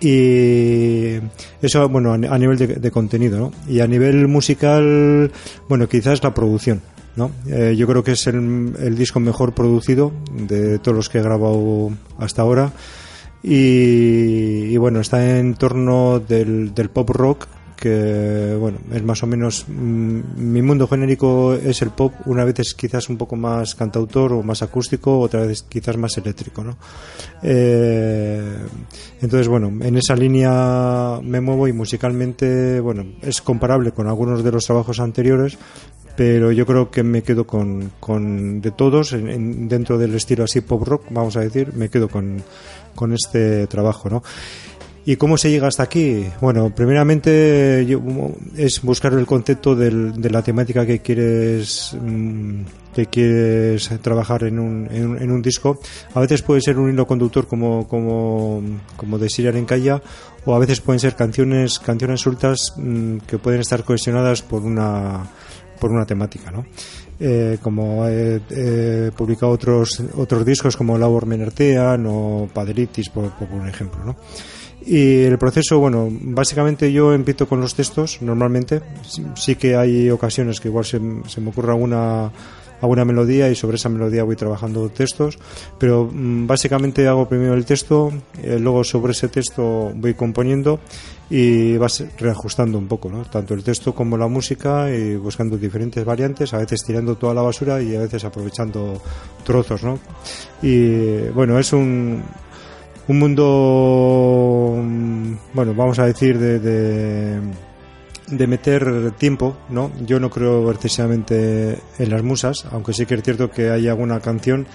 Y 0.00 1.18
eso, 1.60 1.88
bueno, 1.88 2.12
a 2.12 2.38
nivel 2.38 2.56
de, 2.58 2.90
contenido, 2.90 3.38
¿no? 3.38 3.52
Y 3.68 3.80
a 3.80 3.86
nivel 3.86 4.28
musical, 4.28 5.32
bueno, 5.68 5.88
quizás 5.88 6.22
la 6.22 6.34
producción, 6.34 6.82
¿no? 7.16 7.32
Eh, 7.48 7.74
yo 7.76 7.86
creo 7.86 8.04
que 8.04 8.12
es 8.12 8.26
el, 8.28 8.74
el 8.78 8.96
disco 8.96 9.18
mejor 9.18 9.54
producido 9.54 10.12
de 10.32 10.78
todos 10.78 10.96
los 10.96 11.08
que 11.08 11.18
he 11.18 11.22
grabado 11.22 11.90
hasta 12.18 12.42
ahora. 12.42 12.72
Y, 13.42 14.70
y 14.70 14.76
bueno, 14.76 15.00
está 15.00 15.38
en 15.38 15.54
torno 15.54 16.20
del 16.20 16.72
pop 16.92 17.10
rock, 17.10 17.48
que 17.80 18.56
bueno, 18.58 18.78
es 18.92 19.02
más 19.04 19.22
o 19.22 19.26
menos 19.26 19.64
mm, 19.68 20.20
mi 20.36 20.62
mundo 20.62 20.88
genérico 20.88 21.54
es 21.54 21.80
el 21.82 21.90
pop, 21.90 22.12
una 22.26 22.44
vez 22.44 22.58
es 22.58 22.74
quizás 22.74 23.08
un 23.08 23.16
poco 23.16 23.36
más 23.36 23.74
cantautor 23.74 24.32
o 24.32 24.42
más 24.42 24.62
acústico, 24.62 25.20
otra 25.20 25.42
vez 25.46 25.62
quizás 25.62 25.96
más 25.96 26.16
eléctrico, 26.18 26.64
¿no? 26.64 26.76
Eh, 27.42 28.56
entonces, 29.22 29.48
bueno, 29.48 29.68
en 29.84 29.96
esa 29.96 30.14
línea 30.16 31.20
me 31.22 31.40
muevo 31.40 31.68
y 31.68 31.72
musicalmente, 31.72 32.80
bueno, 32.80 33.04
es 33.22 33.40
comparable 33.42 33.92
con 33.92 34.06
algunos 34.08 34.42
de 34.42 34.52
los 34.52 34.64
trabajos 34.66 35.00
anteriores, 35.00 35.56
pero 36.16 36.50
yo 36.50 36.66
creo 36.66 36.90
que 36.90 37.04
me 37.04 37.22
quedo 37.22 37.46
con, 37.46 37.92
con 38.00 38.60
de 38.60 38.72
todos, 38.72 39.12
en- 39.12 39.28
en- 39.28 39.68
dentro 39.68 39.98
del 39.98 40.14
estilo 40.16 40.44
así 40.44 40.60
pop 40.60 40.82
rock, 40.86 41.04
vamos 41.10 41.36
a 41.36 41.40
decir, 41.40 41.72
me 41.74 41.88
quedo 41.88 42.08
con, 42.08 42.42
con 42.94 43.12
este 43.12 43.66
trabajo, 43.68 44.10
¿no? 44.10 44.22
¿Y 45.08 45.16
cómo 45.16 45.38
se 45.38 45.50
llega 45.50 45.68
hasta 45.68 45.84
aquí? 45.84 46.26
Bueno, 46.38 46.68
primeramente 46.68 47.80
es 48.58 48.82
buscar 48.82 49.14
el 49.14 49.24
concepto 49.24 49.74
de 49.74 50.28
la 50.28 50.42
temática 50.42 50.84
que 50.84 50.98
quieres 50.98 51.96
mm, 51.98 52.60
que 52.94 53.06
quieres 53.06 53.88
trabajar 54.02 54.44
en 54.44 54.58
un, 54.58 54.86
en, 54.90 55.16
en 55.16 55.30
un 55.30 55.40
disco. 55.40 55.80
A 56.12 56.20
veces 56.20 56.42
puede 56.42 56.60
ser 56.60 56.78
un 56.78 56.90
hilo 56.90 57.06
conductor 57.06 57.46
como 57.46 57.88
como 57.88 58.62
como 58.98 59.16
de 59.16 59.30
Siria 59.30 59.50
en 59.52 59.64
Calla 59.64 60.02
o 60.44 60.54
a 60.54 60.58
veces 60.58 60.82
pueden 60.82 61.00
ser 61.00 61.16
canciones 61.16 61.78
canciones 61.78 62.20
sueltas 62.20 62.74
mm, 62.76 63.20
que 63.26 63.38
pueden 63.38 63.60
estar 63.60 63.84
cohesionadas 63.84 64.42
por 64.42 64.60
una 64.60 65.24
por 65.80 65.90
una 65.90 66.04
temática, 66.04 66.50
¿no? 66.50 66.66
Eh, 67.18 67.56
como 67.62 68.06
he, 68.06 68.42
he 68.50 69.10
publicado 69.12 69.52
otros 69.52 70.02
otros 70.18 70.44
discos 70.44 70.76
como 70.76 70.98
Labor 70.98 71.24
Menertean 71.24 72.04
o 72.06 72.46
Paderitis 72.52 73.08
por, 73.08 73.30
por 73.30 73.50
un 73.50 73.66
ejemplo, 73.66 74.04
¿no? 74.04 74.14
Y 74.90 75.24
el 75.24 75.36
proceso, 75.36 75.78
bueno, 75.78 76.08
básicamente 76.10 76.90
yo 76.90 77.12
empiezo 77.12 77.46
con 77.46 77.60
los 77.60 77.74
textos, 77.74 78.22
normalmente. 78.22 78.80
Sí, 79.36 79.56
que 79.56 79.76
hay 79.76 80.08
ocasiones 80.08 80.60
que 80.60 80.68
igual 80.68 80.86
se, 80.86 80.98
se 81.26 81.42
me 81.42 81.50
ocurre 81.50 81.72
alguna, 81.72 82.32
alguna 82.80 83.04
melodía 83.04 83.50
y 83.50 83.54
sobre 83.54 83.76
esa 83.76 83.90
melodía 83.90 84.24
voy 84.24 84.36
trabajando 84.36 84.88
textos, 84.88 85.38
pero 85.78 86.08
mm, 86.10 86.46
básicamente 86.46 87.06
hago 87.06 87.28
primero 87.28 87.52
el 87.52 87.66
texto, 87.66 88.10
eh, 88.42 88.58
luego 88.58 88.82
sobre 88.82 89.12
ese 89.12 89.28
texto 89.28 89.92
voy 89.94 90.14
componiendo 90.14 90.80
y 91.28 91.76
vas 91.76 92.02
reajustando 92.18 92.78
un 92.78 92.88
poco, 92.88 93.10
¿no? 93.10 93.26
Tanto 93.26 93.52
el 93.52 93.62
texto 93.62 93.94
como 93.94 94.16
la 94.16 94.28
música 94.28 94.90
y 94.90 95.16
buscando 95.16 95.58
diferentes 95.58 96.02
variantes, 96.02 96.54
a 96.54 96.58
veces 96.58 96.82
tirando 96.82 97.16
toda 97.16 97.34
la 97.34 97.42
basura 97.42 97.82
y 97.82 97.94
a 97.94 98.00
veces 98.00 98.24
aprovechando 98.24 99.02
trozos, 99.44 99.82
¿no? 99.82 99.98
Y 100.62 101.28
bueno, 101.34 101.58
es 101.58 101.74
un 101.74 102.22
un 103.08 103.18
mundo, 103.18 104.74
mm, 104.76 105.32
bueno, 105.54 105.74
vamos 105.74 105.98
a 105.98 106.06
decir, 106.06 106.38
de, 106.38 106.60
de, 106.60 108.46
meter 108.46 109.12
tiempo, 109.12 109.56
¿no? 109.70 109.90
Yo 110.06 110.20
no 110.20 110.28
creo 110.28 110.70
excesivamente 110.70 111.78
en 111.98 112.10
las 112.10 112.22
musas, 112.22 112.66
aunque 112.70 112.92
sí 112.92 113.06
que 113.06 113.14
es 113.14 113.22
cierto 113.22 113.50
que 113.50 113.70
hay 113.70 113.88
alguna 113.88 114.20
canción 114.20 114.66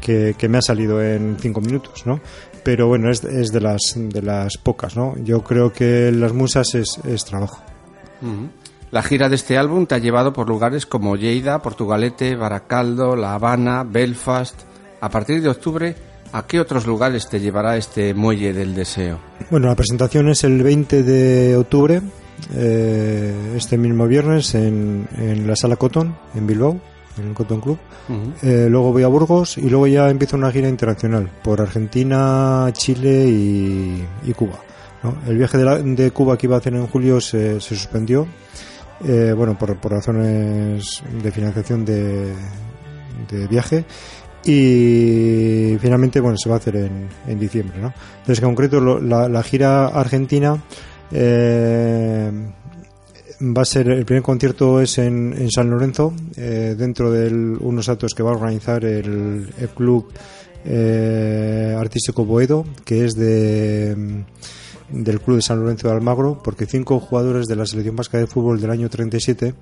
que, 0.00 0.34
que 0.36 0.48
me 0.48 0.58
ha 0.58 0.62
salido 0.62 1.02
en 1.02 1.38
cinco 1.40 1.62
minutos, 1.62 2.06
¿no? 2.06 2.20
Pero 2.62 2.86
bueno, 2.86 3.10
es, 3.10 3.24
es 3.24 3.50
de, 3.50 3.60
las, 3.60 3.94
de 3.96 4.22
las 4.22 4.58
pocas, 4.58 4.94
¿no? 4.94 5.14
Yo 5.24 5.42
creo 5.42 5.72
que 5.72 6.12
las 6.12 6.34
musas 6.34 6.74
es, 6.74 7.00
es 7.04 7.24
trabajo. 7.24 7.62
La 8.90 9.02
gira 9.02 9.30
de 9.30 9.36
este 9.36 9.56
álbum 9.56 9.86
te 9.86 9.94
ha 9.94 9.98
llevado 9.98 10.34
por 10.34 10.48
lugares 10.48 10.84
como 10.84 11.16
Lleida, 11.16 11.62
Portugalete, 11.62 12.36
Baracaldo, 12.36 13.16
La 13.16 13.34
Habana, 13.34 13.84
Belfast. 13.84 14.60
A 15.00 15.08
partir 15.08 15.40
de 15.40 15.48
octubre, 15.48 15.96
¿a 16.32 16.46
qué 16.46 16.60
otros 16.60 16.86
lugares 16.86 17.28
te 17.28 17.40
llevará 17.40 17.76
este 17.76 18.14
Muelle 18.14 18.52
del 18.52 18.74
Deseo? 18.74 19.18
Bueno, 19.50 19.68
la 19.68 19.74
presentación 19.76 20.28
es 20.28 20.44
el 20.44 20.62
20 20.62 21.02
de 21.02 21.56
octubre, 21.56 22.00
eh, 22.54 23.34
este 23.56 23.76
mismo 23.76 24.06
viernes, 24.06 24.54
en, 24.54 25.08
en 25.18 25.46
la 25.46 25.56
Sala 25.56 25.76
Cotton, 25.76 26.16
en 26.34 26.46
Bilbao, 26.46 26.80
en 27.18 27.28
el 27.28 27.34
Cotton 27.34 27.60
Club. 27.60 27.78
Eh, 28.42 28.66
luego 28.68 28.92
voy 28.92 29.02
a 29.04 29.08
Burgos 29.08 29.56
y 29.58 29.68
luego 29.70 29.86
ya 29.86 30.08
empiezo 30.10 30.36
una 30.36 30.50
gira 30.50 30.68
internacional 30.68 31.30
por 31.42 31.60
Argentina, 31.60 32.68
Chile 32.72 33.26
y, 33.28 34.04
y 34.24 34.32
Cuba. 34.32 34.58
¿no? 35.02 35.14
El 35.26 35.36
viaje 35.38 35.58
de, 35.58 35.64
la- 35.64 35.78
de 35.78 36.10
Cuba 36.10 36.36
que 36.36 36.46
iba 36.46 36.56
a 36.56 36.58
hacer 36.58 36.74
en 36.74 36.86
julio 36.86 37.20
se, 37.20 37.60
se 37.60 37.74
suspendió, 37.76 38.26
eh, 39.04 39.32
bueno, 39.36 39.56
por, 39.58 39.76
por 39.76 39.92
razones 39.92 41.02
de 41.22 41.30
financiación 41.32 41.84
de, 41.84 42.32
de 43.30 43.46
viaje 43.46 43.84
y 44.44 45.76
finalmente 45.80 46.20
bueno 46.20 46.36
se 46.38 46.48
va 46.48 46.56
a 46.56 46.58
hacer 46.58 46.76
en, 46.76 47.08
en 47.26 47.38
diciembre 47.38 47.78
¿no? 47.80 47.92
entonces 48.20 48.38
en 48.42 48.48
concreto 48.48 48.80
lo- 48.80 49.00
la, 49.00 49.42
gira 49.42 49.86
argentina 49.88 50.62
eh, 51.12 52.30
va 53.42 53.62
a 53.62 53.64
ser 53.64 53.88
el 53.88 54.04
primer 54.04 54.22
concierto 54.22 54.80
es 54.80 54.98
en, 54.98 55.34
en 55.36 55.50
San 55.50 55.68
Lorenzo 55.70 56.12
eh, 56.36 56.74
dentro 56.76 57.10
de 57.10 57.32
unos 57.60 57.88
actos 57.88 58.14
que 58.14 58.22
va 58.22 58.30
a 58.30 58.34
organizar 58.34 58.84
el, 58.84 59.48
club 59.74 60.10
eh, 60.64 61.74
artístico 61.78 62.24
Boedo 62.24 62.64
que 62.84 63.04
es 63.04 63.14
de 63.14 64.24
del 64.90 65.20
club 65.20 65.36
de 65.36 65.42
San 65.42 65.60
Lorenzo 65.60 65.86
de 65.88 65.94
Almagro 65.94 66.40
porque 66.42 66.66
cinco 66.66 66.98
jugadores 66.98 67.46
de 67.46 67.54
la 67.56 67.64
selección 67.64 67.94
vasca 67.94 68.18
de 68.18 68.26
fútbol 68.26 68.60
del 68.60 68.70
año 68.70 68.90
37 68.90 69.54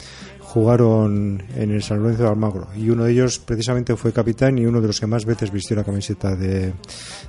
jugaron 0.48 1.42
en 1.56 1.70
el 1.70 1.82
San 1.82 1.98
Lorenzo 1.98 2.22
de 2.22 2.28
Almagro 2.30 2.68
y 2.74 2.88
uno 2.88 3.04
de 3.04 3.12
ellos 3.12 3.38
precisamente 3.38 3.94
fue 3.96 4.14
capitán 4.14 4.56
y 4.56 4.64
uno 4.64 4.80
de 4.80 4.86
los 4.86 4.98
que 4.98 5.06
más 5.06 5.26
veces 5.26 5.52
vistió 5.52 5.76
la 5.76 5.84
camiseta 5.84 6.34
de 6.34 6.72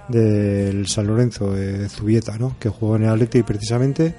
del 0.08 0.88
San 0.88 1.06
Lorenzo 1.06 1.54
de 1.54 1.90
Zubieta, 1.90 2.38
¿no? 2.38 2.56
que 2.58 2.70
jugó 2.70 2.96
en 2.96 3.04
el 3.04 3.10
Atleti 3.10 3.44
precisamente 3.44 4.16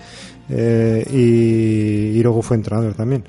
eh, 0.51 1.07
y, 1.11 2.23
luego 2.23 2.43
fue 2.43 2.59
entrenador 2.59 2.95
también. 2.95 3.25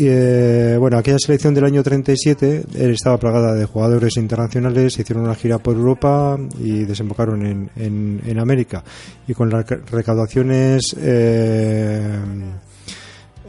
Eh, 0.00 0.76
bueno, 0.78 0.98
aquella 0.98 1.18
selección 1.18 1.54
del 1.54 1.64
año 1.64 1.82
37 1.82 2.64
eh, 2.74 2.90
estaba 2.90 3.18
plagada 3.18 3.54
de 3.54 3.64
jugadores 3.64 4.16
internacionales, 4.18 4.98
hicieron 4.98 5.24
una 5.24 5.34
gira 5.34 5.58
por 5.58 5.74
Europa 5.74 6.38
y 6.62 6.84
desembocaron 6.84 7.44
en, 7.46 7.70
en, 7.76 8.20
en 8.24 8.38
América. 8.38 8.84
Y 9.26 9.32
con 9.32 9.48
las 9.48 9.66
recaudaciones 9.66 10.94
eh, 11.00 12.16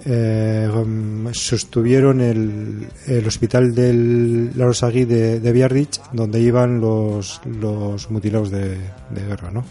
eh, 0.05 0.69
um, 0.73 1.31
sostuvieron 1.33 2.21
el, 2.21 2.87
el 3.07 3.27
hospital 3.27 3.73
del 3.73 4.51
Larosagui 4.57 5.05
de, 5.05 5.39
de 5.39 5.51
Biarritz, 5.51 5.99
donde 6.13 6.39
iban 6.39 6.79
los, 6.79 7.41
los 7.59 8.09
mutilados 8.11 8.51
de, 8.51 8.69
de 9.09 9.25
guerra, 9.27 9.51
¿no? 9.51 9.65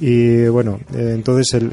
Y 0.00 0.48
bueno, 0.48 0.80
eh, 0.92 1.12
entonces 1.14 1.54
el, 1.54 1.72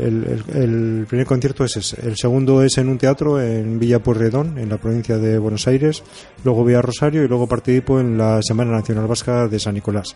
el- 0.53 1.05
primer 1.07 1.25
concierto 1.25 1.65
es 1.65 1.75
ese. 1.77 2.07
El 2.07 2.15
segundo 2.17 2.61
es 2.63 2.77
en 2.77 2.87
un 2.87 2.99
teatro 2.99 3.41
en 3.41 3.79
Villa 3.79 3.97
Pueyrredón, 3.97 4.59
en 4.59 4.69
la 4.69 4.77
provincia 4.77 5.17
de 5.17 5.39
Buenos 5.39 5.67
Aires. 5.67 6.03
Luego 6.43 6.63
voy 6.63 6.75
a 6.75 6.83
Rosario 6.83 7.23
y 7.23 7.27
luego 7.27 7.47
participo 7.47 7.99
en 7.99 8.19
la 8.19 8.39
Semana 8.43 8.71
Nacional 8.73 9.07
Vasca 9.07 9.47
de 9.47 9.57
San 9.59 9.73
Nicolás. 9.73 10.15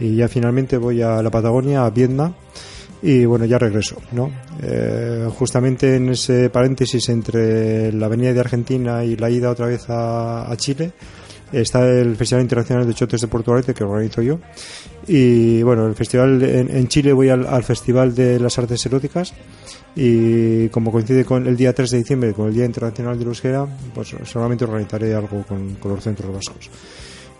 Y 0.00 0.16
ya 0.16 0.26
finalmente 0.26 0.76
voy 0.78 1.00
a 1.02 1.22
la 1.22 1.30
Patagonia, 1.30 1.86
a 1.86 1.90
Viedma. 1.90 2.34
Y 3.02 3.24
bueno, 3.26 3.44
ya 3.44 3.58
regreso, 3.58 3.96
¿no? 4.12 4.30
Eh, 4.62 5.28
justamente 5.36 5.96
en 5.96 6.10
ese 6.10 6.48
paréntesis 6.48 7.08
entre 7.10 7.92
la 7.92 8.08
venida 8.08 8.32
de 8.32 8.40
Argentina 8.40 9.04
y 9.04 9.16
la 9.16 9.28
ida 9.28 9.50
otra 9.50 9.66
vez 9.66 9.84
a, 9.88 10.50
Chile, 10.56 10.92
está 11.52 11.86
el 11.86 12.16
Festival 12.16 12.42
Internacional 12.42 12.86
de 12.86 12.94
Chotes 12.94 13.20
de 13.20 13.28
Portugalete 13.28 13.74
que 13.74 13.84
organizo 13.84 14.22
yo. 14.22 14.38
Y 15.06 15.62
bueno, 15.62 15.86
el 15.86 15.94
festival 15.94 16.42
en, 16.42 16.74
en 16.74 16.88
Chile 16.88 17.12
voy 17.12 17.28
al, 17.28 17.46
al 17.46 17.62
Festival 17.62 18.14
de 18.14 18.40
las 18.40 18.58
Artes 18.58 18.86
Eróticas 18.86 19.34
y 19.96 20.68
como 20.70 20.90
coincide 20.90 21.24
con 21.24 21.46
el 21.46 21.56
día 21.56 21.72
3 21.72 21.90
de 21.90 21.98
diciembre, 21.98 22.32
con 22.32 22.48
el 22.48 22.54
Día 22.54 22.64
Internacional 22.64 23.18
de 23.18 23.24
la 23.24 23.28
Euskera, 23.28 23.66
pues 23.94 24.14
seguramente 24.24 24.64
organizaré 24.64 25.14
algo 25.14 25.44
con 25.46 25.76
los 25.84 26.02
centros 26.02 26.32
vascos. 26.32 26.70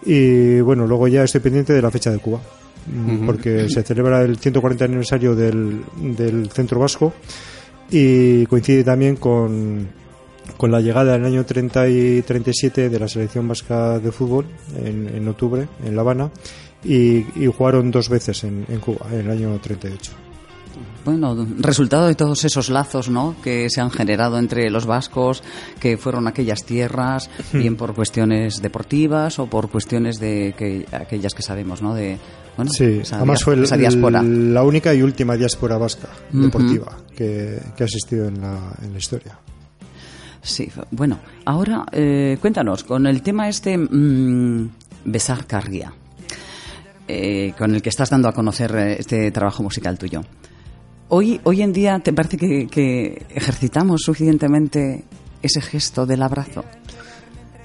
Y 0.07 0.61
bueno, 0.61 0.87
luego 0.87 1.09
ya 1.09 1.25
estoy 1.25 1.41
pendiente 1.41 1.73
de 1.73 1.83
la 1.83 1.91
fecha 1.91 2.11
de 2.11 2.19
Cuba, 2.19 2.41
porque 3.25 3.69
se 3.69 3.83
celebra 3.83 4.23
el 4.23 4.39
140 4.39 4.85
aniversario 4.85 5.35
del, 5.35 5.83
del 5.97 6.51
Centro 6.51 6.81
Vasco 6.81 7.13
y 7.91 8.47
coincide 8.47 8.85
también 8.85 9.17
con, 9.17 9.89
con 10.57 10.71
la 10.71 10.81
llegada 10.81 11.15
en 11.15 11.23
el 11.23 11.33
año 11.33 11.45
30 11.45 11.89
y 11.89 12.23
37 12.23 12.89
de 12.89 12.99
la 12.99 13.09
selección 13.09 13.49
vasca 13.49 13.99
de 13.99 14.13
fútbol 14.13 14.47
en, 14.77 15.09
en 15.09 15.29
octubre 15.29 15.67
en 15.85 15.97
La 15.97 16.03
Habana 16.03 16.31
y, 16.83 17.25
y 17.43 17.47
jugaron 17.47 17.91
dos 17.91 18.09
veces 18.09 18.45
en, 18.45 18.67
en 18.69 18.81
Cuba 18.81 19.07
en 19.13 19.21
el 19.21 19.31
año 19.31 19.59
38. 19.59 20.34
Bueno, 21.05 21.47
resultado 21.59 22.07
de 22.07 22.15
todos 22.15 22.45
esos 22.45 22.69
lazos, 22.71 23.09
¿no? 23.11 23.37
Que 23.43 23.69
se 23.71 23.81
han 23.81 23.91
generado 23.91 24.39
entre 24.39 24.71
los 24.71 24.87
vascos, 24.87 25.43
que 25.81 25.97
fueron 25.97 26.27
aquellas 26.27 26.65
tierras, 26.65 27.29
bien 27.53 27.77
por 27.77 27.95
cuestiones 27.95 28.63
deportivas 28.63 29.39
o 29.39 29.47
por 29.47 29.69
cuestiones 29.71 30.19
de 30.19 30.55
que, 30.57 30.87
aquellas 30.93 31.35
que 31.35 31.43
sabemos, 31.43 31.83
¿no? 31.83 31.95
De 31.95 32.19
bueno, 32.57 32.71
Sí, 32.73 33.01
esa, 33.03 33.17
además 33.17 33.43
fue 33.45 33.55
el- 33.55 34.55
la 34.55 34.63
única 34.63 34.95
y 34.95 35.03
última 35.03 35.37
diáspora 35.37 35.77
vasca 35.77 36.09
deportiva 36.33 36.97
que, 37.17 37.61
que 37.77 37.83
ha 37.83 37.87
existido 37.87 38.27
en 38.29 38.41
la, 38.41 38.59
en 38.83 38.93
la 38.93 38.99
historia. 38.99 39.39
Sí, 40.41 40.71
bueno, 40.91 41.19
ahora 41.47 41.85
eh, 41.91 42.37
cuéntanos, 42.41 42.85
con 42.85 43.07
el 43.07 43.23
tema 43.23 43.49
este 43.49 43.77
mm, 43.79 44.71
Besar 45.07 45.47
Carria, 45.47 45.93
eh, 47.09 47.53
con 47.59 47.75
el 47.75 47.83
que 47.83 47.89
estás 47.89 48.11
dando 48.11 48.29
a 48.29 48.33
conocer 48.33 48.75
eh, 48.77 48.97
este 48.99 49.31
trabajo 49.31 49.63
musical 49.63 49.99
tuyo. 49.99 50.23
Hoy, 51.09 51.41
hoy 51.45 51.63
en 51.63 51.73
día, 51.73 51.99
¿te 51.99 52.13
parece 52.13 52.37
que, 52.37 52.67
que 52.67 53.27
ejercitamos 53.35 54.03
suficientemente 54.03 55.05
ese 55.43 55.61
gesto 55.61 56.07
del 56.07 56.23
abrazo? 56.23 56.65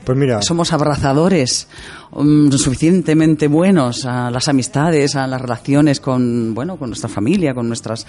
Pues 0.09 0.17
mira, 0.17 0.41
Somos 0.41 0.73
abrazadores 0.73 1.67
mm, 2.13 2.49
suficientemente 2.53 3.47
buenos 3.47 4.05
a 4.05 4.31
las 4.31 4.47
amistades, 4.47 5.15
a 5.15 5.27
las 5.27 5.39
relaciones 5.39 5.99
con, 5.99 6.55
bueno, 6.55 6.77
con 6.77 6.89
nuestra 6.89 7.09
familia, 7.09 7.53
con 7.53 7.67
nuestros 7.67 8.07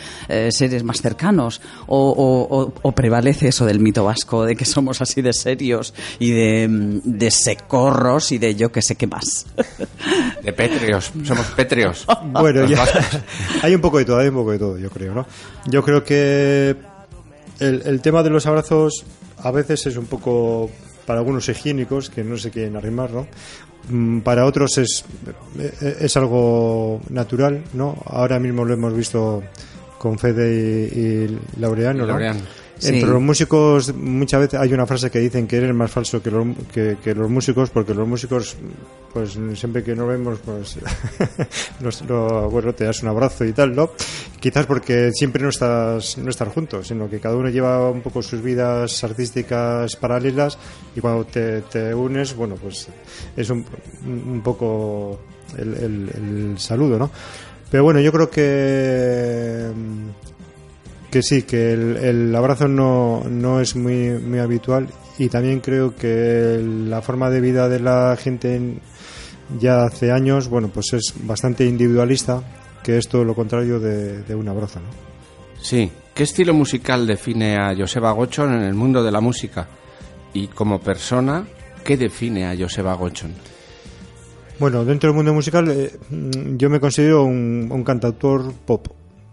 seres 0.49 0.83
más 0.83 1.03
cercanos, 1.03 1.61
o, 1.89 1.99
o- 2.11 2.59
o- 2.59 2.73
o 2.81 2.93
prevalece 2.93 3.49
eso 3.49 3.67
del 3.67 3.81
mito 3.81 4.03
vasco 4.05 4.47
de 4.47 4.57
que 4.57 4.65
somos 4.65 5.03
así 5.03 5.21
de 5.21 5.35
serios 5.35 5.93
y 6.19 6.31
de, 6.31 6.69
mm, 6.69 7.01
de 7.05 7.31
secorros 7.31 8.33
y 8.33 8.39
de 8.39 8.55
yo 8.55 8.73
que 8.73 8.81
sé 8.81 8.95
qué 8.97 9.07
más. 9.07 9.45
De 10.43 10.55
pétreos, 10.55 11.13
somos 11.25 11.45
pétreos. 11.49 12.07
Bueno, 12.33 12.67
ya, 12.67 12.83
hay 13.63 13.75
un 13.75 13.83
poco 13.83 13.99
de 13.99 14.07
todo, 14.07 14.21
hay 14.21 14.29
un 14.29 14.35
poco 14.37 14.53
de 14.53 14.59
todo, 14.59 14.79
yo 14.79 14.89
creo, 14.89 15.13
¿no? 15.15 15.27
Yo 15.67 15.83
creo 15.85 16.03
que 16.03 16.77
el, 17.59 17.83
el 17.85 18.01
tema 18.01 18.23
de 18.23 18.31
los 18.31 18.47
abrazos 18.47 19.05
a 19.37 19.51
veces 19.51 19.85
es 19.87 19.99
un 19.99 20.07
poco 20.07 20.71
para 21.11 21.19
algunos 21.19 21.49
higiénicos 21.49 22.09
que 22.09 22.23
no 22.23 22.39
se 22.39 22.53
quieren 22.53 22.77
arrimar, 22.77 23.11
¿no? 23.11 23.27
Mm, 23.89 24.21
Para 24.21 24.47
otros 24.47 24.79
es, 24.79 25.05
eh, 25.59 25.97
es 26.03 26.17
algo 26.17 27.01
natural, 27.09 27.65
¿no? 27.73 28.01
Ahora 28.07 28.39
mismo 28.39 28.65
lo 28.65 28.75
hemos 28.75 28.95
visto 28.95 29.43
con 29.99 30.21
Fede 30.21 30.87
y, 30.87 31.59
Laureano, 31.61 32.07
¿no? 32.07 32.17
Entre 32.89 33.09
los 33.11 33.21
músicos 33.23 33.95
muchas 33.95 34.41
veces 34.41 34.61
hay 34.61 34.73
una 34.73 34.87
frase 34.87 35.11
que 35.11 35.19
dicen 35.19 35.47
que 35.47 35.57
eres 35.57 35.75
más 35.75 35.91
falso 35.91 36.23
que 36.23 36.31
los, 36.31 36.47
que, 36.73 36.97
que 37.03 37.15
los 37.15 37.29
músicos 37.31 37.71
porque 37.71 37.95
los 37.95 38.07
músicos 38.09 38.57
pues 39.13 39.39
siempre 39.55 39.83
que 39.83 39.95
nos 39.95 40.09
vemos 40.09 40.39
pues 40.45 40.79
nos- 41.81 42.03
lo- 42.03 42.49
bueno 42.51 42.73
te 42.75 42.85
das 42.85 43.03
un 43.03 43.09
abrazo 43.09 43.45
y 43.45 43.53
tal 43.53 43.75
no 43.75 43.91
quizás 44.39 44.67
porque 44.67 45.11
siempre 45.13 45.43
no 45.43 45.49
estás 45.51 46.17
no 46.19 46.31
estar 46.31 46.49
juntos 46.49 46.87
sino 46.89 47.09
que 47.11 47.19
cada 47.21 47.37
uno 47.37 47.49
lleva 47.49 47.91
un 47.91 48.01
poco 48.03 48.23
sus 48.23 48.41
vidas 48.43 49.03
artísticas 49.05 49.97
paralelas 49.97 50.59
y 50.97 51.01
cuando 51.01 51.25
te, 51.27 51.63
te 51.63 51.95
unes 51.95 52.35
bueno 52.35 52.55
pues 52.55 52.89
es 53.37 53.51
un, 53.51 53.65
un 54.07 54.41
poco 54.43 55.21
el, 55.59 55.75
el- 55.75 56.55
saludo 56.59 56.99
no 56.99 57.11
pero 57.71 57.85
bueno 57.85 58.01
yo 58.01 58.11
creo 58.13 58.31
que 58.31 59.71
que 61.11 61.23
sí, 61.23 61.43
que 61.43 61.73
el, 61.73 61.97
el 61.97 62.35
abrazo 62.37 62.69
no, 62.69 63.23
no 63.29 63.61
es 63.61 63.75
muy, 63.77 64.11
muy 64.11 64.39
habitual 64.39 64.89
y 65.19 65.29
también 65.29 65.61
creo 65.61 65.95
que 65.95 66.61
la 66.65 67.03
forma 67.03 67.29
de 67.31 67.41
vida 67.41 67.69
de 67.69 67.81
la 67.81 68.17
gente 68.17 68.55
en- 68.57 68.81
ya 69.59 69.83
hace 69.85 70.13
años, 70.13 70.49
bueno, 70.49 70.69
pues 70.73 70.93
es 70.93 71.15
bastante 71.27 71.67
individualista 71.67 72.43
que 72.85 72.97
es 72.99 73.09
todo 73.09 73.25
lo 73.25 73.35
contrario 73.35 73.81
de, 73.81 74.23
de 74.23 74.35
una 74.35 74.53
broza, 74.53 74.81
¿no? 74.81 74.87
Sí. 75.61 75.91
¿Qué 76.15 76.23
estilo 76.25 76.55
musical 76.55 77.07
define 77.07 77.57
a 77.57 77.75
Joseba 77.77 78.13
Gochon 78.13 78.53
en 78.55 78.63
el 78.63 78.75
mundo 78.75 79.03
de 79.03 79.11
la 79.11 79.21
música? 79.21 79.69
Y 80.33 80.47
como 80.49 80.81
persona, 80.81 81.47
¿qué 81.85 81.97
define 81.97 82.47
a 82.47 82.57
Joseba 82.59 82.95
Gochon? 82.95 83.33
Bueno, 84.59 84.85
dentro 84.85 85.09
del 85.09 85.17
mundo 85.17 85.33
musical 85.33 85.69
eh, 85.71 85.91
yo 86.57 86.69
me 86.69 86.81
considero 86.81 87.25
un, 87.25 87.69
un 87.71 87.83
cantautor 87.85 88.53
pop, 88.67 88.89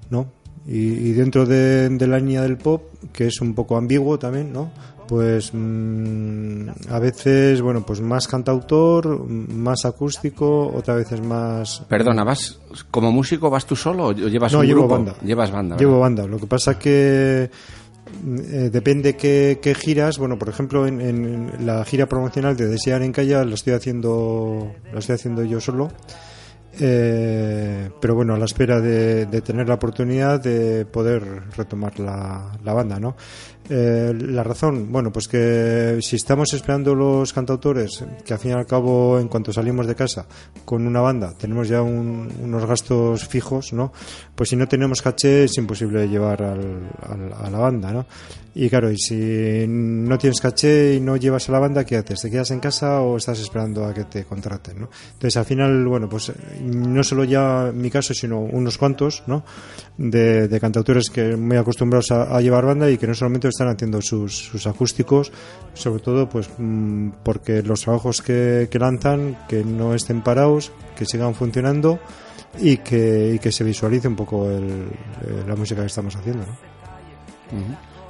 ¿no? 0.09 0.31
Y, 0.67 0.77
y 1.09 1.11
dentro 1.13 1.45
de, 1.45 1.87
de 1.89 2.07
la 2.07 2.19
línea 2.19 2.41
del 2.41 2.57
pop, 2.57 2.83
que 3.13 3.27
es 3.27 3.39
un 3.39 3.53
poco 3.55 3.77
ambiguo 3.77 4.19
también, 4.19 4.51
¿no? 4.51 4.69
Pues 5.07 5.51
mm, 5.53 6.67
a 6.89 6.99
veces, 6.99 7.61
bueno, 7.61 7.85
pues 7.85 8.01
más 8.01 8.27
cantautor, 8.27 9.25
más 9.29 9.85
acústico, 9.85 10.67
otras 10.75 10.97
veces 10.97 11.21
más... 11.21 11.81
Perdona, 11.87 12.25
¿vas 12.25 12.59
como 12.91 13.13
músico 13.13 13.49
vas 13.49 13.65
tú 13.65 13.77
solo 13.77 14.07
o 14.07 14.11
llevas 14.11 14.51
No, 14.51 14.59
un 14.59 14.65
llevo 14.65 14.81
grupo? 14.81 14.95
banda. 14.95 15.15
Llevas 15.23 15.49
banda. 15.51 15.77
Llevo 15.77 16.01
banda. 16.01 16.27
Lo 16.27 16.37
que 16.37 16.47
pasa 16.47 16.77
que 16.77 17.49
eh, 17.49 18.69
depende 18.69 19.15
qué, 19.15 19.59
qué 19.61 19.73
giras. 19.73 20.17
Bueno, 20.17 20.37
por 20.37 20.49
ejemplo, 20.49 20.85
en, 20.85 20.99
en 20.99 21.65
la 21.65 21.85
gira 21.85 22.07
promocional 22.07 22.57
de 22.57 22.67
Desear 22.67 23.01
en 23.03 23.13
Calla 23.13 23.45
la 23.45 23.55
estoy 23.55 23.71
haciendo, 23.73 24.73
la 24.91 24.99
estoy 24.99 25.15
haciendo 25.15 25.45
yo 25.45 25.61
solo. 25.61 25.89
Eh, 26.79 27.89
pero 27.99 28.15
bueno, 28.15 28.35
a 28.35 28.37
la 28.37 28.45
espera 28.45 28.79
de, 28.79 29.25
tener 29.41 29.67
la 29.67 29.75
oportunidad 29.75 30.41
de 30.41 30.85
poder 30.85 31.43
retomar 31.55 31.99
la 31.99 32.73
banda, 32.73 32.99
¿no? 32.99 33.15
Eh, 33.69 34.13
la 34.17 34.43
razón, 34.43 34.91
bueno, 34.91 35.11
pues 35.11 35.27
que 35.27 35.97
si 36.01 36.15
estamos 36.15 36.53
esperando 36.53 36.95
los 36.95 37.33
cantautores, 37.33 38.03
que 38.25 38.33
al 38.33 38.39
fin 38.39 38.51
y 38.51 38.53
al 38.53 38.65
cabo, 38.65 39.19
en 39.19 39.27
cuanto 39.27 39.51
salimos 39.51 39.85
de 39.87 39.95
casa 39.95 40.25
con 40.63 40.87
una 40.87 41.01
banda, 41.01 41.33
tenemos 41.37 41.67
ya 41.67 41.81
un- 41.81 42.31
unos 42.43 42.65
gastos 42.65 43.27
fijos, 43.27 43.73
¿no? 43.73 43.91
Pues 44.35 44.49
si 44.49 44.55
no 44.55 44.67
tenemos 44.69 45.01
caché, 45.01 45.43
es 45.43 45.57
imposible 45.57 46.07
llevar 46.07 46.43
al- 46.43 47.33
a 47.43 47.49
la 47.49 47.57
banda, 47.59 47.91
¿no? 47.91 48.05
Y 48.55 48.69
claro, 48.69 48.89
y 48.89 48.97
si 48.97 49.65
no 49.67 50.17
tienes 50.17 50.41
caché 50.41 50.95
y 50.95 50.99
no 50.99 51.15
llevas 51.15 51.47
a 51.47 51.51
la 51.51 51.59
banda, 51.59 51.83
¿qué 51.85 51.97
haces? 51.97 52.21
¿Te 52.21 52.31
quedas 52.31 52.49
en 52.49 52.59
casa 52.59 53.01
o 53.01 53.17
estás 53.17 53.39
esperando 53.39 53.85
a 53.85 53.93
que 53.93 54.05
te 54.05 54.23
contraten, 54.23 54.79
¿no? 54.79 54.89
Entonces, 55.13 55.37
al 55.37 55.45
final, 55.45 55.85
bueno, 55.85 56.09
pues 56.09 56.31
no 56.63 57.03
solo 57.03 57.23
ya 57.23 57.71
mi 57.71 57.91
caso, 57.91 58.15
sino 58.15 58.39
unos 58.39 58.77
cuantos, 58.79 59.21
¿no? 59.27 59.43
De, 59.97 60.47
de 60.47 60.59
cantautores 60.59 61.09
que 61.11 61.35
muy 61.35 61.57
acostumbrados 61.57 62.09
a, 62.11 62.35
a 62.35 62.41
llevar 62.41 62.65
banda 62.65 62.89
y 62.89 62.97
que 62.97 63.05
no 63.05 63.13
solamente 63.13 63.47
están 63.57 63.69
haciendo 63.69 64.01
sus, 64.01 64.37
sus 64.37 64.67
acústicos, 64.67 65.31
sobre 65.73 66.01
todo, 66.01 66.29
pues 66.29 66.49
mm, 66.57 67.09
porque 67.23 67.63
los 67.63 67.81
trabajos 67.81 68.21
que, 68.21 68.67
que 68.69 68.77
lanzan, 68.79 69.37
que 69.49 69.63
no 69.63 69.95
estén 69.95 70.21
parados, 70.21 70.71
que 70.95 71.05
sigan 71.05 71.33
funcionando 71.33 71.99
y 72.59 72.77
que, 72.77 73.33
y 73.35 73.39
que 73.39 73.51
se 73.51 73.63
visualice 73.63 74.07
un 74.07 74.15
poco 74.15 74.49
eh, 74.49 74.59
la 75.47 75.55
música 75.55 75.81
que 75.81 75.87
estamos 75.87 76.15
haciendo. 76.15 76.45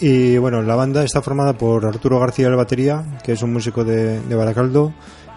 Y 0.00 0.38
bueno, 0.38 0.62
la 0.62 0.76
banda 0.76 1.02
está 1.04 1.20
formada 1.20 1.52
por 1.54 1.84
Arturo 1.84 2.18
García 2.20 2.48
de 2.48 2.56
batería, 2.56 3.04
que 3.24 3.32
es 3.32 3.42
un 3.42 3.52
músico 3.52 3.84
de, 3.84 4.20
de 4.20 4.34
Baracaldo, 4.34 4.94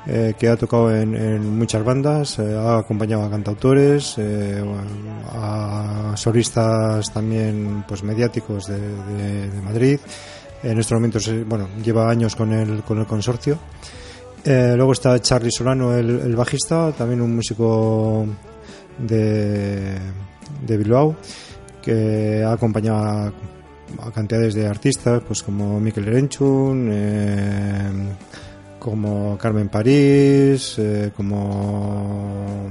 eh, 0.07 0.35
que 0.37 0.47
ha 0.49 0.55
tocado 0.55 0.95
en, 0.95 1.57
muchas 1.57 1.83
bandas, 1.83 2.37
eh, 2.39 2.55
ha 2.55 2.77
acompañado 2.77 3.23
a 3.23 3.29
cantautores, 3.29 4.15
eh, 4.17 4.63
a 5.33 6.13
solistas 6.15 7.11
también 7.11 7.83
pues 7.87 8.03
mediáticos 8.03 8.67
de, 8.67 8.79
de- 9.49 9.61
Madrid. 9.61 9.99
En 10.63 10.79
estos 10.79 10.93
momentos, 10.95 11.27
eh, 11.27 11.43
bueno, 11.45 11.67
lleva 11.83 12.09
años 12.09 12.35
con 12.35 12.53
el, 12.53 12.83
con 12.83 12.99
el 12.99 13.05
consorcio. 13.07 13.57
Eh, 14.45 14.73
luego 14.75 14.93
está 14.93 15.19
Charlie 15.19 15.51
Solano, 15.51 15.93
el, 15.95 16.19
el 16.21 16.35
bajista, 16.35 16.91
también 16.93 17.21
un 17.21 17.35
músico 17.35 18.25
de, 19.07 19.97
de 20.65 20.77
Bilbao, 20.77 21.15
que 21.81 22.43
ha 22.45 22.53
acompañado 22.53 22.97
a, 22.97 23.33
cantidades 24.13 24.53
de 24.53 24.67
artistas, 24.67 25.21
pues 25.27 25.43
como 25.43 25.79
Mikel 25.79 26.07
Erenchun, 26.07 26.89
eh, 26.91 27.91
como 28.79 29.37
Carmen 29.37 29.69
París, 29.69 30.75
eh, 30.77 31.11
como 31.15 32.67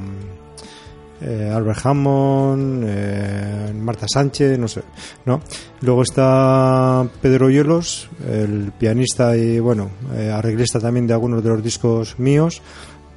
eh, 1.21 1.53
Albert 1.55 1.85
Hammond, 1.85 3.75
Marta 3.83 4.07
Sánchez, 4.09 4.59
no 4.59 4.67
sé, 4.67 4.83
¿no? 5.27 5.41
Luego 5.83 6.03
está 6.03 7.07
Pedro 7.21 7.51
Hielos, 7.51 8.09
el 8.27 8.73
pianista 8.73 9.37
y, 9.37 9.59
bueno, 9.59 9.91
arreglista 10.33 10.81
también 10.81 11.07
de 11.07 11.13
algunos 11.13 11.45
de 11.45 11.51
los 11.51 11.63
discos 11.63 12.19
míos, 12.19 12.63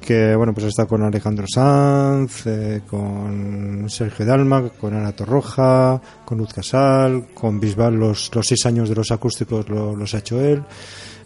que, 0.04 0.34
bueno, 0.36 0.52
pues 0.52 0.66
está 0.66 0.86
con 0.86 1.02
Alejandro 1.02 1.46
Sanz, 1.52 2.46
eh, 2.46 2.82
con 2.88 3.86
Sergio 3.88 4.24
Dalma, 4.26 4.68
con 4.68 4.94
Ana 4.94 5.12
Torroja, 5.12 6.00
con 6.24 6.38
Luz 6.38 6.52
Casal, 6.52 7.26
con 7.34 7.58
Bisbal, 7.58 7.94
los, 7.94 8.30
los 8.34 8.46
seis 8.46 8.64
años 8.66 8.88
de 8.88 8.94
los 8.94 9.10
acústicos 9.10 9.68
lo- 9.68 9.96
los 9.96 10.14
ha 10.14 10.18
hecho 10.18 10.40
él. 10.40 10.62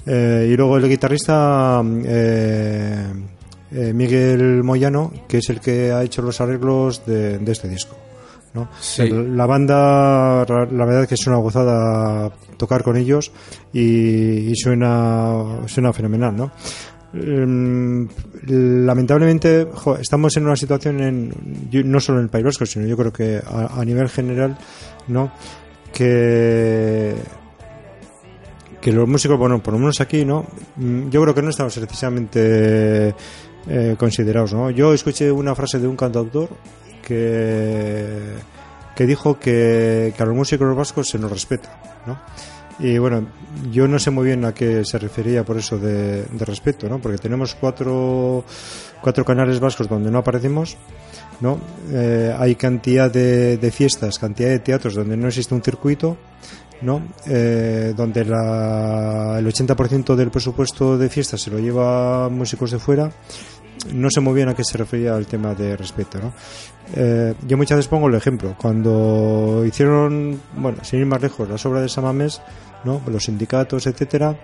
Eh, 0.07 0.49
y 0.53 0.57
luego 0.57 0.77
el 0.79 0.89
guitarrista 0.89 1.83
eh, 2.05 3.05
eh, 3.73 3.93
Miguel 3.93 4.63
Moyano, 4.65 5.13
que 5.29 5.39
es 5.39 5.51
el 5.51 5.61
que 5.61 5.93
ha 5.93 6.03
hecho 6.03 6.23
los 6.23 6.41
arreglos 6.41 7.05
de, 7.05 7.39
de 7.39 7.53
este 7.53 7.69
disco. 7.69 7.97
¿no? 8.55 8.69
Sí. 8.81 9.09
La 9.11 9.45
banda, 9.45 10.45
la 10.49 10.67
la 10.71 10.85
verdad 10.87 11.03
es 11.03 11.09
que 11.09 11.15
es 11.17 11.27
una 11.27 11.37
gozada 11.37 12.31
tocar 12.57 12.83
con 12.83 12.97
ellos 12.97 13.31
y, 13.75 14.51
y 14.51 14.57
suena, 14.57 15.67
suena 15.67 15.93
fenomenal, 15.93 16.35
¿no? 16.35 16.51
Em, 17.15 18.07
lamentablemente 18.47 19.67
estamos 19.99 20.37
en 20.37 20.45
una 20.45 20.57
situación 20.57 21.01
en, 21.01 21.33
no 21.91 22.01
solo 22.01 22.19
en 22.19 22.25
el 22.25 22.31
País 22.31 22.45
Vasco 22.45 22.67
sino 22.67 22.87
yo 22.87 22.99
creo 22.99 23.11
que 23.11 23.41
a, 23.45 23.83
nivel 23.83 24.11
general 24.11 24.59
no 25.07 25.33
que 25.91 27.15
que 28.79 28.93
los 28.93 29.09
músicos 29.09 29.39
bueno 29.39 29.63
por 29.63 29.73
lo 29.73 29.79
menos 29.79 30.03
aquí 30.03 30.27
no 30.27 30.45
Mm, 30.77 31.11
yo 31.11 31.23
creo 31.23 31.35
que 31.35 31.43
no 31.43 31.51
estamos 31.51 31.77
excesivamente 31.77 33.15
eh, 33.69 33.97
considerados 33.99 34.53
no 34.55 34.71
yo 34.71 34.95
escuché 34.95 35.31
una 35.33 35.55
frase 35.55 35.81
de 35.81 35.89
un 35.89 35.97
cantautor 35.97 36.49
que 37.03 38.35
que 38.95 39.07
dijo 39.07 39.39
que, 39.39 40.13
que 40.17 40.23
a 40.23 40.27
los 40.27 40.37
músicos 40.37 40.77
vascos 40.77 41.09
se 41.09 41.19
nos 41.19 41.31
respeta 41.31 42.03
no 42.07 42.19
y 42.79 42.99
bueno, 42.99 43.27
yo 43.73 43.89
no 43.89 43.99
sé 43.99 44.11
muy 44.11 44.27
bien 44.27 44.45
a 44.45 44.55
qué 44.55 44.85
se 44.85 44.99
refería 44.99 45.45
por 45.45 45.57
eso 45.57 45.79
de, 45.79 46.23
de 46.23 46.45
respeto, 46.45 46.89
¿no? 46.89 47.01
Porque 47.01 47.19
tenemos 47.19 47.55
cuatro, 47.55 48.45
cuatro 49.01 49.25
canales 49.25 49.59
vascos 49.59 49.89
donde 49.89 50.11
no 50.11 50.19
aparecemos, 50.19 50.77
¿no? 51.41 51.59
Eh, 51.91 52.35
hay 52.39 52.55
cantidad 52.55 53.11
de, 53.11 53.57
de 53.57 53.71
fiestas, 53.71 54.19
cantidad 54.19 54.51
de 54.51 54.61
teatros 54.61 54.95
donde 54.95 55.17
no 55.17 55.29
existe 55.29 55.55
un 55.55 55.63
circuito, 55.63 56.17
¿no? 56.83 57.03
Eh, 57.27 57.95
donde 57.97 58.25
la, 58.25 59.37
el 59.39 59.47
80% 59.47 60.15
del 60.15 60.31
presupuesto 60.31 60.97
de 60.97 61.09
fiestas 61.09 61.41
se 61.41 61.51
lo 61.51 61.59
lleva 61.59 62.29
músicos 62.29 62.71
de 62.71 62.79
fuera. 62.79 63.11
No 63.93 64.11
sé 64.11 64.21
muy 64.21 64.35
bien 64.35 64.49
a 64.49 64.55
qué 64.55 64.65
se 64.65 64.77
refería 64.77 65.17
el 65.17 65.27
tema 65.27 65.55
de 65.55 65.77
respeto, 65.77 66.19
¿no? 66.19 66.33
Eh, 66.97 67.35
yo 67.47 67.57
muchas 67.57 67.77
veces 67.77 67.89
pongo 67.89 68.09
el 68.09 68.15
ejemplo. 68.15 68.55
Cuando 68.59 69.65
hicieron, 69.67 70.41
bueno, 70.57 70.79
sin 70.83 71.01
ir 71.01 71.07
más 71.07 71.23
lejos, 71.23 71.49
las 71.49 71.65
obras 71.67 71.83
de 71.83 71.89
Samamés, 71.89 72.41
¿no? 72.85 73.03
Los 73.07 73.25
sindicatos, 73.25 73.87
etcétera, 73.87 74.37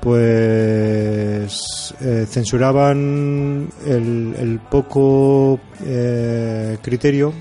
pues 0.00 1.94
eh, 2.00 2.26
censuraban 2.28 3.68
el, 3.86 4.34
el 4.38 4.60
poco 4.60 5.58
eh, 5.84 6.78
criterio 6.82 7.32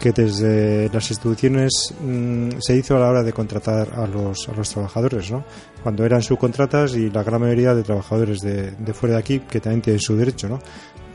que 0.00 0.12
desde 0.12 0.88
las 0.88 1.10
instituciones 1.10 1.94
mm, 2.00 2.52
se 2.58 2.74
hizo 2.74 2.96
a 2.96 3.00
la 3.00 3.10
hora 3.10 3.22
de 3.22 3.34
contratar 3.34 3.92
a 3.94 4.06
los, 4.06 4.48
a 4.48 4.52
los 4.52 4.70
trabajadores, 4.70 5.30
¿no? 5.30 5.44
Cuando 5.82 6.06
eran 6.06 6.22
subcontratas 6.22 6.94
y 6.94 7.10
la 7.10 7.22
gran 7.22 7.42
mayoría 7.42 7.74
de 7.74 7.82
trabajadores 7.82 8.40
de, 8.40 8.70
de 8.72 8.94
fuera 8.94 9.16
de 9.16 9.20
aquí, 9.20 9.40
que 9.40 9.60
también 9.60 9.82
tienen 9.82 10.00
su 10.00 10.16
derecho, 10.16 10.48
¿no? 10.48 10.58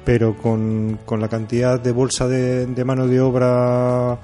Pero 0.06 0.38
con, 0.38 1.00
con 1.04 1.20
la 1.20 1.28
cantidad 1.28 1.80
de 1.80 1.92
bolsa 1.92 2.28
de, 2.28 2.68
de 2.68 2.86
mano 2.86 3.08
de 3.08 3.20
obra 3.20 4.20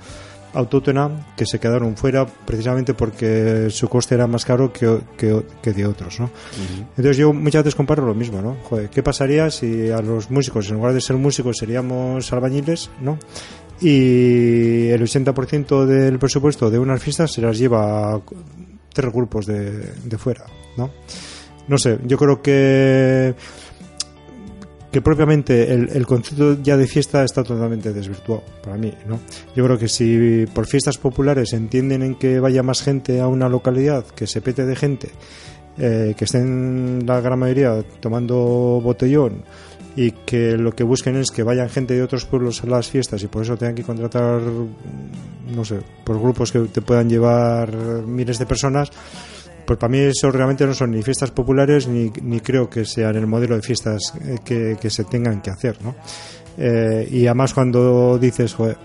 autóctona 0.54 1.28
que 1.36 1.46
se 1.46 1.60
quedaron 1.60 1.96
fuera 1.96 2.26
precisamente 2.26 2.94
porque 2.94 3.70
su 3.70 3.88
coste 3.88 4.16
era 4.16 4.28
más 4.28 4.46
caro 4.46 4.72
que, 4.72 5.00
que, 5.18 5.44
que 5.62 5.74
de 5.74 5.86
otros, 5.86 6.20
¿no? 6.20 6.30
Entonces 6.90 7.18
yo 7.18 7.34
muchas 7.34 7.64
veces 7.64 7.76
comparo 7.76 8.06
lo 8.06 8.14
mismo, 8.14 8.42
¿no? 8.42 8.58
Joder, 8.64 8.90
¿qué 8.90 9.04
pasaría 9.04 9.50
si 9.50 9.90
a 9.90 10.02
los 10.02 10.30
músicos, 10.30 10.70
en 10.70 10.76
lugar 10.76 10.94
de 10.94 11.02
ser 11.02 11.16
músicos, 11.18 11.58
seríamos 11.58 12.32
albañiles, 12.34 12.90
¿no? 13.02 13.18
Y 13.80 14.90
el 14.90 15.02
80% 15.02 15.86
del 15.86 16.20
presupuesto 16.20 16.70
de 16.70 16.78
unas 16.78 17.02
fiestas 17.02 17.32
se 17.32 17.42
las 17.42 17.58
lleva 17.58 18.14
a 18.14 18.22
tres 18.94 19.12
grupos 19.12 19.46
de, 19.46 19.72
de 20.04 20.18
fuera, 20.18 20.46
¿no? 20.78 20.92
No 21.68 21.78
sé, 21.78 21.98
yo 22.06 22.18
creo 22.18 22.42
que 22.42 23.34
que 24.92 25.02
propiamente 25.02 25.74
el, 25.74 25.90
el 25.90 26.06
concepto 26.06 26.62
ya 26.62 26.76
de 26.76 26.86
fiesta 26.86 27.24
está 27.24 27.44
totalmente 27.44 27.94
desvirtuado 27.94 28.44
para 28.64 28.78
mí, 28.78 28.94
¿no? 29.08 29.20
Yo 29.56 29.64
creo 29.66 29.78
que 29.78 29.88
si 29.88 30.46
por 30.54 30.68
fiestas 30.68 30.98
populares 30.98 31.54
entienden 31.54 32.04
en 32.04 32.16
que 32.16 32.40
vaya 32.40 32.62
más 32.62 32.82
gente 32.82 33.22
a 33.22 33.28
una 33.28 33.48
localidad, 33.48 34.06
que 34.06 34.28
se 34.28 34.42
pete 34.42 34.66
de 34.66 34.76
gente, 34.76 35.10
eh, 35.78 36.14
que 36.18 36.26
estén 36.26 37.06
la 37.06 37.22
gran 37.22 37.40
mayoría 37.40 37.82
tomando 38.02 38.82
botellón 38.84 39.44
y 39.96 40.12
que 40.12 40.58
lo 40.58 40.74
que 40.74 40.84
busquen 40.84 41.16
es 41.16 41.32
que 41.32 41.44
vayan 41.44 41.70
gente 41.70 41.94
de 41.94 42.04
otros 42.04 42.26
pueblos 42.26 42.64
a 42.64 42.68
las 42.68 42.90
fiestas 42.90 43.24
y 43.24 43.28
por 43.28 43.44
eso 43.44 43.58
tengan 43.58 43.76
que 43.76 43.84
contratar, 43.84 44.42
no 44.42 45.66
sé, 45.66 45.80
por 46.04 46.20
grupos 46.20 46.52
que 46.52 46.60
te 46.60 46.82
puedan 46.82 47.10
llevar 47.10 47.74
miles 48.06 48.38
de 48.38 48.46
personas, 48.46 48.92
pues 49.66 49.80
para 49.80 49.92
mí 49.92 50.00
eso 50.00 50.32
realmente 50.32 50.66
no 50.66 50.74
son 50.74 50.92
ni 50.92 51.02
fiestas 51.02 51.32
populares 51.32 51.88
ni, 51.88 52.12
ni 52.22 52.40
creo 52.40 52.70
que 52.70 52.86
sean 52.86 53.16
el 53.16 53.28
modelo 53.28 53.56
de 53.56 53.62
fiestas 53.62 54.14
eh, 54.24 54.38
que, 54.44 54.78
que 54.80 54.90
se 54.90 55.04
tengan 55.04 55.42
que 55.42 55.50
hacer, 55.50 55.78
¿no? 55.84 55.96
Eh, 56.58 57.08
y 57.10 57.28
además 57.28 57.54
cuando 57.54 58.18
dices, 58.20 58.54
joder, 58.54 58.78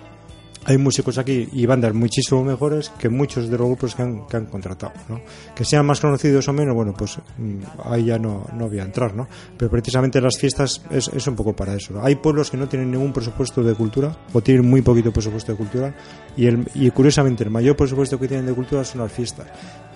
hay 0.67 0.79
músicos 0.79 1.17
aquí 1.17 1.49
y 1.53 1.65
bandas 1.65 1.95
muchísimo 1.95 2.43
mejores 2.43 2.91
que 2.99 3.09
muchos 3.09 3.49
de 3.49 3.57
los 3.57 3.69
grupos 3.69 3.95
que 3.95 4.03
han, 4.03 4.27
que 4.27 4.37
han 4.37 4.47
contratado, 4.47 4.93
¿no? 5.09 5.21
Que 5.55 5.65
sean 5.65 5.87
más 5.87 6.01
conocidos 6.01 6.49
o 6.49 6.53
menos, 6.53 6.75
bueno, 6.75 6.93
pues 6.93 7.19
mm, 7.39 7.59
ahí 7.85 8.07
ya 8.07 8.19
no, 8.19 8.45
no 8.53 8.69
voy 8.69 8.81
a 8.81 8.83
entrar, 8.83 9.15
¿no? 9.15 9.29
Pero 9.57 9.71
precisamente 9.71 10.21
las 10.21 10.37
fiestas 10.37 10.83
es, 10.91 11.09
es 11.09 11.27
un 11.29 11.37
poco 11.37 11.55
para 11.55 11.75
eso, 11.75 11.95
¿no? 11.95 12.05
Hay 12.05 12.17
pueblos 12.17 12.51
que 12.51 12.57
no 12.57 12.69
tienen 12.69 12.91
ningún 12.91 13.13
presupuesto 13.13 13.63
de 13.63 13.75
cultura 13.75 14.17
o 14.33 14.41
tienen 14.41 14.69
muy 14.69 14.83
poquito 14.83 15.13
presupuesto 15.13 15.53
de 15.53 15.59
cultura 15.59 15.95
y, 16.37 16.47
el, 16.47 16.69
y 16.75 16.91
curiosamente 16.91 17.45
el 17.45 17.51
mayor 17.51 17.77
presupuesto 17.77 18.19
que 18.19 18.27
tienen 18.27 18.47
de 18.47 18.53
cultura 18.53 18.85
son 18.85 19.03
las 19.03 19.13
fiestas 19.13 19.47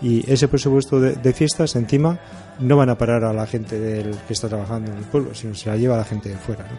y 0.00 0.30
ese 0.30 0.46
presupuesto 0.46 1.00
de, 1.00 1.14
de 1.14 1.32
fiestas 1.32 1.74
encima 1.74 2.20
no 2.60 2.76
van 2.76 2.90
a 2.90 2.96
parar 2.96 3.24
a 3.24 3.32
la 3.32 3.46
gente 3.46 3.78
del 3.80 4.16
que 4.26 4.34
está 4.34 4.48
trabajando 4.48 4.92
en 4.92 4.98
el 4.98 5.04
pueblo, 5.04 5.34
sino 5.34 5.52
se 5.54 5.68
la 5.68 5.76
lleva 5.76 5.96
a 5.96 5.98
la 5.98 6.04
gente 6.04 6.28
de 6.28 6.36
fuera, 6.36 6.64
¿no? 6.64 6.78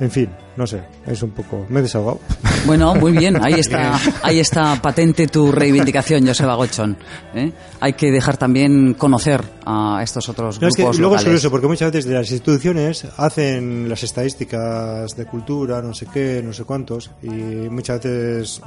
En 0.00 0.10
fin, 0.10 0.30
no 0.56 0.66
sé, 0.66 0.82
es 1.06 1.22
un 1.22 1.30
poco... 1.30 1.66
Me 1.68 1.80
he 1.80 1.82
desahogado. 1.82 2.20
Bueno, 2.66 2.94
muy 2.94 3.12
bien, 3.12 3.42
ahí 3.42 3.54
está, 3.54 3.98
ahí 4.22 4.38
está 4.38 4.80
patente 4.80 5.26
tu 5.26 5.50
reivindicación, 5.50 6.26
Joseba 6.26 6.54
Gochón. 6.54 6.96
¿eh? 7.34 7.52
Hay 7.80 7.94
que 7.94 8.10
dejar 8.10 8.36
también 8.36 8.94
conocer 8.94 9.42
a 9.64 10.00
estos 10.02 10.28
otros 10.28 10.56
No, 10.60 10.68
grupos 10.68 10.70
es 10.70 10.76
que 10.76 10.82
luego 10.82 10.92
es 10.92 11.00
locales. 11.00 11.24
curioso, 11.24 11.50
porque 11.50 11.66
muchas 11.66 11.90
veces 11.90 12.04
de 12.08 12.14
las 12.14 12.30
instituciones 12.30 13.06
hacen 13.16 13.88
las 13.88 14.02
estadísticas 14.02 15.16
de 15.16 15.24
cultura, 15.26 15.80
no 15.82 15.94
sé 15.94 16.06
qué, 16.12 16.42
no 16.44 16.52
sé 16.52 16.64
cuántos, 16.64 17.10
y 17.22 17.28
muchas 17.28 18.02
veces 18.04 18.60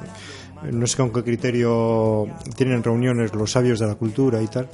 no 0.72 0.88
sé 0.88 0.98
con 0.98 1.12
qué 1.14 1.24
criterio 1.24 2.28
tienen 2.56 2.84
reuniones 2.84 3.34
los 3.34 3.52
sabios 3.52 3.80
de 3.80 3.88
la 3.88 3.96
cultura 3.96 4.42
y 4.42 4.48
tal, 4.48 4.68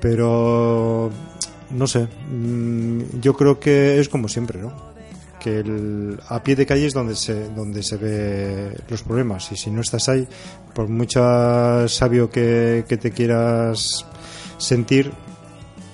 pero 0.00 1.10
no 1.70 1.86
sé, 1.86 2.08
mm, 2.30 3.20
yo 3.20 3.34
creo 3.34 3.60
que 3.60 4.00
es 4.00 4.08
como 4.08 4.28
siempre, 4.28 4.60
¿no? 4.60 4.91
Que 5.42 5.58
el, 5.60 6.20
a 6.28 6.42
pie 6.42 6.54
de 6.56 6.64
calle 6.66 6.86
es 6.86 6.94
donde 6.94 7.16
se 7.16 7.48
donde 7.50 7.82
se 7.82 7.96
ve 7.96 8.76
los 8.88 9.02
problemas 9.02 9.50
y 9.50 9.56
si 9.56 9.70
no 9.70 9.80
estás 9.80 10.08
ahí 10.08 10.26
por 10.74 10.88
mucho 10.88 11.88
sabio 11.88 12.30
que, 12.30 12.84
que 12.88 12.96
te 12.96 13.10
quieras 13.10 14.06
sentir 14.58 15.10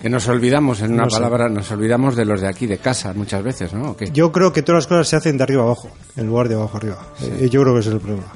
Que 0.03 0.09
nos 0.11 0.29
olvidamos, 0.29 0.81
en 0.83 0.93
una 0.93 1.05
No 1.05 1.11
sé. 1.11 1.17
palabra, 1.17 1.49
nos 1.49 1.71
olvidamos 1.73 2.15
de 2.15 2.25
los 2.25 2.41
de 2.41 2.47
aquí, 2.49 2.67
de 2.67 2.79
casa, 2.79 3.13
muchas 3.15 3.43
veces, 3.43 3.73
¿no? 3.75 3.97
Yo 4.13 4.31
creo 4.31 4.53
que 4.53 4.63
todas 4.63 4.85
las 4.85 4.87
cosas 4.87 5.09
se 5.09 5.17
hacen 5.17 5.37
de 5.39 5.43
arriba 5.43 5.63
abajo, 5.63 5.89
en 6.17 6.27
lugar 6.29 6.49
de 6.49 6.55
abajo 6.55 6.77
arriba. 6.77 6.99
Eh, 7.21 7.49
yo 7.51 7.63
creo 7.63 7.75
que 7.75 7.81
ese 7.81 7.89
es 7.89 7.95
el 7.97 8.01
problema. 8.01 8.27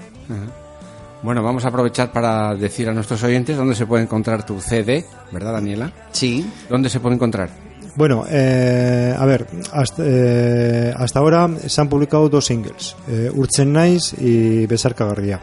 Bueno, 1.22 1.40
vamos 1.42 1.64
a 1.64 1.68
aprovechar 1.68 2.10
para 2.10 2.52
decir 2.56 2.88
a 2.88 2.92
nuestros 2.92 3.22
oyentes 3.22 3.56
dónde 3.56 3.76
se 3.76 3.86
puede 3.86 4.02
encontrar 4.02 4.44
tu 4.44 4.60
CD, 4.60 5.04
¿verdad, 5.30 5.52
Daniela? 5.52 5.92
Sí, 6.10 6.44
¿Dónde 6.68 6.88
se 6.90 6.98
puede 6.98 7.14
encontrar? 7.14 7.50
Bueno, 7.94 8.24
eh, 8.28 9.14
a 9.16 9.26
ver, 9.26 9.46
hasta, 9.72 10.02
eh, 10.04 10.94
hasta 10.96 11.18
ahora 11.18 11.48
se 11.66 11.80
han 11.80 11.88
publicado 11.88 12.28
dos 12.28 12.46
singles, 12.46 12.96
eh, 13.08 13.30
Urtzen 13.32 13.72
Nice 13.72 14.16
y 14.18 14.66
Besar 14.66 14.94
Cagarría. 14.94 15.42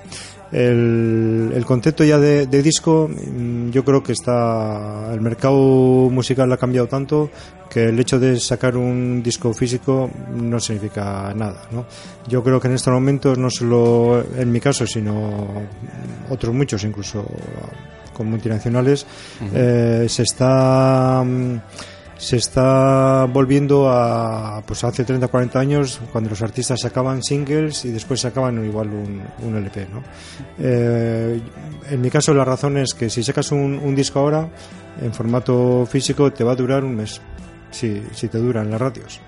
El, 0.52 1.52
el 1.54 1.64
concepto 1.64 2.04
ya 2.04 2.18
de, 2.18 2.48
de 2.48 2.64
disco, 2.64 3.08
mm, 3.08 3.70
yo 3.70 3.86
creo 3.86 4.02
que 4.02 4.14
está. 4.14 5.14
El 5.14 5.22
mercado 5.22 6.10
musical 6.10 6.52
ha 6.52 6.58
cambiado 6.58 6.88
tanto 6.88 7.30
que 7.70 7.90
el 7.90 8.00
hecho 8.00 8.20
de 8.20 8.40
sacar 8.40 8.76
un 8.76 9.22
disco 9.22 9.54
físico 9.54 10.10
no 10.34 10.60
significa 10.60 11.32
nada. 11.36 11.68
¿no? 11.70 11.86
Yo 12.28 12.44
creo 12.44 12.60
que 12.60 12.68
en 12.68 12.74
estos 12.74 12.92
momentos, 12.92 13.38
no 13.38 13.52
solo 13.52 14.26
en 14.36 14.52
mi 14.52 14.60
caso, 14.60 14.88
sino 14.88 15.48
otros 16.30 16.54
muchos, 16.54 16.84
incluso 16.84 17.24
con 18.12 18.28
multinacionales, 18.28 19.06
eh, 19.54 20.08
se 20.10 20.24
está. 20.24 21.24
Se 22.20 22.36
está 22.36 23.26
volviendo 23.32 23.90
a 23.90 24.62
pues 24.68 24.84
hace 24.84 25.06
30 25.06 25.30
40 25.30 25.58
años 25.58 26.02
cuando 26.12 26.30
los 26.30 26.42
artistas 26.42 26.82
sacaban 26.82 27.24
singles 27.24 27.86
y 27.86 27.92
después 27.92 28.20
sacaban 28.20 28.64
igual 28.64 28.90
un, 28.90 29.22
un 29.42 29.56
LP 29.56 29.88
¿no? 29.92 30.04
Eh, 30.60 31.42
en 31.90 32.02
mi 32.02 32.10
caso 32.10 32.34
la 32.34 32.44
razón 32.44 32.78
es 32.78 32.94
que 32.94 33.10
si 33.10 33.24
sacas 33.24 33.54
un, 33.54 33.80
un 33.82 33.96
disco 33.96 34.20
ahora 34.20 34.50
en 35.02 35.14
formato 35.14 35.88
físico 35.90 36.32
te 36.34 36.44
va 36.44 36.52
a 36.52 36.56
durar 36.56 36.84
un 36.84 36.98
mes 36.98 37.22
si, 37.72 38.04
si 38.14 38.28
te 38.28 38.38
duran 38.38 38.70
las 38.70 38.82
radios. 38.82 39.22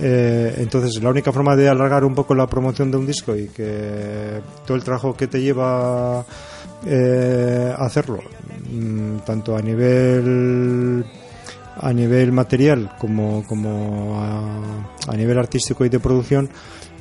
Eh, 0.00 0.54
entonces 0.58 1.02
la 1.02 1.10
única 1.10 1.32
forma 1.32 1.56
de 1.56 1.68
alargar 1.68 2.04
un 2.04 2.14
poco 2.14 2.34
la 2.34 2.46
promoción 2.46 2.90
de 2.90 2.96
un 2.98 3.06
disco 3.06 3.34
y 3.36 3.48
que 3.48 4.40
todo 4.66 4.76
el 4.76 4.84
trabajo 4.84 5.16
que 5.16 5.28
te 5.28 5.40
lleva 5.40 6.24
eh, 6.84 7.74
a 7.74 7.84
hacerlo 7.84 8.20
mm, 8.70 9.18
tanto 9.18 9.56
a 9.56 9.62
nivel 9.62 11.04
a 11.82 11.92
nivel 11.92 12.32
material 12.32 12.92
como, 12.98 13.44
como 13.46 14.18
a, 14.20 15.12
a 15.12 15.16
nivel 15.16 15.38
artístico 15.38 15.84
y 15.84 15.88
de 15.88 16.00
producción, 16.00 16.48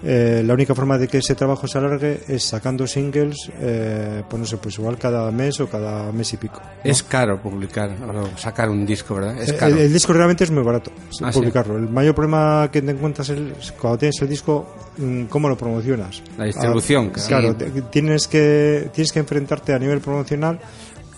eh, 0.04 0.42
la 0.44 0.56
única 0.56 0.74
forma 0.74 0.98
de 0.98 1.08
que 1.08 1.20
ese 1.20 1.36
trabajo 1.36 1.68
se 1.68 1.78
alargue 1.78 2.22
es 2.28 2.44
sacando 2.44 2.88
singles, 2.88 3.52
eh, 3.60 4.24
pues 4.28 4.40
no 4.40 4.46
sé, 4.48 4.58
pues 4.58 4.80
igual 4.80 4.98
cada 4.98 5.30
mes 5.30 5.60
o 5.60 5.68
cada 5.70 6.12
mes 6.12 6.34
y 6.34 6.38
pico. 6.38 6.60
¿no? 6.60 6.90
Es 6.90 7.04
caro 7.04 7.40
publicar 7.40 7.92
o 7.92 8.36
sacar 8.36 8.70
un 8.72 8.84
disco, 8.84 9.14
¿verdad? 9.14 9.38
Es 9.40 9.52
Eh, 9.52 9.58
caro. 9.58 9.76
El, 9.76 9.82
el 9.82 9.94
disco 9.94 10.12
realmente 10.14 10.44
es 10.44 10.50
muy 10.50 10.64
barato 10.64 10.92
Ah, 11.22 11.32
¿sí? 11.32 11.38
publicarlo. 11.40 11.78
El 11.78 11.88
mayor 11.88 12.16
problema 12.16 12.68
que 12.72 12.82
te 12.82 12.90
encuentras 12.92 13.30
es 13.30 13.72
cuando 13.80 14.00
tienes 14.00 14.20
el 14.24 14.30
disco, 14.30 14.76
mm, 14.98 15.26
cómo 15.26 15.48
lo 15.48 15.56
promocionas. 15.56 16.24
La 16.36 16.46
distribución, 16.46 17.12
Ah, 17.16 17.20
claro. 17.28 17.56
te- 17.56 17.70
tienes 17.84 18.28
que 18.28 18.90
tienes 18.92 19.12
que 19.12 19.20
enfrentarte 19.20 19.72
a 19.74 19.78
nivel 19.78 20.00
promocional 20.02 20.60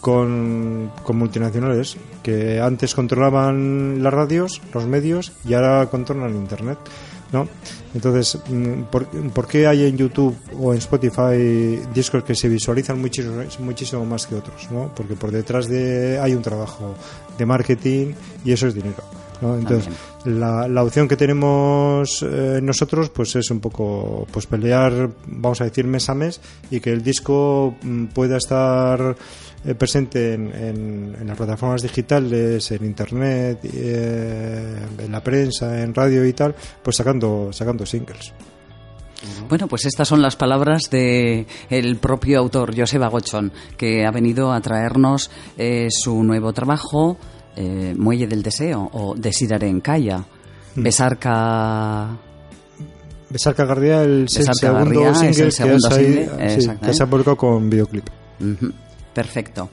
con, 0.04 0.91
con 1.01 1.16
multinacionales 1.16 1.95
que 2.22 2.60
antes 2.60 2.93
controlaban 2.93 4.04
las 4.04 4.14
radios, 4.14 4.62
los 4.74 4.86
medios 4.86 5.32
y 5.47 5.54
ahora 5.54 5.88
controlan 5.89 6.36
internet. 6.36 6.78
¿no? 7.32 7.47
Entonces, 7.95 8.38
mm, 8.49 8.82
¿por, 8.91 9.06
por 9.06 9.47
qué 9.47 9.66
hay 9.66 9.86
en 9.86 9.95
YouTube 9.95 10.36
o 10.60 10.74
en 10.74 10.80
Spotify 10.80 11.80
discos 11.93 12.26
que 12.26 12.36
se 12.36 12.49
visualizan 12.49 12.99
muchísimo, 12.99 13.43
muchísimo 13.60 14.06
más 14.06 14.28
que 14.28 14.36
otros? 14.36 14.70
¿no? 14.72 14.91
Porque 14.93 15.16
por 15.16 15.32
detrás 15.32 15.70
de 15.70 16.20
hay 16.20 16.36
un 16.36 16.41
trabajo 16.41 16.95
de 17.38 17.45
marketing 17.45 18.14
y 18.43 18.51
eso 18.51 18.68
es 18.68 18.74
dinero. 18.74 19.04
¿no? 19.41 19.56
Entonces, 19.56 19.88
la, 20.26 20.68
la 20.68 20.84
opción 20.84 21.08
que 21.08 21.16
tenemos 21.16 22.26
eh, 22.30 22.60
nosotros 22.62 23.10
pues 23.10 23.38
es 23.38 23.49
un 23.51 23.62
poco 23.62 24.28
pues 24.32 24.47
pelear, 24.47 25.12
vamos 25.28 25.62
a 25.62 25.64
decir, 25.64 25.88
mes 25.88 26.10
a 26.10 26.14
mes 26.14 26.41
y 26.70 26.82
que 26.82 26.91
el 26.91 27.01
disco 27.01 27.78
mm, 27.82 28.08
pueda 28.08 28.36
estar 28.36 29.16
eh, 29.66 29.76
presente 29.76 30.34
en, 30.34 30.47
en- 30.53 31.16
en 31.22 31.28
las 31.28 31.38
plataformas 31.38 31.82
digitales, 31.82 32.72
en 32.72 32.86
internet, 32.86 33.59
eh, 33.74 34.78
en 34.99 35.11
la 35.11 35.22
prensa, 35.24 35.82
en 35.82 35.93
radio 35.93 36.26
y 36.26 36.34
tal, 36.34 36.53
pues 36.82 36.95
sacando, 36.95 37.51
sacando 37.51 37.86
singles. 37.86 38.34
Bueno, 39.47 39.68
pues 39.68 39.86
estas 39.86 40.07
son 40.07 40.22
las 40.22 40.36
palabras 40.36 40.89
de 40.89 41.47
el 41.70 41.95
propio 41.95 42.39
autor, 42.39 42.78
Joseba 42.78 43.07
Gochón, 43.07 43.53
que 43.78 44.05
ha 44.05 44.11
venido 44.11 44.51
a 44.51 44.59
traernos 44.59 45.32
eh, 45.57 45.88
su 45.89 46.24
nuevo 46.24 46.51
trabajo, 46.51 47.18
Muelle 47.97 48.28
del 48.28 48.41
Deseo, 48.43 48.89
o 48.91 49.14
Desirare 49.16 49.68
en 49.70 49.80
Calla. 49.80 50.26
Besarca... 50.76 52.18
Besar 53.30 53.55
Cagardía, 53.55 54.03
el 54.03 54.28
segundo 54.30 55.07
el 55.09 55.16
single, 55.16 55.45
que, 55.45 55.51
segundo 55.51 55.91
single, 55.91 56.61
sí, 56.61 56.70
que 56.84 56.93
se 56.93 57.03
ha 57.03 57.07
publicado 57.07 57.38
con 57.38 57.70
videoclip. 57.70 58.07
Perfecto. 59.14 59.70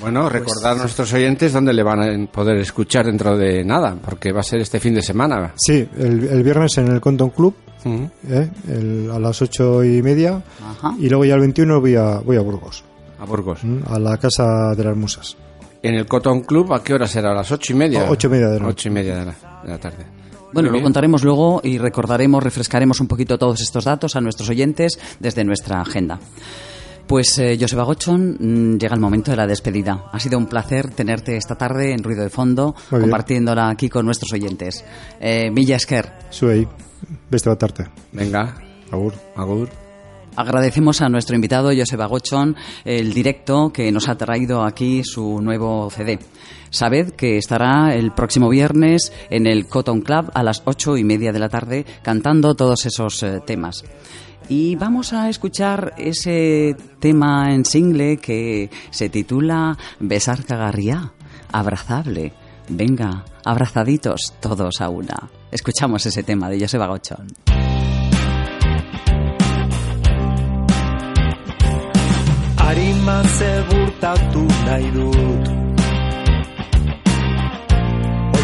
Bueno, 0.00 0.28
recordar 0.30 0.72
a 0.72 0.80
nuestros 0.80 1.12
oyentes 1.12 1.52
dónde 1.52 1.74
le 1.74 1.82
van 1.82 2.00
a 2.00 2.26
poder 2.32 2.56
escuchar 2.56 3.04
dentro 3.06 3.36
de 3.36 3.62
nada, 3.64 3.94
porque 4.02 4.32
va 4.32 4.40
a 4.40 4.42
ser 4.44 4.60
este 4.60 4.80
fin 4.80 4.94
de 4.94 5.02
semana. 5.02 5.52
Sí, 5.56 5.86
el, 5.98 6.26
el 6.26 6.42
viernes 6.42 6.78
en 6.78 6.88
el 6.88 7.00
Conton 7.00 7.30
Club. 7.30 7.54
¿eh? 7.84 8.48
El- 8.68 9.10
a 9.12 9.18
las 9.18 9.40
ocho 9.42 9.84
y 9.84 10.02
media, 10.02 10.42
Ajá. 10.62 10.94
y 10.98 11.08
luego 11.08 11.24
ya 11.26 11.34
el 11.34 11.40
21 11.40 11.80
voy 11.80 11.96
a, 11.96 12.18
voy 12.20 12.36
a 12.36 12.40
Burgos, 12.40 12.82
A 13.18 13.24
Burgos. 13.26 13.62
¿m? 13.64 13.82
a 13.88 13.98
la 13.98 14.16
Casa 14.16 14.72
de 14.76 14.84
las 14.84 14.96
Musas. 14.96 15.36
En 15.82 15.94
el 15.94 16.06
Cotton 16.06 16.42
Club, 16.42 16.72
¿a 16.74 16.82
qué 16.82 16.92
hora 16.94 17.06
será? 17.06 17.32
¿A 17.32 17.34
las 17.34 17.50
ocho 17.52 17.72
y 17.72 17.76
media? 17.76 18.04
O- 18.04 18.10
ocho 18.12 18.28
y 18.28 18.30
media 18.30 18.48
de 18.48 18.54
la 18.54 18.60
noche. 18.60 18.70
Ocho 18.72 18.88
y 18.88 18.92
media 18.92 19.16
de 19.16 19.24
la, 19.26 19.34
de 19.64 19.68
la 19.70 19.78
tarde. 19.78 20.04
Bueno, 20.52 20.70
lo 20.70 20.82
contaremos 20.82 21.22
luego 21.22 21.60
y 21.62 21.78
recordaremos, 21.78 22.42
refrescaremos 22.42 23.00
un 23.00 23.06
poquito 23.06 23.38
todos 23.38 23.60
estos 23.60 23.84
datos 23.84 24.16
a 24.16 24.20
nuestros 24.20 24.48
oyentes 24.50 24.98
desde 25.20 25.44
nuestra 25.44 25.80
agenda. 25.80 26.18
Pues 27.10 27.36
eh, 27.40 27.58
Joseba 27.60 27.82
Gochon, 27.82 28.36
mm, 28.38 28.78
llega 28.78 28.94
el 28.94 29.00
momento 29.00 29.32
de 29.32 29.36
la 29.36 29.44
despedida. 29.44 30.04
Ha 30.12 30.20
sido 30.20 30.38
un 30.38 30.46
placer 30.46 30.90
tenerte 30.90 31.36
esta 31.36 31.56
tarde 31.56 31.92
en 31.92 32.04
Ruido 32.04 32.22
de 32.22 32.30
Fondo, 32.30 32.76
Muy 32.92 33.00
bien. 33.00 33.10
compartiéndola 33.10 33.68
aquí 33.68 33.88
con 33.88 34.06
nuestros 34.06 34.32
oyentes. 34.32 34.84
Eh, 35.18 35.50
Milla 35.50 35.74
Esker, 35.74 36.08
Zuei, 36.32 36.68
beste 37.28 37.48
bat 37.50 37.64
arte. 37.64 37.88
Venga, 38.12 38.54
Agur. 38.92 39.14
Agur. 39.34 39.68
agradecemos 40.36 41.02
a 41.02 41.08
nuestro 41.08 41.34
invitado 41.34 41.72
Joseba 41.76 42.06
Gochon 42.06 42.54
el 42.84 43.12
directo 43.12 43.72
que 43.72 43.90
nos 43.90 44.08
ha 44.08 44.14
traído 44.14 44.62
aquí 44.62 45.02
su 45.02 45.40
nuevo 45.42 45.90
CD. 45.90 46.20
Sabed 46.70 47.10
que 47.14 47.38
estará 47.38 47.92
el 47.92 48.12
próximo 48.12 48.48
viernes 48.48 49.12
en 49.30 49.48
el 49.48 49.66
Cotton 49.66 50.02
Club 50.02 50.30
a 50.32 50.44
las 50.44 50.62
ocho 50.64 50.96
y 50.96 51.02
media 51.02 51.32
de 51.32 51.40
la 51.40 51.48
tarde 51.48 51.84
cantando 52.02 52.54
todos 52.54 52.86
esos 52.86 53.20
eh, 53.24 53.40
temas. 53.44 53.82
Y 54.48 54.74
vamos 54.76 55.12
a 55.12 55.28
escuchar 55.28 55.94
ese 55.96 56.76
tema 56.98 57.52
en 57.52 57.64
single 57.64 58.16
que 58.16 58.70
se 58.90 59.08
titula 59.08 59.78
Besar 60.00 60.44
Cagarría, 60.44 61.12
abrazable. 61.52 62.32
Venga, 62.68 63.24
abrazaditos 63.44 64.34
todos 64.40 64.80
a 64.80 64.88
una. 64.88 65.30
Escuchamos 65.50 66.06
ese 66.06 66.22
tema 66.22 66.48
de 66.48 66.60
Joseba 66.60 66.86
Gochon. 66.86 67.26
Arima 72.56 73.22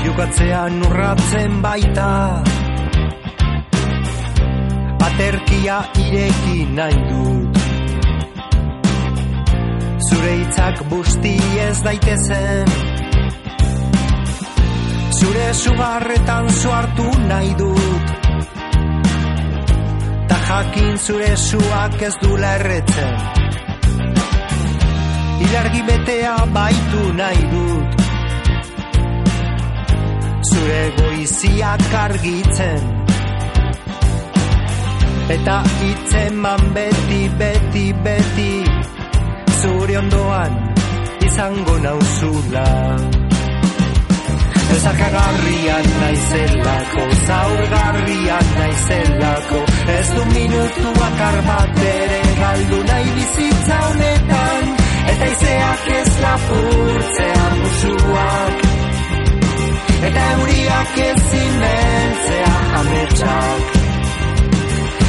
Oiukatzean 0.07 0.83
urratzen 0.87 1.63
baita 1.63 2.43
Aterkia 5.07 5.77
ireki 6.03 6.65
nahi 6.77 6.97
dut 7.09 7.59
Zure 10.07 10.33
hitzak 10.41 10.81
busti 10.91 11.35
ez 11.63 11.77
daitezen. 11.85 12.73
Zure 15.19 15.47
sugarretan 15.61 16.51
zuartu 16.51 17.07
nahi 17.29 17.55
dut. 17.61 18.13
Ta 20.29 20.41
jakin 20.49 20.99
zure 20.99 21.33
suak 21.37 22.03
ez 22.09 22.13
dula 22.23 22.53
erretzen 22.59 23.17
Ilargi 25.47 25.83
betea 25.93 26.37
baitu 26.59 27.09
nahi 27.23 27.49
dut. 27.55 28.07
Zure 30.53 30.85
goiziak 31.01 31.91
argitzen 32.05 33.06
Eta 35.37 35.57
hitzeman 35.81 36.63
beti, 36.75 37.29
beti, 37.39 37.87
beti. 38.05 38.53
Zure 39.61 39.99
ondoan 39.99 40.55
izango 41.27 41.75
nauzula. 41.85 42.65
Ezarkagarrian 44.77 45.91
naizelako, 46.01 47.05
zaurgarrian 47.27 48.51
naizelako. 48.61 49.61
Ez 49.99 50.09
du 50.17 50.25
minutu 50.33 50.97
bakar 51.03 51.39
bat 51.51 51.85
ere 51.93 52.21
galdu 52.41 52.83
nahi 52.91 53.15
bizitza 53.21 53.79
honetan. 53.91 54.75
Eta 55.13 55.33
izeak 55.37 55.89
ez 56.01 56.11
lapurtzea 56.25 57.47
musuak. 57.63 58.69
Eta 60.11 60.29
euriak 60.35 61.01
ez 61.11 61.17
zimentzea 61.31 62.55
ametsak 62.83 63.76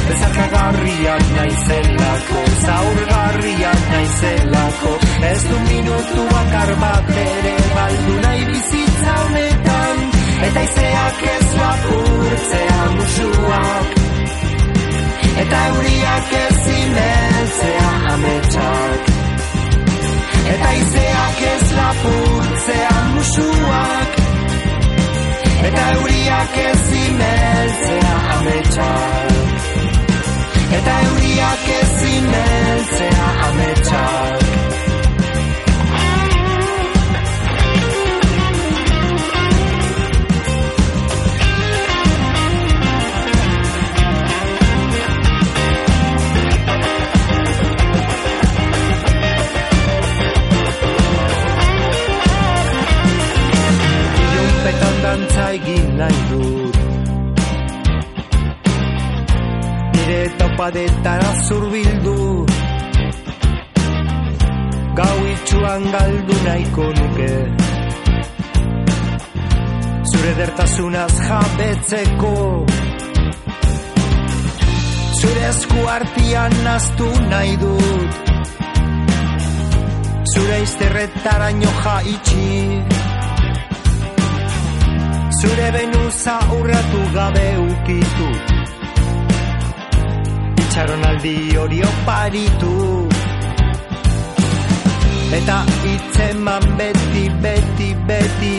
Ezarkagarrian 0.08 1.24
naizelako, 1.36 2.42
zaurgarrian 2.64 3.80
naizelako. 3.92 4.92
Ez 5.30 5.40
du 5.48 5.58
minutu 5.66 6.22
bakar 6.32 6.70
bat 6.82 7.10
ere 7.22 7.54
galdu 7.74 8.14
nahi 8.22 8.46
bizitza 8.50 9.16
honetan. 9.24 10.00
Eta 10.46 10.62
izeak 10.68 11.20
ez 11.32 11.48
lapurtzea 11.58 12.78
musuak. 12.94 13.92
Eta 15.42 15.58
euriak 15.72 16.32
ez 16.40 16.54
zimentzea 16.68 17.90
ametsak. 18.14 19.12
Eta 20.54 20.72
izeak 20.84 21.44
ez 21.52 21.66
lapurtzea 21.80 22.96
musuak. 23.18 24.16
Eta 25.68 25.84
euriak 25.98 26.58
ez 26.64 26.80
zimeltzea 26.88 28.16
ametsak 28.38 29.47
Eta 30.76 30.94
euriak 31.02 31.68
ez 31.80 31.88
zimeltzea 32.00 33.26
ametsak. 33.48 34.46
Ilunpetan 54.22 54.96
dantza 55.02 55.50
egin 55.58 55.92
nahi 56.02 56.24
dut 56.30 56.57
Nire 60.58 60.74
topadetara 60.74 61.32
zurbildu 61.46 62.46
Gau 64.98 65.18
itxuan 65.32 65.82
galdu 65.92 66.34
nahiko 66.46 66.86
nuke. 66.98 67.32
Zure 70.10 70.32
dertasunaz 70.38 71.14
jabetzeko. 71.28 72.34
Zure 75.20 75.46
esku 75.52 75.86
artian 75.94 76.52
naztu 76.66 77.08
nahi 77.30 77.56
dut. 77.62 78.12
Zure 80.34 80.60
izterretaraino 80.66 81.70
jaitsi. 81.84 82.50
Zure 85.40 85.72
benuza 85.78 86.38
urratu 86.58 87.02
gabe 87.14 87.48
ukitu 87.70 88.57
Itxaronaldi 90.78 91.58
hori 91.58 91.80
oparitu. 91.82 92.72
Eta 95.38 95.56
hitzeman 95.82 96.66
beti, 96.78 97.22
beti, 97.42 97.88
beti 98.06 98.52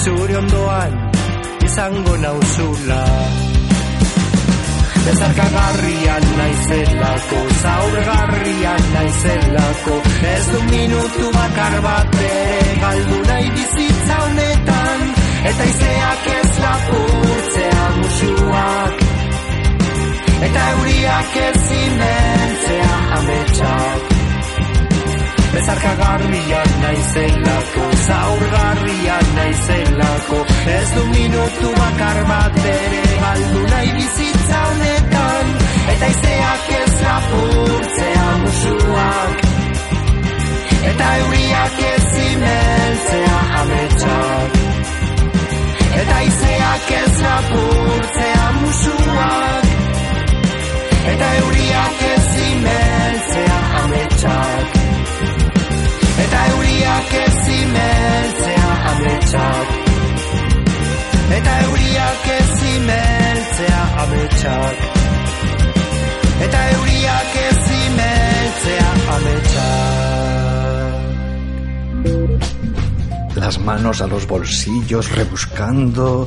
Zure 0.00 0.36
ondoan 0.40 0.96
izango 1.68 2.16
nauzula. 2.24 2.98
Bezarkagarrian 5.04 6.26
naizelako, 6.40 7.44
zaurgarrian 7.62 8.84
naizelako 8.96 10.02
Ez 10.34 10.44
du 10.50 10.66
minutu 10.72 11.30
bakar 11.38 11.80
bat 11.86 12.20
ere 12.32 12.76
galdu 12.82 13.22
nahi 13.30 13.54
bizitza 13.60 14.20
honetan. 14.26 15.08
Eta 15.52 15.72
izeak 15.76 16.28
ez 16.40 16.52
lapurtzea 16.66 17.88
musuak 18.02 19.03
eta 20.46 20.64
euriak 20.72 21.36
ez 21.46 21.56
zimentzea 21.68 22.92
ametxak 23.18 24.12
Bezarka 25.54 25.90
garbiak 26.00 26.70
naizelako, 26.82 27.84
zaur 28.06 28.40
garbiak 28.54 29.28
naizelako. 29.36 30.38
Ez 30.76 30.88
du 30.94 31.04
minutu 31.12 31.68
bakar 31.78 32.18
bat 32.30 32.58
bere 32.64 33.04
galdu 33.20 33.62
nahi 33.70 33.92
bizitza 33.98 34.62
honetan. 34.70 35.52
Eta 35.94 36.08
izeak 36.14 36.66
ez 36.80 36.94
lapurtzea 37.04 38.26
musuak. 38.42 39.44
Eta 40.90 41.06
euriak 41.20 41.78
ez 41.90 42.02
zimeltzea 42.14 43.38
ametsak 43.60 44.58
Eta 46.02 46.18
izeak 46.28 46.90
ez 46.98 47.14
lapurtzea 47.22 47.22
musuak 47.22 47.22
Eta 47.22 47.22
izeak 47.22 47.22
ez 47.22 47.22
lapurtzea 47.24 48.46
musuak. 48.60 49.93
Eta 51.12 51.26
euriak 51.38 51.98
ezin 52.14 52.58
beltzean 52.64 53.64
ametsak. 53.80 54.68
Eta 56.24 56.38
euriak 56.52 57.10
ezin 57.20 57.68
beltzean 57.76 58.78
ametsak. 58.92 59.68
Eta 61.38 61.52
euriak 61.66 62.24
ezin 62.38 62.82
beltzean 62.88 63.88
ametsak. 64.04 64.76
Eta 66.48 66.60
euriak 66.76 67.32
ezin 67.48 67.92
beltzean 68.00 68.98
ametsak. 69.18 69.84
Las 73.36 73.56
manos 73.58 74.00
a 74.00 74.06
los 74.06 74.26
bolsillos 74.26 75.12
rebuscando 75.12 76.26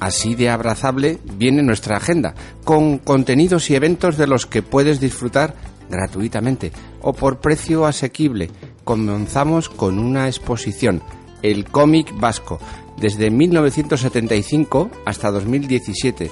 así 0.00 0.34
de 0.34 0.50
abrazable, 0.50 1.18
viene 1.36 1.62
nuestra 1.62 1.96
agenda, 1.96 2.34
con 2.64 2.98
contenidos 2.98 3.70
y 3.70 3.74
eventos 3.74 4.16
de 4.16 4.26
los 4.26 4.46
que 4.46 4.62
puedes 4.62 5.00
disfrutar 5.00 5.54
gratuitamente 5.88 6.72
o 7.00 7.12
por 7.12 7.40
precio 7.40 7.86
asequible. 7.86 8.50
Comenzamos 8.84 9.68
con 9.68 9.98
una 9.98 10.26
exposición, 10.26 11.02
el 11.42 11.64
cómic 11.64 12.12
vasco, 12.18 12.58
desde 12.96 13.30
1975 13.30 14.90
hasta 15.04 15.30
2017. 15.30 16.30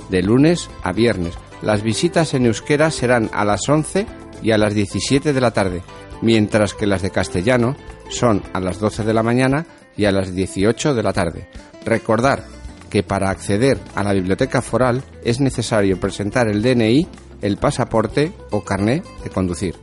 de 0.09 0.21
lunes 0.21 0.69
a 0.83 0.91
viernes. 0.91 1.33
Las 1.61 1.81
visitas 1.81 2.33
en 2.33 2.45
euskera 2.45 2.91
serán 2.91 3.29
a 3.33 3.45
las 3.45 3.69
11 3.69 4.05
y 4.43 4.51
a 4.51 4.57
las 4.57 4.73
17 4.73 5.31
de 5.31 5.39
la 5.39 5.51
tarde, 5.51 5.81
mientras 6.21 6.73
que 6.73 6.85
las 6.85 7.03
de 7.03 7.09
castellano 7.09 7.77
son 8.09 8.43
a 8.51 8.59
las 8.59 8.79
12 8.79 9.05
de 9.05 9.13
la 9.13 9.23
mañana 9.23 9.65
y 9.95 10.03
a 10.03 10.11
las 10.11 10.35
18 10.35 10.93
de 10.93 11.03
la 11.03 11.13
tarde. 11.13 11.47
Recordar 11.85 12.43
que 12.89 13.01
para 13.01 13.29
acceder 13.29 13.79
a 13.95 14.03
la 14.03 14.11
biblioteca 14.11 14.61
foral 14.61 15.03
es 15.23 15.39
necesario 15.39 15.97
presentar 16.01 16.49
el 16.49 16.61
DNI, 16.61 17.07
el 17.41 17.55
pasaporte 17.55 18.33
o 18.51 18.61
carné 18.61 19.03
de 19.23 19.29
conducir. 19.29 19.75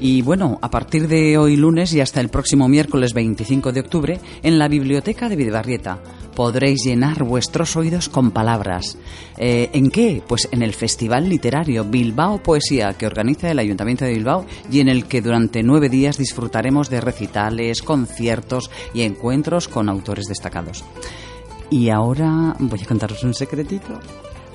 Y 0.00 0.22
bueno, 0.22 0.58
a 0.60 0.70
partir 0.70 1.06
de 1.06 1.38
hoy 1.38 1.56
lunes 1.56 1.92
y 1.94 2.00
hasta 2.00 2.20
el 2.20 2.28
próximo 2.28 2.68
miércoles 2.68 3.14
25 3.14 3.72
de 3.72 3.80
octubre, 3.80 4.20
en 4.42 4.58
la 4.58 4.68
Biblioteca 4.68 5.28
de 5.28 5.36
Vidabarrieta 5.36 6.00
podréis 6.34 6.84
llenar 6.84 7.22
vuestros 7.22 7.76
oídos 7.76 8.08
con 8.08 8.32
palabras. 8.32 8.98
Eh, 9.38 9.70
¿En 9.72 9.90
qué? 9.90 10.20
Pues 10.26 10.48
en 10.50 10.62
el 10.62 10.74
Festival 10.74 11.28
Literario 11.28 11.84
Bilbao 11.84 12.42
Poesía 12.42 12.94
que 12.94 13.06
organiza 13.06 13.50
el 13.50 13.58
Ayuntamiento 13.60 14.04
de 14.04 14.14
Bilbao 14.14 14.44
y 14.70 14.80
en 14.80 14.88
el 14.88 15.06
que 15.06 15.22
durante 15.22 15.62
nueve 15.62 15.88
días 15.88 16.18
disfrutaremos 16.18 16.90
de 16.90 17.00
recitales, 17.00 17.82
conciertos 17.82 18.70
y 18.92 19.02
encuentros 19.02 19.68
con 19.68 19.88
autores 19.88 20.26
destacados. 20.26 20.84
Y 21.70 21.90
ahora 21.90 22.56
voy 22.58 22.80
a 22.82 22.86
contaros 22.86 23.22
un 23.22 23.34
secretito. 23.34 23.98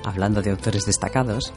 Hablando 0.04 0.40
de 0.40 0.50
autores 0.50 0.86
destacados, 0.86 1.52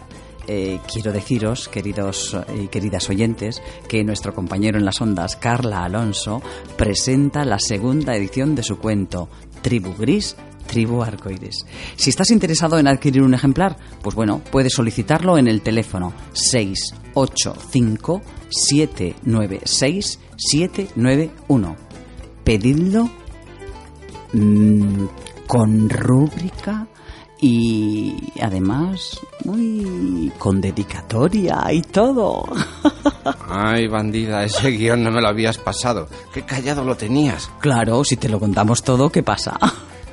eh, 0.48 0.80
quiero 0.92 1.12
deciros, 1.12 1.68
queridos 1.70 2.38
y 2.62 2.68
queridas 2.68 3.10
oyentes, 3.10 3.62
que 3.88 4.04
nuestro 4.04 4.34
compañero 4.34 4.78
en 4.78 4.86
las 4.86 5.02
ondas, 5.02 5.36
Carla 5.36 5.84
Alonso, 5.84 6.42
presenta 6.78 7.46
la 7.46 7.60
segunda 7.60 8.16
edición 8.16 8.56
de 8.56 8.64
su 8.64 8.78
cuento, 8.78 9.30
Tribu 9.62 9.94
Gris, 9.96 10.36
Tribu 10.68 11.04
Arcoiris. 11.04 11.66
Si 11.96 12.10
estás 12.10 12.32
interesado 12.32 12.80
en 12.80 12.88
adquirir 12.88 13.22
un 13.22 13.34
ejemplar, 13.34 13.78
pues 14.02 14.16
bueno, 14.16 14.42
puedes 14.52 14.74
solicitarlo 14.74 15.38
en 15.38 15.48
el 15.48 15.62
teléfono 15.62 16.14
685 16.34 18.22
796 18.50 20.20
791. 20.36 21.76
Pedidlo 22.44 23.10
mm, 24.34 25.06
con 25.48 25.90
rúbrica 25.90 26.88
y 27.46 28.16
además 28.42 29.20
muy 29.44 30.32
con 30.38 30.62
dedicatoria 30.62 31.62
y 31.74 31.82
todo. 31.82 32.46
Ay, 33.50 33.88
bandida, 33.88 34.46
ese 34.46 34.70
guion 34.70 35.04
no 35.04 35.12
me 35.12 35.20
lo 35.20 35.28
habías 35.28 35.58
pasado. 35.58 36.08
Qué 36.34 36.44
callado 36.44 36.86
lo 36.86 36.96
tenías. 36.96 37.52
Claro, 37.60 38.06
si 38.06 38.16
te 38.16 38.30
lo 38.30 38.40
contamos 38.40 38.82
todo, 38.82 39.10
¿qué 39.10 39.24
pasa? 39.24 39.60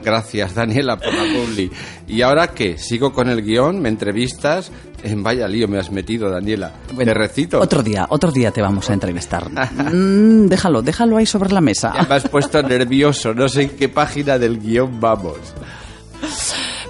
Gracias, 0.02 0.56
Daniela, 0.56 0.96
por 0.96 1.14
la 1.14 1.22
publi. 1.22 1.70
¿Y 2.08 2.22
ahora 2.22 2.48
qué? 2.48 2.76
¿Sigo 2.78 3.12
con 3.12 3.28
el 3.28 3.42
guion? 3.42 3.80
¿Me 3.80 3.90
entrevistas? 3.90 4.72
En 5.04 5.22
vaya 5.22 5.46
lío 5.46 5.68
me 5.68 5.78
has 5.78 5.92
metido, 5.92 6.28
Daniela. 6.30 6.72
Bueno, 6.94 7.12
¿Te 7.12 7.18
recito? 7.18 7.60
Otro 7.60 7.80
día, 7.80 8.06
otro 8.10 8.32
día 8.32 8.50
te 8.50 8.60
vamos 8.60 8.90
a 8.90 8.94
entrevistar. 8.94 9.48
Mm, 9.92 10.46
déjalo, 10.46 10.82
déjalo 10.82 11.16
ahí 11.16 11.26
sobre 11.26 11.52
la 11.52 11.60
mesa. 11.60 11.92
Ya 11.94 12.02
me 12.02 12.14
has 12.16 12.28
puesto 12.28 12.60
nervioso. 12.62 13.34
No 13.34 13.48
sé 13.48 13.62
en 13.62 13.70
qué 13.70 13.88
página 13.88 14.36
del 14.36 14.58
guion 14.58 14.98
vamos. 15.00 15.36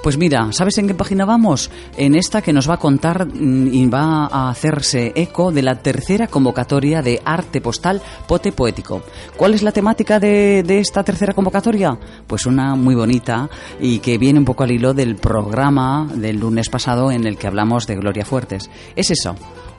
Pues 0.03 0.17
mira, 0.17 0.51
¿sabes 0.53 0.79
en 0.79 0.87
qué 0.87 0.95
página 0.95 1.27
vamos? 1.27 1.71
En 1.99 2.15
esta 2.15 2.41
que 2.41 2.55
nos 2.55 2.69
va 2.69 2.75
a 2.75 2.79
contar 2.79 3.27
mm, 3.27 3.69
y 3.71 3.87
va 3.87 4.27
a 4.27 4.49
hacerse 4.49 5.13
eco 5.15 5.53
de 5.53 5.63
la 5.63 5.83
tercera 5.83 6.27
convocatoria 6.27 7.03
de 7.03 7.21
arte 7.23 7.61
postal 7.61 8.01
Pote 8.27 8.51
Poético. 8.51 9.03
¿Cuál 9.37 9.53
es 9.53 9.63
la 9.63 9.73
temática 9.73 10.19
de, 10.19 10.63
de 10.63 10.79
esta 10.79 11.05
tercera 11.05 11.35
convocatoria? 11.35 11.99
Pues 12.27 12.47
una 12.47 12.77
muy 12.77 12.95
bonita 12.95 13.51
y 13.79 13.99
que 13.99 14.17
viene 14.17 14.39
un 14.39 14.47
poco 14.47 14.65
al 14.65 14.71
hilo 14.71 14.95
del 14.95 15.17
programa 15.17 16.09
del 16.15 16.41
lunes 16.41 16.71
pasado 16.71 17.11
en 17.11 17.27
el 17.27 17.37
que 17.37 17.47
hablamos 17.47 17.87
de 17.87 17.97
Gloria 17.97 18.25
Fuertes. 18.25 18.71
Es 18.97 19.11
eso, 19.11 19.37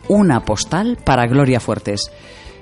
una 0.08 0.46
postal 0.46 1.00
para 1.04 1.26
Gloria 1.26 1.60
Fuertes. 1.60 2.12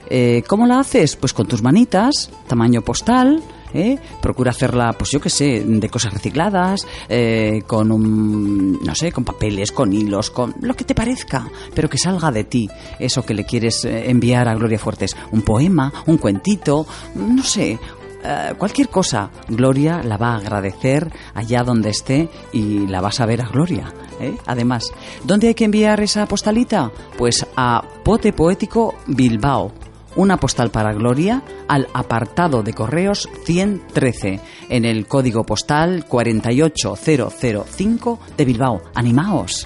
Eh, 0.09 0.43
¿Cómo 0.47 0.65
la 0.65 0.79
haces? 0.79 1.17
Pues 1.17 1.33
con 1.33 1.45
tus 1.45 1.61
manitas, 1.61 2.31
tamaño 2.47 2.81
postal, 2.81 3.43
¿eh? 3.73 3.97
procura 4.21 4.51
hacerla, 4.51 4.93
pues 4.93 5.11
yo 5.11 5.19
qué 5.19 5.29
sé, 5.29 5.63
de 5.65 5.89
cosas 5.89 6.13
recicladas, 6.13 6.85
eh, 7.07 7.63
con 7.67 7.91
un, 7.91 8.79
no 8.83 8.95
sé, 8.95 9.11
con 9.11 9.23
papeles, 9.23 9.71
con 9.71 9.93
hilos, 9.93 10.29
con 10.29 10.55
lo 10.61 10.75
que 10.75 10.83
te 10.83 10.95
parezca, 10.95 11.49
pero 11.73 11.89
que 11.89 11.97
salga 11.97 12.31
de 12.31 12.43
ti 12.43 12.69
eso 12.99 13.23
que 13.23 13.33
le 13.33 13.45
quieres 13.45 13.85
eh, 13.85 14.09
enviar 14.09 14.47
a 14.47 14.55
Gloria 14.55 14.79
Fuertes. 14.79 15.15
Un 15.31 15.41
poema, 15.41 15.91
un 16.07 16.17
cuentito, 16.17 16.85
no 17.15 17.43
sé, 17.43 17.79
eh, 18.23 18.53
cualquier 18.57 18.89
cosa, 18.89 19.29
Gloria 19.47 20.01
la 20.03 20.17
va 20.17 20.33
a 20.33 20.37
agradecer 20.37 21.11
allá 21.33 21.63
donde 21.63 21.89
esté 21.89 22.29
y 22.51 22.87
la 22.87 23.01
vas 23.01 23.19
a 23.19 23.25
ver 23.25 23.41
a 23.41 23.47
Gloria. 23.47 23.93
Además, 24.47 24.91
¿dónde 25.23 25.47
hay 25.47 25.53
que 25.53 25.63
enviar 25.63 26.01
esa 26.01 26.25
postalita? 26.25 26.91
Pues 27.17 27.47
a 27.55 27.81
Pote 28.03 28.33
Poético 28.33 28.95
Bilbao. 29.07 29.71
Una 30.19 30.35
postal 30.35 30.69
para 30.69 30.91
Gloria 30.91 31.43
al 31.69 31.87
apartado 31.93 32.61
de 32.61 32.73
correos 32.73 33.29
113 33.45 34.41
en 34.67 34.83
el 34.83 35.07
código 35.07 35.45
postal 35.45 36.03
48005 36.09 38.19
de 38.35 38.43
Bilbao. 38.43 38.81
¡Animaos! 38.95 39.65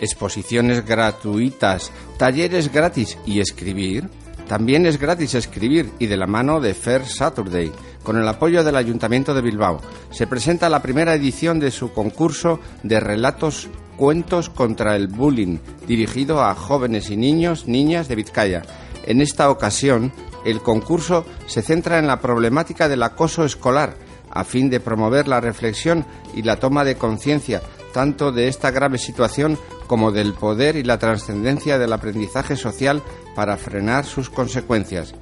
exposiciones 0.00 0.84
gratuitas, 0.84 1.92
talleres 2.16 2.72
gratis 2.72 3.16
y 3.24 3.38
escribir. 3.38 4.10
También 4.48 4.86
es 4.86 4.98
gratis 4.98 5.36
escribir 5.36 5.92
y 6.00 6.08
de 6.08 6.16
la 6.16 6.26
mano 6.26 6.60
de 6.60 6.74
Fair 6.74 7.06
Saturday. 7.06 7.70
con 8.02 8.16
el 8.16 8.26
apoyo 8.26 8.64
del 8.64 8.76
Ayuntamiento 8.76 9.34
de 9.34 9.42
Bilbao. 9.42 9.82
Se 10.10 10.26
presenta 10.26 10.70
la 10.70 10.82
primera 10.82 11.14
edición 11.14 11.60
de 11.60 11.70
su 11.70 11.92
concurso 11.92 12.58
de 12.82 12.98
relatos 12.98 13.68
Cuentos 14.00 14.48
contra 14.48 14.96
el 14.96 15.08
Bullying, 15.08 15.58
dirigido 15.86 16.42
a 16.42 16.54
jóvenes 16.54 17.10
y 17.10 17.18
niños, 17.18 17.68
niñas 17.68 18.08
de 18.08 18.14
Vizcaya. 18.14 18.62
En 19.04 19.20
esta 19.20 19.50
ocasión, 19.50 20.12
el 20.44 20.60
concurso 20.60 21.24
se 21.46 21.62
centra 21.62 21.98
en 21.98 22.06
la 22.06 22.20
problemática 22.20 22.88
del 22.88 23.02
acoso 23.02 23.44
escolar, 23.44 23.96
a 24.30 24.44
fin 24.44 24.70
de 24.70 24.80
promover 24.80 25.26
la 25.26 25.40
reflexión 25.40 26.06
y 26.34 26.42
la 26.42 26.56
toma 26.56 26.84
de 26.84 26.96
conciencia 26.96 27.62
tanto 27.92 28.32
de 28.32 28.48
esta 28.48 28.70
grave 28.70 28.98
situación 28.98 29.58
como 29.86 30.12
del 30.12 30.34
poder 30.34 30.76
y 30.76 30.84
la 30.84 30.98
trascendencia 30.98 31.78
del 31.78 31.92
aprendizaje 31.92 32.56
social 32.56 33.02
para 33.34 33.56
frenar 33.56 34.04
sus 34.06 34.30
consecuencias. 34.30 35.14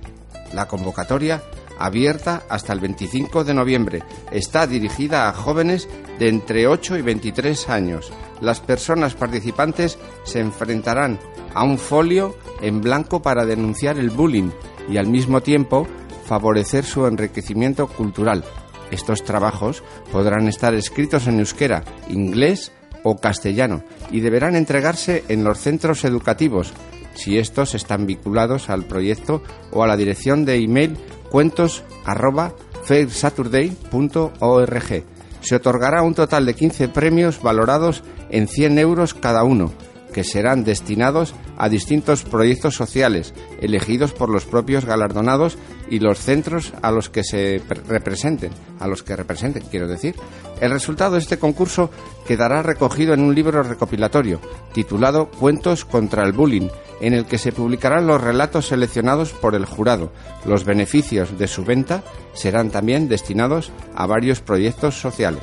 La 0.53 0.69
convocatoria, 0.69 1.43
abierta 1.79 2.43
hasta 2.49 2.73
el 2.73 2.81
25 2.81 3.45
de 3.45 3.55
noviembre, 3.55 4.03
está 4.31 4.67
dirigida 4.67 5.29
a 5.29 5.33
jóvenes 5.33 5.89
de 6.19 6.29
entre 6.29 6.67
8 6.67 6.99
y 6.99 7.03
23 7.03 7.69
años. 7.69 8.13
Las 8.41 8.61
personas 8.61 9.15
participantes 9.15 9.99
se 10.25 10.41
enfrentarán 10.41 11.19
a 11.55 11.65
un 11.65 11.79
folio 11.79 12.37
en 12.61 12.81
blanco 12.81 13.23
para 13.23 13.45
denunciar 13.45 13.99
el 13.99 14.11
bullying 14.11 14.51
y 14.89 14.97
al 14.97 15.07
mismo 15.07 15.41
tiempo 15.41 15.87
favorecer 16.27 16.85
su 16.85 17.07
enriquecimiento 17.07 17.87
cultural. 17.87 18.45
Estos 18.91 19.25
trabajos 19.25 19.83
podrán 20.13 20.49
estar 20.49 20.75
escritos 20.75 21.27
en 21.27 21.41
euskera, 21.41 21.85
inglés 22.09 22.73
o 23.03 23.17
castellano 23.17 23.83
y 24.11 24.21
deberán 24.21 24.57
entregarse 24.57 25.25
en 25.29 25.45
los 25.45 25.59
centros 25.59 26.05
educativos, 26.05 26.73
si 27.15 27.39
estos 27.39 27.75
están 27.75 28.07
vinculados 28.07 28.71
al 28.71 28.85
proyecto 28.85 29.43
o 29.73 29.83
a 29.83 29.87
la 29.87 29.97
dirección 29.97 30.45
de 30.45 30.57
email 30.57 30.97
cuentos 31.31 31.85
arroba 32.05 32.53
fairsaturday.org. 32.85 35.05
Se 35.41 35.55
otorgará 35.55 36.03
un 36.03 36.15
total 36.15 36.47
de 36.47 36.55
15 36.55 36.89
premios 36.89 37.41
valorados 37.43 38.03
en 38.31 38.49
100 38.49 38.79
euros 38.79 39.13
cada 39.15 39.45
uno, 39.45 39.73
que 40.13 40.25
serán 40.25 40.65
destinados 40.65 41.35
a 41.57 41.69
distintos 41.69 42.25
proyectos 42.25 42.75
sociales 42.75 43.35
elegidos 43.61 44.13
por 44.13 44.29
los 44.31 44.45
propios 44.45 44.85
galardonados 44.85 45.59
y 45.91 46.01
los 46.01 46.19
centros 46.19 46.73
a 46.83 46.91
los 46.91 47.09
que 47.09 47.25
se 47.25 47.61
pre- 47.67 47.81
representen, 47.87 48.51
a 48.81 48.87
los 48.87 49.03
que 49.03 49.17
representen, 49.17 49.65
quiero 49.71 49.89
decir. 49.89 50.15
El 50.61 50.71
resultado 50.71 51.13
de 51.13 51.21
este 51.21 51.39
concurso 51.39 51.91
quedará 52.27 52.63
recogido 52.63 53.15
en 53.15 53.21
un 53.21 53.35
libro 53.35 53.63
recopilatorio 53.63 54.41
titulado 54.73 55.31
Cuentos 55.31 55.85
contra 55.85 56.25
el 56.25 56.33
Bullying, 56.33 56.69
en 57.01 57.15
el 57.15 57.27
que 57.27 57.39
se 57.39 57.53
publicarán 57.53 58.07
los 58.07 58.21
relatos 58.21 58.67
seleccionados 58.69 59.31
por 59.33 59.55
el 59.55 59.65
jurado. 59.65 60.13
Los 60.45 60.65
beneficios 60.65 61.39
de 61.39 61.47
su 61.47 61.65
venta 61.65 62.03
serán 62.35 62.71
también 62.71 63.09
destinados 63.09 63.71
a 63.95 64.07
varios 64.07 64.41
proyectos 64.41 65.01
sociales. 65.01 65.43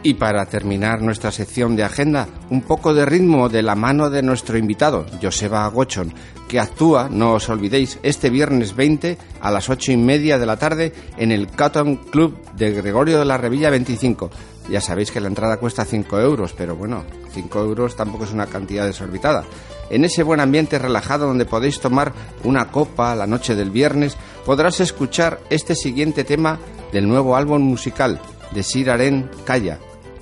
Y 0.02 0.14
para 0.14 0.46
terminar 0.46 1.02
nuestra 1.02 1.30
sección 1.30 1.76
de 1.76 1.84
agenda, 1.84 2.26
un 2.50 2.62
poco 2.62 2.94
de 2.94 3.04
ritmo 3.04 3.48
de 3.48 3.62
la 3.62 3.74
mano 3.74 4.10
de 4.10 4.22
nuestro 4.22 4.58
invitado, 4.58 5.06
Joseba 5.20 5.66
Gochon, 5.68 6.12
que 6.48 6.58
actúa, 6.58 7.08
no 7.10 7.34
os 7.34 7.48
olvidéis, 7.48 7.98
este 8.02 8.30
viernes 8.30 8.74
20 8.74 9.18
a 9.40 9.50
las 9.50 9.68
ocho 9.68 9.92
y 9.92 9.96
media 9.96 10.38
de 10.38 10.46
la 10.46 10.56
tarde 10.56 10.92
en 11.18 11.30
el 11.30 11.48
Cotton 11.48 11.96
Club 11.96 12.36
de 12.56 12.72
Gregorio 12.72 13.18
de 13.18 13.26
la 13.26 13.36
Revilla 13.36 13.70
25. 13.70 14.30
Ya 14.68 14.80
sabéis 14.80 15.10
que 15.10 15.20
la 15.20 15.28
entrada 15.28 15.56
cuesta 15.56 15.84
5 15.84 16.20
euros, 16.20 16.54
pero 16.56 16.76
bueno, 16.76 17.04
5 17.32 17.60
euros 17.60 17.96
tampoco 17.96 18.24
es 18.24 18.32
una 18.32 18.46
cantidad 18.46 18.86
desorbitada. 18.86 19.44
En 19.90 20.04
ese 20.04 20.22
buen 20.22 20.40
ambiente 20.40 20.78
relajado 20.78 21.26
donde 21.26 21.46
podéis 21.46 21.80
tomar 21.80 22.12
una 22.44 22.70
copa 22.70 23.14
la 23.14 23.26
noche 23.26 23.54
del 23.54 23.70
viernes, 23.70 24.16
podrás 24.44 24.80
escuchar 24.80 25.40
este 25.48 25.74
siguiente 25.74 26.24
tema 26.24 26.58
del 26.92 27.08
nuevo 27.08 27.36
álbum 27.36 27.62
musical 27.62 28.20
de 28.52 28.62
Sir 28.62 28.90
Aren 28.90 29.30
Calla. 29.44 29.78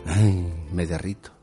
Ay, 0.06 0.46
me 0.72 0.86
derrito. 0.86 1.35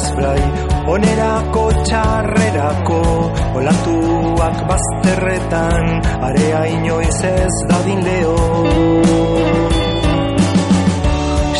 Zutaz 0.00 0.14
frai 0.14 0.42
Onerako 0.90 1.64
txarrerako 1.84 3.02
Olatuak 3.58 4.62
bazterretan 4.68 6.02
Area 6.28 6.64
inoiz 6.66 7.22
ez 7.24 7.54
dadin 7.68 8.02
leo. 8.04 8.36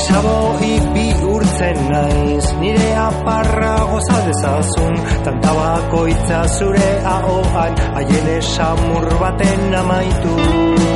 Sabo 0.07 0.57
ipi 0.65 1.09
urtzen 1.35 1.79
naiz 1.91 2.53
Nire 2.61 2.95
aparra 2.97 3.75
goza 3.91 4.21
dezazun. 4.27 4.97
Tanta 5.25 5.55
bakoitza 5.55 6.47
zure 6.59 6.93
ahoan 7.05 7.77
Haien 7.97 8.33
esamur 8.39 9.11
baten 9.21 9.75
amaitu 9.75 10.90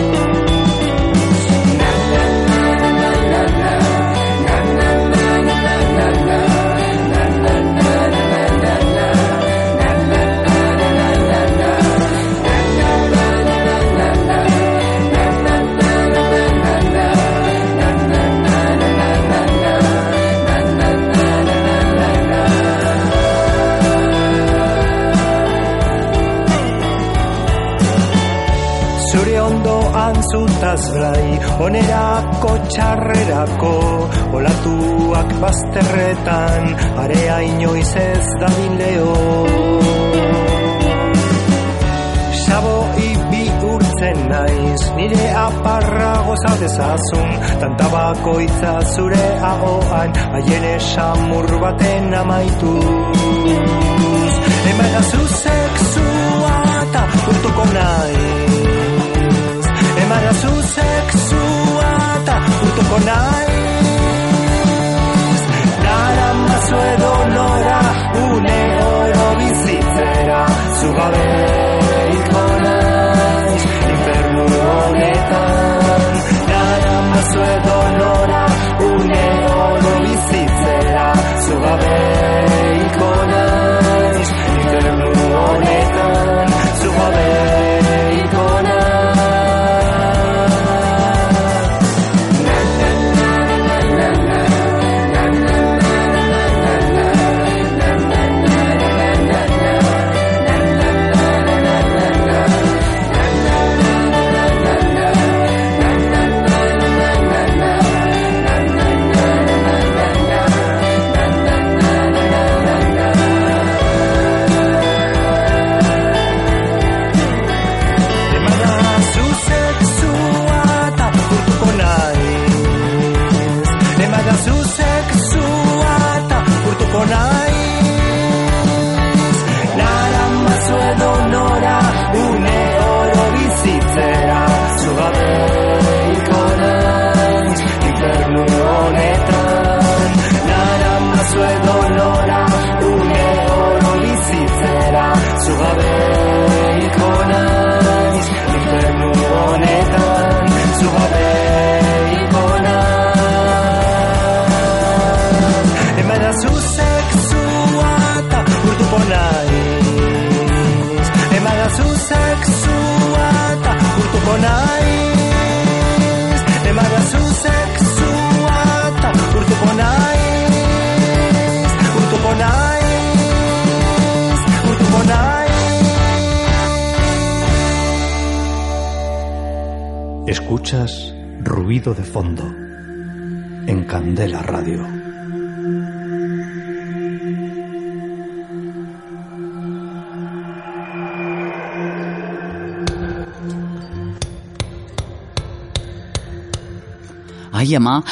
zutaz 30.65 30.85
brai 30.93 31.39
Onerako 31.61 32.53
txarrerako 32.73 33.75
Olatuak 34.37 35.35
bazterretan 35.41 36.75
Area 37.05 37.41
inoiz 37.43 37.93
ez 37.97 38.27
dadin 38.41 38.79
leo. 38.79 39.15
Sabo 42.47 42.77
ibi 42.97 43.45
urtzen 43.73 44.25
naiz 44.31 44.83
Nire 44.97 45.29
aparra 45.37 46.13
goza 46.27 46.55
dezazun 46.61 47.31
Tanta 47.61 47.89
bakoitza 47.93 48.81
zure 48.95 49.27
ahoan 49.53 50.17
Haien 50.33 50.65
esamur 50.77 51.49
baten 51.61 52.15
amaitu 52.23 52.75
Emanazu 54.73 55.23
sexua 55.45 56.57
eta 56.83 57.07
urtuko 57.29 57.73
naiz 57.77 58.54
Emanazu 60.05 60.53
sexua 60.77 61.91
eta 62.17 62.37
urtuko 62.65 62.97
naiz 63.09 63.53
Nara 65.85 66.29
mazu 66.41 66.77
edo 66.93 67.13
nora 67.37 67.79
une 68.25 68.61
oro 68.97 69.25
bizitzera 69.39 70.41
Zugabe 70.81 71.31
iko 72.19 72.45
naiz 72.65 73.65
infernu 73.93 74.45
honetan 74.67 76.03
Nara 76.51 76.97
mazu 77.13 77.41
edo 77.55 77.79
nora 78.01 78.43
une 78.91 79.25
oro 79.65 79.95
bizitzera 80.05 81.07
Zugabe 81.47 82.14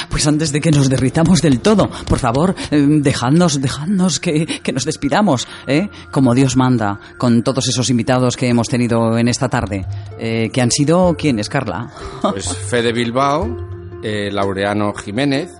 Pues 0.09 0.27
antes 0.27 0.53
de 0.53 0.61
que 0.61 0.71
nos 0.71 0.89
derritamos 0.89 1.41
del 1.41 1.61
todo, 1.61 1.91
por 2.07 2.19
favor, 2.19 2.55
eh, 2.71 2.87
dejadnos, 2.89 3.61
dejadnos 3.61 4.21
que, 4.21 4.47
que 4.47 4.73
nos 4.73 4.85
despidamos, 4.85 5.47
¿eh? 5.67 5.89
Como 6.11 6.35
Dios 6.35 6.57
manda, 6.57 7.01
con 7.19 7.43
todos 7.43 7.69
esos 7.69 7.91
invitados 7.91 8.37
que 8.37 8.49
hemos 8.49 8.69
tenido 8.69 9.17
en 9.19 9.29
esta 9.29 9.49
tarde. 9.49 9.87
Eh, 10.19 10.51
que 10.53 10.61
han 10.61 10.71
sido, 10.71 11.17
¿quiénes, 11.17 11.49
Carla? 11.49 11.91
Pues 12.23 12.57
Fede 12.57 12.93
Bilbao, 12.93 14.01
eh, 14.03 14.31
Laureano 14.33 14.93
Jiménez 14.95 15.51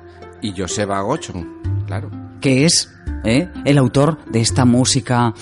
y 0.41 0.53
Joseba 0.57 1.01
Gochon, 1.01 1.85
claro. 1.87 2.11
que 2.41 2.65
es 2.65 2.93
¿eh? 3.25 3.49
el 3.65 3.79
autor 3.79 4.19
de 4.27 4.41
esta 4.41 4.65
música 4.65 5.35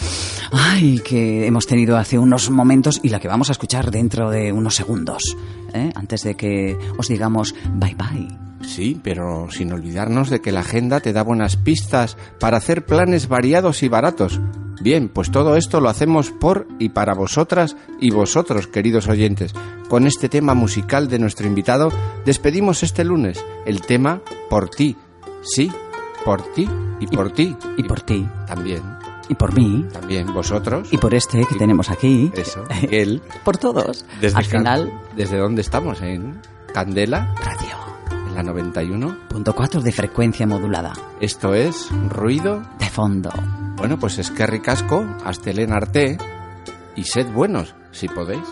ay, 0.52 1.00
que 1.04 1.46
hemos 1.46 1.66
tenido 1.66 1.96
hace 1.96 2.18
unos 2.18 2.50
momentos 2.50 3.00
y 3.02 3.08
la 3.08 3.20
que 3.20 3.28
vamos 3.28 3.48
a 3.48 3.52
escuchar 3.52 3.90
dentro 3.90 4.30
de 4.30 4.52
unos 4.52 4.74
segundos, 4.74 5.36
¿eh? 5.72 5.90
antes 5.94 6.22
de 6.22 6.36
que 6.36 6.78
os 6.96 7.08
digamos 7.08 7.54
bye 7.74 7.94
bye. 7.94 8.39
Sí, 8.70 9.00
pero 9.02 9.48
sin 9.50 9.72
olvidarnos 9.72 10.30
de 10.30 10.40
que 10.40 10.52
la 10.52 10.60
agenda 10.60 11.00
te 11.00 11.12
da 11.12 11.22
buenas 11.24 11.56
pistas 11.56 12.16
para 12.38 12.58
hacer 12.58 12.86
planes 12.86 13.26
variados 13.28 13.82
y 13.82 13.88
baratos. 13.88 14.40
Bien, 14.80 15.08
pues 15.08 15.30
todo 15.32 15.56
esto 15.56 15.80
lo 15.80 15.88
hacemos 15.88 16.30
por 16.30 16.68
y 16.78 16.90
para 16.90 17.14
vosotras 17.14 17.76
y 18.00 18.10
vosotros, 18.12 18.68
queridos 18.68 19.08
oyentes. 19.08 19.52
Con 19.88 20.06
este 20.06 20.28
tema 20.28 20.54
musical 20.54 21.08
de 21.08 21.18
nuestro 21.18 21.46
invitado, 21.48 21.90
despedimos 22.24 22.82
este 22.84 23.02
lunes 23.04 23.44
el 23.66 23.80
tema 23.82 24.22
Por 24.48 24.70
ti. 24.70 24.96
Sí, 25.42 25.70
por 26.24 26.42
ti 26.52 26.68
y 27.00 27.06
por 27.08 27.32
ti. 27.32 27.56
Y 27.76 27.82
por 27.82 28.00
ti, 28.02 28.26
También, 28.46 28.82
y 29.28 29.34
por 29.34 29.52
mí, 29.52 29.84
también 29.92 30.32
vosotros. 30.32 30.88
y 30.92 30.98
por 30.98 31.12
este 31.14 31.44
que 31.44 31.56
tenemos 31.56 31.90
aquí, 31.90 32.30
Eso, 32.36 32.64
Miguel. 32.82 33.20
por 33.44 33.56
todos. 33.58 34.04
Desde 34.20 34.38
Al 34.38 34.44
final, 34.44 34.92
¿Desde 35.16 35.38
dónde 35.38 35.60
estamos? 35.62 36.00
En 36.02 36.40
Candela, 36.72 37.34
radio. 37.44 37.69
La 38.34 38.42
91. 38.42 39.28
Punto 39.28 39.54
4 39.54 39.80
de 39.80 39.92
frecuencia 39.92 40.46
modulada. 40.46 40.92
Esto 41.20 41.54
es 41.54 41.88
Ruido. 42.08 42.62
De 42.78 42.88
fondo. 42.88 43.30
Bueno, 43.76 43.98
pues 43.98 44.18
es 44.18 44.30
que 44.30 44.46
ricasco, 44.46 45.04
Astelén 45.24 45.72
Arte 45.72 46.18
y 46.96 47.04
sed 47.04 47.32
buenos, 47.32 47.74
si 47.92 48.08
podéis. 48.08 48.46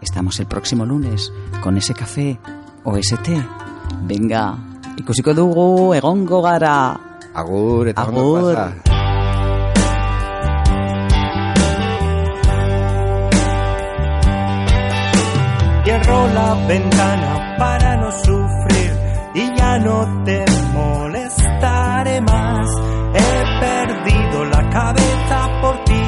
Estamos 0.00 0.38
el 0.40 0.46
próximo 0.46 0.84
lunes 0.84 1.32
con 1.62 1.76
ese 1.76 1.94
café 1.94 2.38
o 2.84 2.96
ese 2.96 3.16
té. 3.18 3.42
Venga, 4.02 4.56
ikusiko 4.96 5.32
dugu 5.34 5.94
egongo 5.94 6.42
gara. 6.42 7.00
Agur, 7.34 7.88
eta 7.88 8.02
Agur. 8.02 8.54
pasa. 8.54 8.74
Cierro 15.84 16.28
la 16.34 16.66
ventana 16.66 17.56
para 17.58 17.96
no 17.96 18.10
sufrir 18.10 18.75
no 19.78 20.24
te 20.24 20.44
molestaré 20.72 22.20
más. 22.20 22.68
He 23.14 23.60
perdido 23.60 24.44
la 24.44 24.68
cabeza 24.70 25.48
por 25.60 25.84
ti, 25.84 26.02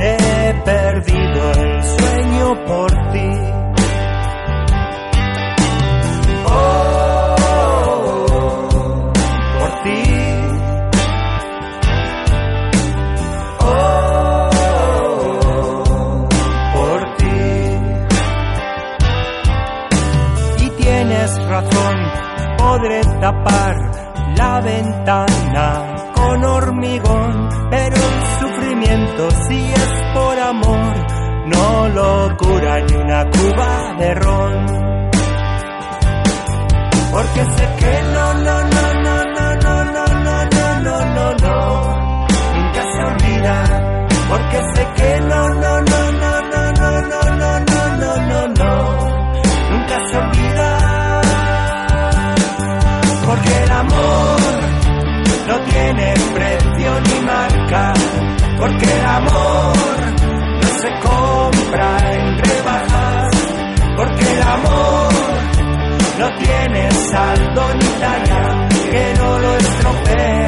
he 0.00 0.62
perdido 0.64 1.52
el 1.52 1.82
sueño 1.82 2.64
por 2.66 2.90
ti. 3.12 3.59
Podré 22.80 23.00
tapar 23.20 23.76
la 24.36 24.60
ventana 24.60 26.12
con 26.14 26.44
hormigón, 26.44 27.48
pero 27.70 27.96
el 27.96 28.22
sufrimiento 28.40 29.30
si 29.48 29.72
es 29.72 30.02
por 30.14 30.38
amor, 30.38 30.94
no 31.46 31.88
lo 31.88 32.36
cura 32.38 32.80
ni 32.80 32.96
una 32.96 33.24
cuba 33.30 33.94
de 33.98 34.14
ron. 34.14 34.66
Porque 37.12 37.44
sé 37.56 37.68
que 37.80 38.02
no, 38.14 38.34
no, 38.34 38.64
no, 38.64 38.79
tiene 55.70 56.14
precio 56.34 57.00
ni 57.00 57.20
marca. 57.26 57.94
Porque 58.58 58.84
el 58.84 59.06
amor 59.06 59.74
no 60.62 60.68
se 60.80 60.90
compra 61.00 62.12
en 62.12 62.38
rebajas. 62.38 63.30
Porque 63.96 64.32
el 64.32 64.42
amor 64.42 65.10
no 66.20 66.28
tiene 66.36 66.90
saldo 66.90 67.62
ni 67.74 67.86
talla 68.00 68.68
que 68.90 69.14
no 69.18 69.38
lo 69.38 69.56
estropee 69.56 70.46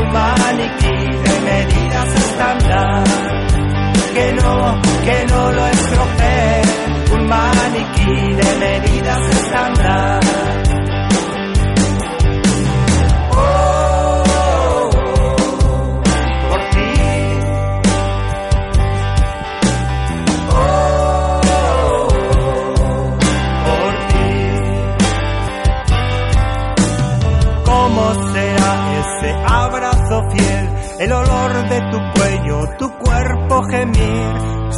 un 0.00 0.12
maniquí 0.12 0.96
de 1.24 1.40
medidas 1.50 2.14
estándar 2.14 3.04
que 4.14 4.32
no, 4.32 4.80
que 5.04 5.26
no 5.26 5.52
lo 5.52 5.66
estropee 5.66 6.62
un 7.14 7.26
maniquí 7.26 8.34
de 8.34 8.56
medidas 8.64 9.20
estándar 9.30 10.20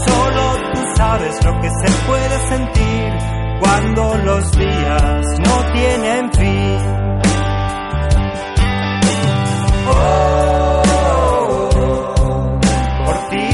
Solo 0.07 0.43
tú 0.75 0.81
sabes 0.97 1.45
lo 1.45 1.61
que 1.61 1.69
se 1.69 1.91
puede 2.07 2.39
sentir 2.49 3.13
cuando 3.61 4.15
los 4.25 4.53
días 4.53 5.27
no 5.41 5.73
tienen 5.73 6.33
fin. 6.33 6.79
Oh, 9.93 10.83
por 13.05 13.19
ti. 13.31 13.49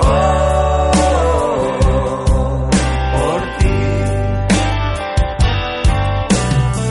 Oh, 0.00 0.90
por 3.14 3.40
ti. 3.58 3.78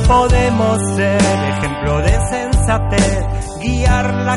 Podemos 0.08 0.78
ser 0.95 1.22
ejemplo 1.22 1.94
de 2.02 2.14
sensatez, 2.30 3.23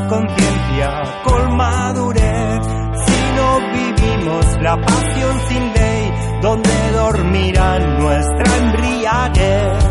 conciencia 0.08 1.02
con 1.24 1.56
madurez. 1.56 2.60
Si 3.06 3.20
no 3.36 3.48
vivimos 3.72 4.44
la 4.62 4.76
pasión 4.76 5.40
sin 5.48 5.72
ley, 5.74 6.12
donde 6.42 6.90
dormirá 6.92 7.78
nuestra 7.78 8.56
embriaguez? 8.58 9.84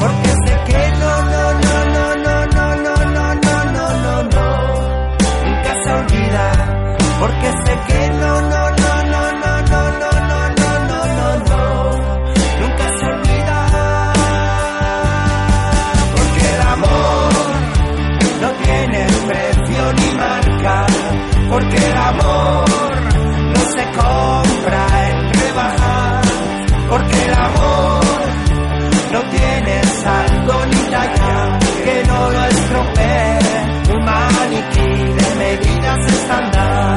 Porque 0.00 0.30
sé 0.46 0.54
que 0.66 0.82
no, 1.00 1.12
no, 1.32 1.44
no, 1.64 1.76
no, 1.94 2.06
no, 2.24 2.46
no, 2.46 2.76
no, 2.76 2.94
no, 3.14 3.26
no, 3.44 3.64
no, 3.76 3.86
no, 4.04 4.22
no, 4.34 4.46
nunca 5.44 5.72
se 5.82 5.90
olvida. 5.92 6.46
Porque 7.20 7.48
sé 7.64 7.74
que 7.88 8.02
no, 8.20 8.40
no, 8.42 8.55
bebidas 35.58 36.12
estándar. 36.12 36.96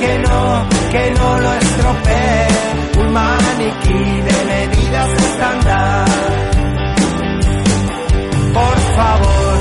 Que 0.00 0.18
no, 0.18 0.68
que 0.90 1.10
no 1.18 1.38
lo 1.38 1.52
estropee 1.54 2.48
un 3.00 3.12
maniquí 3.12 4.20
de 4.22 4.44
medidas 4.44 5.08
estándar. 5.12 6.06
Por 8.54 8.78
favor, 8.96 9.56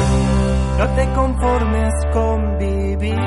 no 0.80 0.88
te 0.95 1.14
conformes 1.14 1.94
con 2.14 2.57
vivir. 2.57 3.20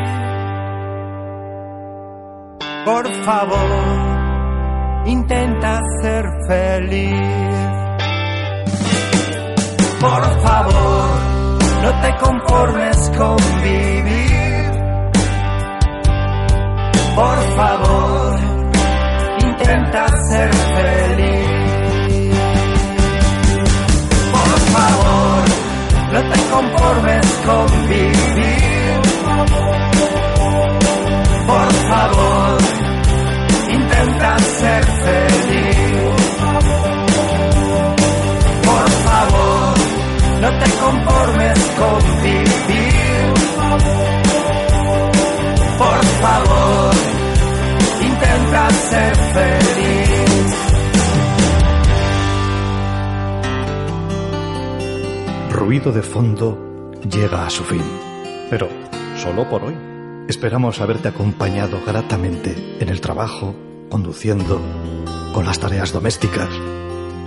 Por 2.84 3.24
favor, 3.24 5.06
intenta 5.06 5.80
ser 6.02 6.24
feliz. 6.48 7.62
Por 10.00 10.40
favor, 10.40 11.08
no 11.82 12.00
te 12.00 12.16
conformes 12.16 13.10
con 13.16 13.36
vivir. 13.62 14.41
Por 17.14 17.38
favor, 17.56 18.38
intenta 19.38 20.06
ser 20.30 20.50
feliz. 20.54 22.36
Por 24.32 24.58
favor, 24.74 25.42
no 26.12 26.20
te 26.30 26.40
conformes 26.50 27.26
con 27.46 27.66
vivir. 27.88 29.00
Por 31.46 31.72
favor, 31.90 32.58
intenta 33.68 34.38
ser 34.38 34.84
feliz. 35.04 36.16
Por 38.64 38.90
favor, 39.06 39.74
no 40.40 40.48
te 40.58 40.70
conformes 40.80 41.58
con 41.78 42.22
vivir. 42.22 42.92
Por 45.78 46.04
favor, 46.04 46.94
intenta 48.00 48.70
ser 48.70 49.16
feliz. 49.16 50.22
Ruido 55.50 55.92
de 55.92 56.02
fondo 56.02 56.90
llega 57.08 57.46
a 57.46 57.50
su 57.50 57.64
fin, 57.64 57.82
pero 58.50 58.68
solo 59.16 59.48
por 59.48 59.64
hoy. 59.64 59.74
Esperamos 60.28 60.80
haberte 60.80 61.08
acompañado 61.08 61.80
gratamente 61.86 62.54
en 62.80 62.88
el 62.88 63.00
trabajo, 63.00 63.54
conduciendo, 63.90 64.60
con 65.32 65.44
las 65.44 65.58
tareas 65.58 65.92
domésticas. 65.92 66.48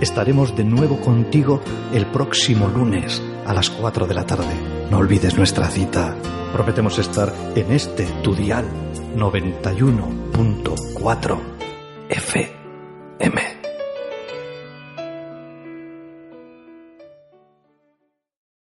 Estaremos 0.00 0.56
de 0.56 0.64
nuevo 0.64 1.00
contigo 1.00 1.60
el 1.92 2.06
próximo 2.06 2.68
lunes 2.68 3.22
a 3.46 3.54
las 3.54 3.70
4 3.70 4.06
de 4.06 4.14
la 4.14 4.26
tarde. 4.26 4.75
No 4.90 4.98
olvides 4.98 5.36
nuestra 5.36 5.68
cita. 5.68 6.14
Prometemos 6.52 6.98
estar 6.98 7.32
en 7.54 7.70
este 7.72 8.04
tu 8.22 8.34
dial 8.34 8.64
91.4 9.16 11.38
FM. 12.08 12.65